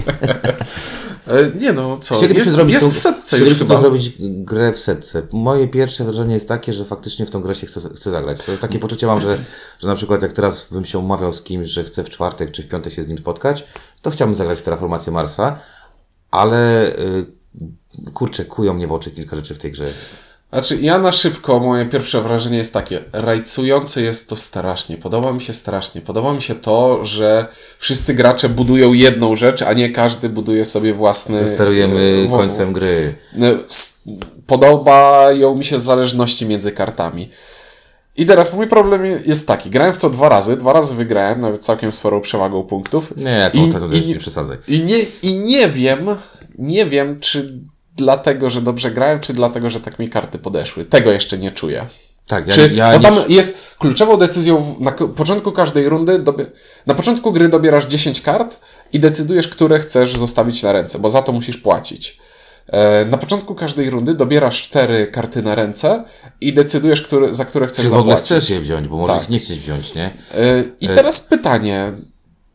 E, 1.27 1.59
Nie 1.59 1.73
no, 1.73 1.99
co? 1.99 2.15
Chcielibyśmy 2.15 2.45
jest, 2.45 2.55
zrobić 2.55 2.73
jest 2.73 2.87
w 2.87 2.99
setce 2.99 3.17
już 3.17 3.25
Chcielibyśmy 3.27 3.65
chyba. 3.67 3.75
to 3.75 3.81
zrobić 3.81 4.11
grę 4.19 4.73
w 4.73 4.79
setce. 4.79 5.21
Moje 5.31 5.67
pierwsze 5.67 6.03
wrażenie 6.03 6.33
jest 6.33 6.47
takie, 6.47 6.73
że 6.73 6.85
faktycznie 6.85 7.25
w 7.25 7.29
tą 7.29 7.41
grę 7.41 7.55
się 7.55 7.67
chce, 7.67 7.79
chce 7.95 8.11
zagrać. 8.11 8.43
To 8.43 8.51
jest 8.51 8.61
takie 8.61 8.79
poczucie 8.79 9.07
mam, 9.07 9.21
że, 9.21 9.37
że 9.79 9.87
na 9.87 9.95
przykład 9.95 10.21
jak 10.21 10.33
teraz 10.33 10.67
bym 10.71 10.85
się 10.85 10.99
umawiał 10.99 11.33
z 11.33 11.41
kimś, 11.41 11.67
że 11.67 11.83
chcę 11.83 12.03
w 12.03 12.09
czwartek 12.09 12.51
czy 12.51 12.63
w 12.63 12.67
piątek 12.67 12.93
się 12.93 13.03
z 13.03 13.07
nim 13.07 13.17
spotkać, 13.17 13.63
to 14.01 14.11
chciałbym 14.11 14.35
zagrać 14.35 14.59
w 14.59 14.61
Terraformację 14.61 15.11
Marsa, 15.13 15.59
ale 16.31 16.87
y, 16.99 17.25
kurczę, 18.13 18.45
kują 18.45 18.73
mnie 18.73 18.87
w 18.87 18.91
oczy 18.91 19.11
kilka 19.11 19.35
rzeczy 19.35 19.55
w 19.55 19.59
tej 19.59 19.71
grze. 19.71 19.87
Znaczy, 20.51 20.77
ja 20.81 20.97
na 20.99 21.12
szybko, 21.12 21.60
moje 21.60 21.86
pierwsze 21.86 22.21
wrażenie 22.21 22.57
jest 22.57 22.73
takie, 22.73 23.03
rajcujące 23.13 24.01
jest 24.01 24.29
to 24.29 24.36
strasznie, 24.36 24.97
podoba 24.97 25.33
mi 25.33 25.41
się 25.41 25.53
strasznie. 25.53 26.01
Podoba 26.01 26.33
mi 26.33 26.41
się 26.41 26.55
to, 26.55 27.05
że 27.05 27.47
wszyscy 27.79 28.13
gracze 28.13 28.49
budują 28.49 28.93
jedną 28.93 29.36
rzecz, 29.36 29.62
a 29.62 29.73
nie 29.73 29.89
każdy 29.89 30.29
buduje 30.29 30.65
sobie 30.65 30.93
własny... 30.93 31.49
Sterujemy 31.49 32.23
e, 32.27 32.31
końcem 32.38 32.73
gry. 32.73 33.15
No, 33.36 33.47
Podobają 34.47 35.55
mi 35.55 35.65
się 35.65 35.79
zależności 35.79 36.45
między 36.45 36.71
kartami. 36.71 37.29
I 38.17 38.25
teraz 38.25 38.53
mój 38.53 38.67
problem 38.67 39.05
jest 39.25 39.47
taki, 39.47 39.69
grałem 39.69 39.93
w 39.93 39.97
to 39.97 40.10
dwa 40.10 40.29
razy, 40.29 40.57
dwa 40.57 40.73
razy 40.73 40.95
wygrałem, 40.95 41.41
nawet 41.41 41.65
całkiem 41.65 41.91
sporą 41.91 42.21
przewagą 42.21 42.63
punktów. 42.63 43.13
Nie, 43.17 43.51
I- 43.53 43.57
i- 43.57 43.73
też 43.99 44.07
nie 44.07 44.15
przesadzaj. 44.19 44.57
I 44.67 44.81
nie, 44.83 44.97
I 45.23 45.36
nie 45.39 45.67
wiem, 45.69 46.07
nie 46.57 46.86
wiem, 46.86 47.19
czy 47.19 47.60
dlatego, 47.97 48.49
że 48.49 48.62
dobrze 48.62 48.91
grałem, 48.91 49.19
czy 49.19 49.33
dlatego, 49.33 49.69
że 49.69 49.79
tak 49.79 49.99
mi 49.99 50.10
karty 50.10 50.39
podeszły. 50.39 50.86
Tego 50.86 51.12
jeszcze 51.12 51.38
nie 51.38 51.51
czuję. 51.51 51.86
Tak, 52.27 52.47
ja, 52.47 52.53
Czy, 52.53 52.71
ja 52.73 52.91
bo 52.91 52.97
nie- 52.97 53.03
tam 53.03 53.15
jest 53.29 53.57
kluczową 53.79 54.17
decyzją 54.17 54.75
na 54.79 54.91
początku 54.91 55.51
każdej 55.51 55.89
rundy, 55.89 56.19
dobie, 56.19 56.45
na 56.86 56.95
początku 56.95 57.31
gry 57.31 57.49
dobierasz 57.49 57.86
10 57.86 58.21
kart 58.21 58.60
i 58.93 58.99
decydujesz, 58.99 59.47
które 59.47 59.79
chcesz 59.79 60.17
zostawić 60.17 60.63
na 60.63 60.71
ręce, 60.71 60.99
bo 60.99 61.10
za 61.10 61.21
to 61.21 61.31
musisz 61.31 61.57
płacić. 61.57 62.17
E, 62.67 63.05
Na 63.05 63.17
początku 63.17 63.55
każdej 63.55 63.89
rundy 63.89 64.13
dobierasz 64.13 64.63
4 64.63 65.07
karty 65.07 65.41
na 65.41 65.55
ręce 65.55 66.03
i 66.41 66.53
decydujesz, 66.53 67.01
które, 67.01 67.33
za 67.33 67.45
które 67.45 67.67
chcesz 67.67 67.86
Czy 67.86 67.89
w 67.89 67.93
ogóle 67.93 68.15
zapłacić. 68.17 68.38
chcesz 68.38 68.49
je 68.49 68.60
wziąć, 68.60 68.88
bo 68.88 68.97
możesz 68.97 69.17
Tak. 69.19 69.29
nie 69.29 69.39
chcieć 69.39 69.60
wziąć, 69.60 69.95
nie? 69.95 70.05
E, 70.05 70.63
I 70.81 70.88
teraz 70.88 71.19
pytanie, 71.21 71.91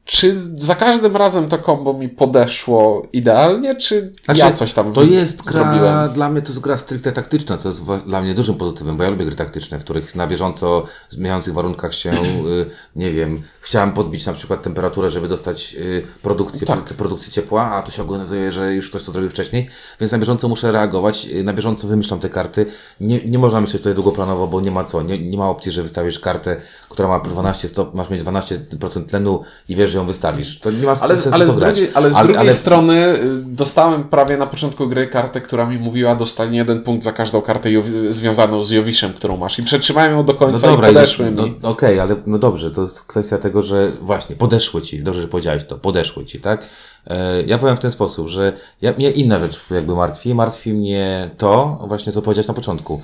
czy 0.04 0.40
za 0.56 0.74
każdym 0.74 1.16
razem 1.16 1.48
to 1.48 1.58
kombo 1.58 1.92
mi 1.94 2.08
podeszło 2.08 3.02
idealnie, 3.12 3.76
czy 3.76 4.12
ja 4.28 4.34
Znaczy, 4.34 4.54
coś 4.56 4.72
tam 4.72 4.92
To 4.92 5.02
jest 5.02 5.42
gra, 5.42 5.52
zrobiłem? 5.52 6.12
dla 6.12 6.30
mnie 6.30 6.42
to 6.42 6.48
jest 6.48 6.60
gra 6.60 6.76
stricte 6.76 7.12
taktyczna, 7.12 7.56
co 7.56 7.68
jest 7.68 7.82
dla 8.06 8.22
mnie 8.22 8.34
dużym 8.34 8.54
pozytywem, 8.54 8.96
bo 8.96 9.04
ja 9.04 9.10
lubię 9.10 9.24
gry 9.24 9.34
taktyczne, 9.36 9.78
w 9.80 9.84
których 9.84 10.14
na 10.14 10.26
bieżąco 10.26 10.84
w 11.08 11.12
zmieniających 11.12 11.54
warunkach 11.54 11.94
się, 11.94 12.10
y, 12.60 12.66
nie 12.96 13.10
wiem, 13.10 13.42
chciałem 13.60 13.92
podbić 13.92 14.26
na 14.26 14.32
przykład 14.32 14.62
temperaturę, 14.62 15.10
żeby 15.10 15.28
dostać 15.28 15.74
y, 15.78 16.02
produkcję, 16.22 16.66
Tak. 16.66 16.84
pro- 16.84 16.96
produkcję 16.96 17.32
ciepła, 17.32 17.64
a 17.64 17.82
tu 17.82 17.90
się 17.90 18.02
okazuje, 18.02 18.52
że 18.52 18.74
już 18.74 18.90
ktoś 18.90 19.04
to 19.04 19.12
zrobił 19.12 19.30
wcześniej, 19.30 19.68
więc 20.00 20.12
na 20.12 20.18
bieżąco 20.18 20.48
muszę 20.48 20.72
reagować, 20.72 21.26
y, 21.26 21.44
na 21.44 21.52
bieżąco 21.52 21.88
wymyślam 21.88 22.20
te 22.20 22.28
karty. 22.28 22.66
Nie, 23.00 23.24
nie 23.24 23.38
można 23.38 23.60
myśleć 23.60 23.82
tutaj 23.82 23.94
długoplanowo, 23.94 24.46
bo 24.46 24.60
nie 24.60 24.70
ma 24.70 24.84
co, 24.84 25.02
nie, 25.02 25.18
nie 25.30 25.38
ma 25.38 25.48
opcji, 25.48 25.72
że 25.72 25.82
wystawisz 25.82 26.18
kartę, 26.18 26.56
która 26.88 27.08
ma 27.08 27.20
12 27.20 27.68
stop, 27.68 27.94
masz 27.94 28.10
mieć 28.10 28.22
12% 28.22 29.06
tlenu 29.06 29.42
i 29.68 29.76
wiesz, 29.76 29.91
że 29.92 29.98
ją 29.98 30.06
wystawisz. 30.06 30.58
To 30.58 30.70
nie 30.70 30.82
ma 30.82 30.94
Ale, 31.00 31.16
sensu 31.16 31.28
ale, 31.32 31.48
z 31.48 31.56
drugiej, 31.56 31.90
ale 31.94 32.10
z 32.10 32.16
drugiej 32.16 32.36
ale- 32.36 32.52
strony 32.52 33.14
y, 33.14 33.18
dostałem 33.44 34.04
prawie 34.04 34.36
na 34.36 34.46
początku 34.46 34.88
gry 34.88 35.06
kartę, 35.06 35.40
która 35.40 35.66
mi 35.66 35.78
mówiła 35.78 36.14
dostanie 36.14 36.58
jeden 36.58 36.82
punkt 36.82 37.04
za 37.04 37.12
każdą 37.12 37.42
kartę 37.42 37.68
związaną 38.08 38.62
z 38.62 38.70
Jowiszem, 38.70 39.12
którą 39.12 39.36
masz. 39.36 39.58
I 39.58 39.62
przetrzymałem 39.62 40.12
ją 40.12 40.24
do 40.24 40.34
końca 40.34 40.72
i 40.72 40.76
podeszły 40.76 41.30
no, 41.30 41.42
mi. 41.42 41.54
no, 41.62 41.68
Okej, 41.68 42.00
ale 42.00 42.16
no 42.26 42.38
dobrze, 42.38 42.70
to 42.70 42.82
jest 42.82 43.02
kwestia 43.02 43.38
tego, 43.38 43.62
że 43.62 43.92
właśnie, 44.00 44.36
podeszły 44.36 44.82
ci, 44.82 45.02
dobrze, 45.02 45.22
że 45.22 45.28
powiedziałeś 45.28 45.64
to, 45.64 45.78
podeszły 45.78 46.24
ci, 46.24 46.40
tak? 46.40 46.68
E, 47.06 47.42
ja 47.42 47.58
powiem 47.58 47.76
w 47.76 47.80
ten 47.80 47.92
sposób, 47.92 48.28
że 48.28 48.52
ja, 48.82 48.92
mnie 48.92 49.10
inna 49.10 49.38
rzecz 49.38 49.60
jakby 49.70 49.94
martwi, 49.94 50.34
martwi 50.34 50.72
mnie 50.72 51.30
to, 51.38 51.78
właśnie 51.86 52.12
co 52.12 52.22
powiedziałeś 52.22 52.48
na 52.48 52.54
początku. 52.54 53.02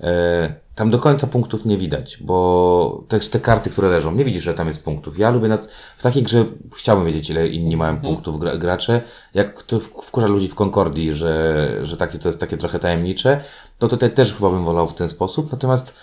E, 0.00 0.54
tam 0.74 0.90
do 0.90 0.98
końca 0.98 1.26
punktów 1.26 1.64
nie 1.64 1.78
widać, 1.78 2.18
bo 2.20 3.04
też 3.08 3.28
te 3.28 3.40
karty, 3.40 3.70
które 3.70 3.88
leżą, 3.88 4.12
nie 4.12 4.24
widzisz, 4.24 4.44
że 4.44 4.54
tam 4.54 4.66
jest 4.66 4.84
punktów. 4.84 5.18
Ja 5.18 5.30
lubię 5.30 5.48
nad, 5.48 5.66
w 5.96 6.02
takiej 6.02 6.22
grze 6.22 6.44
chciałbym 6.76 7.06
wiedzieć, 7.06 7.30
ile 7.30 7.48
inni 7.48 7.76
mają 7.76 8.00
punktów 8.00 8.38
gra, 8.38 8.56
gracze. 8.56 9.00
Jak 9.34 9.62
to 9.62 9.80
wkurza 9.80 10.26
ludzi 10.26 10.48
w 10.48 10.54
Concordii, 10.54 11.12
że, 11.12 11.68
że 11.82 11.96
takie, 11.96 12.18
to 12.18 12.28
jest 12.28 12.40
takie 12.40 12.56
trochę 12.56 12.78
tajemnicze, 12.78 13.40
to 13.78 13.88
tutaj 13.88 14.10
też 14.10 14.34
chyba 14.34 14.50
bym 14.50 14.64
wolał 14.64 14.86
w 14.88 14.94
ten 14.94 15.08
sposób. 15.08 15.52
Natomiast 15.52 15.94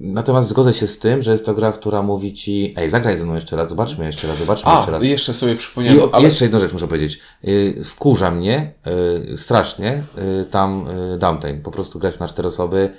Natomiast 0.00 0.48
zgodzę 0.48 0.72
się 0.72 0.86
z 0.86 0.98
tym, 0.98 1.22
że 1.22 1.32
jest 1.32 1.46
to 1.46 1.54
gra, 1.54 1.72
która 1.72 2.02
mówi 2.02 2.34
ci, 2.34 2.74
ej, 2.76 2.90
zagraj 2.90 3.16
ze 3.16 3.24
mną 3.24 3.34
jeszcze 3.34 3.56
raz, 3.56 3.68
zobaczmy 3.68 4.06
jeszcze 4.06 4.28
raz, 4.28 4.38
zobaczmy 4.38 4.72
jeszcze 4.72 4.88
A, 4.88 4.90
raz. 4.90 5.04
jeszcze 5.04 5.34
sobie 5.34 5.52
I 5.52 5.56
przypomniałem, 5.56 6.02
o, 6.02 6.14
ale 6.14 6.24
jeszcze 6.24 6.44
jedną 6.44 6.60
rzecz 6.60 6.72
muszę 6.72 6.88
powiedzieć. 6.88 7.20
Y, 7.44 7.84
Wkurza 7.84 8.30
mnie 8.30 8.72
y, 9.32 9.36
strasznie 9.36 10.02
tam 10.50 10.86
Downtime. 11.18 11.54
Po 11.54 11.70
prostu 11.70 11.98
graliśmy 11.98 12.24
na 12.24 12.28
cztery 12.28 12.48
osoby, 12.48 12.92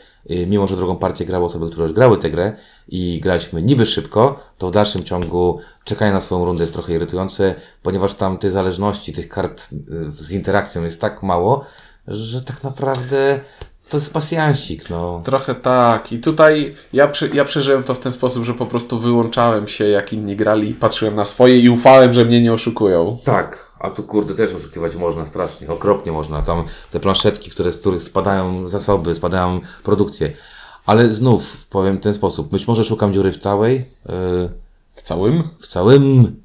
mimo 0.48 0.68
że 0.68 0.76
drugą 0.76 0.96
partię 0.96 1.26
grały 1.26 1.46
osoby, 1.46 1.70
które 1.70 1.84
już 1.84 1.94
grały 1.94 2.18
tę 2.18 2.30
grę 2.30 2.54
i 2.88 3.20
graliśmy 3.24 3.62
niby 3.62 3.86
szybko, 3.86 4.40
to 4.58 4.68
w 4.68 4.72
dalszym 4.72 5.04
ciągu 5.04 5.60
czekanie 5.84 6.12
na 6.14 6.20
swoją 6.20 6.46
rundę 6.46 6.64
jest 6.64 6.74
trochę 6.74 6.94
irytujące, 6.94 7.56
ponieważ 7.84 8.14
tam 8.14 8.38
tej 8.38 8.50
zależności, 8.50 9.14
tych 9.14 9.30
kart 9.30 9.70
z 10.10 10.32
interakcją 10.32 10.84
jest 10.84 11.02
tak 11.02 11.24
mało, 11.24 11.66
że 12.08 12.42
tak 12.42 12.64
naprawdę 12.64 13.40
to 13.90 13.98
jest 13.98 14.14
pasjansik, 14.14 14.90
no. 14.90 15.22
Trochę 15.26 15.56
tak. 15.56 16.12
I 16.12 16.20
tutaj 16.20 16.76
ja, 16.94 17.08
przy, 17.08 17.30
ja 17.34 17.46
przeżyłem 17.46 17.84
to 17.84 17.94
w 17.94 18.00
ten 18.00 18.12
sposób, 18.12 18.44
że 18.44 18.54
po 18.54 18.66
prostu 18.66 19.00
wyłączałem 19.00 19.68
się, 19.68 19.88
jak 19.88 20.14
inni 20.14 20.36
grali, 20.36 20.74
patrzyłem 20.74 21.16
na 21.16 21.26
swoje 21.26 21.60
i 21.60 21.70
ufałem, 21.70 22.14
że 22.14 22.26
mnie 22.26 22.42
nie 22.42 22.54
oszukują. 22.54 23.18
Tak, 23.24 23.68
a 23.80 23.90
tu 23.90 24.04
kurde 24.04 24.36
też 24.36 24.54
oszukiwać 24.54 24.96
można 24.96 25.26
strasznie, 25.26 25.68
okropnie 25.68 26.12
można. 26.12 26.42
Tam 26.42 26.64
te 26.92 27.00
planszetki, 27.00 27.52
które, 27.52 27.74
z 27.74 27.80
których 27.80 28.02
spadają 28.02 28.68
zasoby, 28.68 29.16
spadają 29.16 29.62
produkcje. 29.84 30.32
Ale 30.86 31.14
znów 31.14 31.68
powiem 31.70 31.98
w 31.98 32.02
ten 32.02 32.14
sposób. 32.14 32.50
Być 32.52 32.68
może 32.68 32.84
szukam 32.84 33.14
dziury 33.14 33.32
w 33.32 33.38
całej, 33.38 33.76
yy, 33.76 34.50
W 34.94 35.02
całym? 35.02 35.44
w 35.60 35.68
całym, 35.68 36.36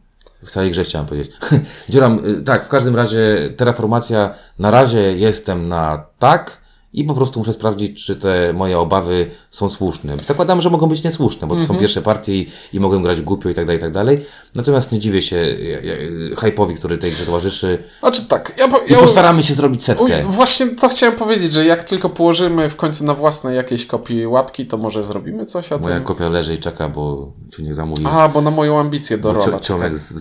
w 0.44 0.50
całej 0.50 0.70
grze 0.70 0.84
chciałem 0.84 1.06
powiedzieć. 1.06 1.32
Dziura, 1.90 2.08
yy, 2.08 2.42
tak, 2.42 2.64
w 2.64 2.68
każdym 2.68 2.96
razie 2.96 3.50
terraformacja, 3.56 4.34
na 4.58 4.70
razie 4.70 5.16
jestem 5.16 5.68
na 5.68 6.04
tak 6.18 6.63
i 6.94 7.04
po 7.04 7.14
prostu 7.14 7.38
muszę 7.40 7.52
sprawdzić, 7.52 8.04
czy 8.06 8.16
te 8.16 8.52
moje 8.52 8.78
obawy 8.78 9.30
są 9.50 9.68
słuszne. 9.70 10.16
Zakładam, 10.24 10.60
że 10.60 10.70
mogą 10.70 10.86
być 10.86 11.04
niesłuszne, 11.04 11.48
bo 11.48 11.56
to 11.56 11.64
są 11.64 11.76
pierwsze 11.76 12.02
partie 12.02 12.34
i, 12.34 12.50
i 12.72 12.80
mogę 12.80 13.02
grać 13.02 13.20
głupio 13.22 13.48
i 13.48 13.54
tak 13.54 13.66
dalej, 13.66 13.78
i 13.78 13.80
tak 13.80 13.92
dalej. 13.92 14.24
Natomiast 14.54 14.92
nie 14.92 14.98
dziwię 14.98 15.22
się 15.22 15.36
ja- 15.36 15.80
ja- 15.80 15.96
hype'owi, 16.36 16.74
który 16.74 16.98
tej 16.98 17.12
grze 17.12 17.26
towarzyszy. 17.26 17.78
Znaczy 18.00 18.24
tak, 18.24 18.54
ja, 18.58 18.68
po- 18.68 18.78
I 18.78 18.92
ja 18.92 18.98
postaramy 18.98 19.42
się 19.42 19.54
zrobić 19.54 19.84
setkę. 19.84 20.04
Uj, 20.04 20.10
właśnie 20.28 20.66
to 20.66 20.88
chciałem 20.88 21.14
powiedzieć, 21.16 21.52
że 21.52 21.64
jak 21.64 21.82
tylko 21.84 22.10
położymy 22.10 22.68
w 22.70 22.76
końcu 22.76 23.04
na 23.04 23.14
własne 23.14 23.54
jakieś 23.54 23.86
kopii 23.86 24.26
łapki, 24.26 24.66
to 24.66 24.78
może 24.78 25.02
zrobimy 25.02 25.46
coś 25.46 25.72
o 25.72 25.78
Moja 25.78 25.94
tym. 25.94 26.04
kopia 26.04 26.28
leży 26.28 26.54
i 26.54 26.58
czeka, 26.58 26.88
bo 26.88 27.32
Ciuniek 27.56 27.74
zamówił. 27.74 28.08
A, 28.08 28.28
bo 28.28 28.40
na 28.40 28.50
moją 28.50 28.78
ambicję 28.80 29.18
do 29.18 29.32
rola. 29.32 29.60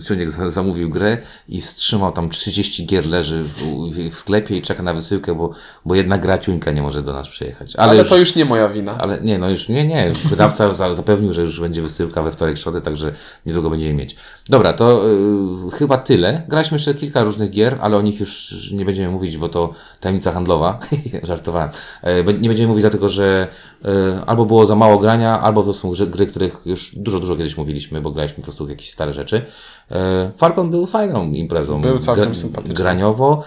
Ciuniek 0.06 0.30
za- 0.30 0.50
zamówił 0.50 0.90
grę 0.90 1.18
i 1.48 1.60
wstrzymał 1.60 2.12
tam 2.12 2.28
30 2.30 2.86
gier 2.86 3.06
leży 3.06 3.42
w, 3.42 3.52
w, 3.92 4.14
w 4.14 4.18
sklepie 4.18 4.56
i 4.56 4.62
czeka 4.62 4.82
na 4.82 4.94
wysyłkę, 4.94 5.34
bo, 5.34 5.50
bo 5.84 5.94
jedna 5.94 6.18
gra 6.18 6.38
Ciuńka 6.38 6.63
nie 6.72 6.82
może 6.82 7.02
do 7.02 7.12
nas 7.12 7.28
przyjechać. 7.28 7.76
Ale, 7.76 7.90
Ale 7.90 7.98
już, 7.98 8.08
to 8.08 8.16
już 8.16 8.36
nie 8.36 8.44
moja 8.44 8.68
wina. 8.68 8.98
ale 8.98 9.20
nie, 9.20 9.38
no 9.38 9.50
już 9.50 9.68
nie, 9.68 9.86
nie. 9.86 10.12
Wydawca 10.24 10.74
za, 10.74 10.94
zapewnił, 10.94 11.32
że 11.32 11.42
już 11.42 11.60
będzie 11.60 11.82
wysyłka 11.82 12.22
we 12.22 12.32
wtorek, 12.32 12.58
środę, 12.58 12.80
także 12.80 13.12
niedługo 13.46 13.70
będziemy 13.70 13.94
mieć. 13.94 14.16
Dobra, 14.48 14.72
to 14.72 15.02
y, 15.68 15.70
chyba 15.70 15.96
tyle. 15.96 16.42
Graliśmy 16.48 16.74
jeszcze 16.74 16.94
kilka 16.94 17.22
różnych 17.22 17.50
gier, 17.50 17.78
ale 17.80 17.96
o 17.96 18.02
nich 18.02 18.20
już 18.20 18.54
nie 18.72 18.84
będziemy 18.84 19.12
mówić, 19.12 19.36
bo 19.36 19.48
to 19.48 19.72
tajemnica 20.00 20.32
handlowa. 20.32 20.78
Żartowałem. 21.22 21.68
E, 22.02 22.24
nie 22.24 22.48
będziemy 22.48 22.68
mówić 22.68 22.82
dlatego, 22.82 23.08
że 23.08 23.48
e, 23.84 23.88
albo 24.26 24.44
było 24.44 24.66
za 24.66 24.74
mało 24.76 24.98
grania, 24.98 25.40
albo 25.40 25.62
to 25.62 25.72
są 25.72 25.92
gry, 26.06 26.26
których 26.26 26.62
już 26.66 26.94
dużo, 26.96 27.20
dużo 27.20 27.36
kiedyś 27.36 27.56
mówiliśmy, 27.56 28.00
bo 28.00 28.10
graliśmy 28.10 28.36
po 28.36 28.42
prostu 28.42 28.66
w 28.66 28.70
jakieś 28.70 28.90
stare 28.90 29.12
rzeczy. 29.12 29.42
E, 29.90 30.30
Falcon 30.36 30.70
był 30.70 30.86
fajną 30.86 31.32
imprezą. 31.32 31.80
Był 31.80 31.98
całkiem 31.98 32.34
sympatyczny. 32.34 32.74
Graniowo 32.74 33.44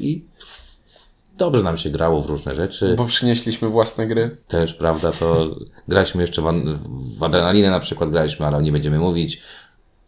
i 0.00 0.24
dobrze 1.36 1.62
nam 1.62 1.76
się 1.76 1.90
grało 1.90 2.20
w 2.20 2.26
różne 2.26 2.54
rzeczy. 2.54 2.94
Bo 2.96 3.04
przynieśliśmy 3.04 3.68
własne 3.68 4.06
gry. 4.06 4.36
Też, 4.48 4.74
prawda, 4.74 5.12
to 5.12 5.56
graliśmy 5.88 6.20
jeszcze 6.20 6.42
w, 6.42 6.46
w 7.18 7.22
adrenalinę 7.22 7.70
na 7.70 7.80
przykład 7.80 8.10
graliśmy, 8.10 8.46
ale 8.46 8.56
o 8.56 8.60
nie 8.60 8.72
będziemy 8.72 8.98
mówić. 8.98 9.42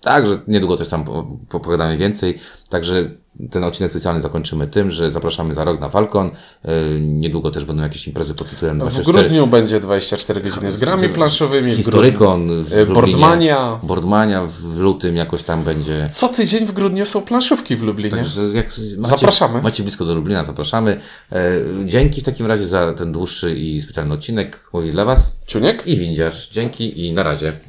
Także 0.00 0.38
niedługo 0.48 0.76
też 0.76 0.88
tam 0.88 1.04
po- 1.04 1.26
popowiadamy 1.48 1.96
więcej. 1.96 2.38
Także 2.68 3.10
ten 3.50 3.64
odcinek 3.64 3.90
specjalny 3.90 4.20
zakończymy 4.20 4.66
tym, 4.66 4.90
że 4.90 5.10
zapraszamy 5.10 5.54
za 5.54 5.64
rok 5.64 5.80
na 5.80 5.88
Falcon. 5.88 6.30
Yy, 6.64 6.70
niedługo 7.00 7.50
też 7.50 7.64
będą 7.64 7.82
jakieś 7.82 8.06
imprezy 8.06 8.34
pod 8.34 8.50
tytułem 8.50 8.76
W 8.76 8.80
24 8.80 9.18
grudniu 9.28 9.46
będzie 9.46 9.80
24 9.80 10.40
godziny 10.40 10.70
z 10.70 10.78
grami 10.78 11.08
planszowymi. 11.08 11.72
w 11.72 11.76
Historykon, 11.76 12.64
w 12.64 12.70
Lublinie. 12.70 12.94
Boardmania. 12.94 13.80
Boardmania 13.82 14.46
w 14.46 14.76
lutym 14.78 15.16
jakoś 15.16 15.42
tam 15.42 15.64
będzie. 15.64 16.08
Co 16.10 16.28
tydzień 16.28 16.66
w 16.66 16.72
grudniu 16.72 17.06
są 17.06 17.22
planszówki 17.22 17.76
w 17.76 17.82
Lublinie. 17.82 18.10
Także 18.10 18.42
jak 18.42 18.66
macie, 18.96 19.10
Zapraszamy. 19.10 19.62
Macie 19.62 19.82
blisko 19.82 20.04
do 20.04 20.14
Lublina, 20.14 20.44
zapraszamy. 20.44 21.00
E, 21.32 21.50
dzięki 21.84 22.20
w 22.20 22.24
takim 22.24 22.46
razie 22.46 22.66
za 22.66 22.92
ten 22.94 23.12
dłuższy 23.12 23.54
i 23.56 23.80
specjalny 23.82 24.14
odcinek. 24.14 24.70
Mówi 24.72 24.90
dla 24.90 25.04
Was 25.04 25.32
Ciuniek? 25.46 25.86
i 25.86 25.96
Windziarz. 25.96 26.48
Dzięki 26.48 27.06
i 27.06 27.12
na 27.12 27.22
razie. 27.22 27.52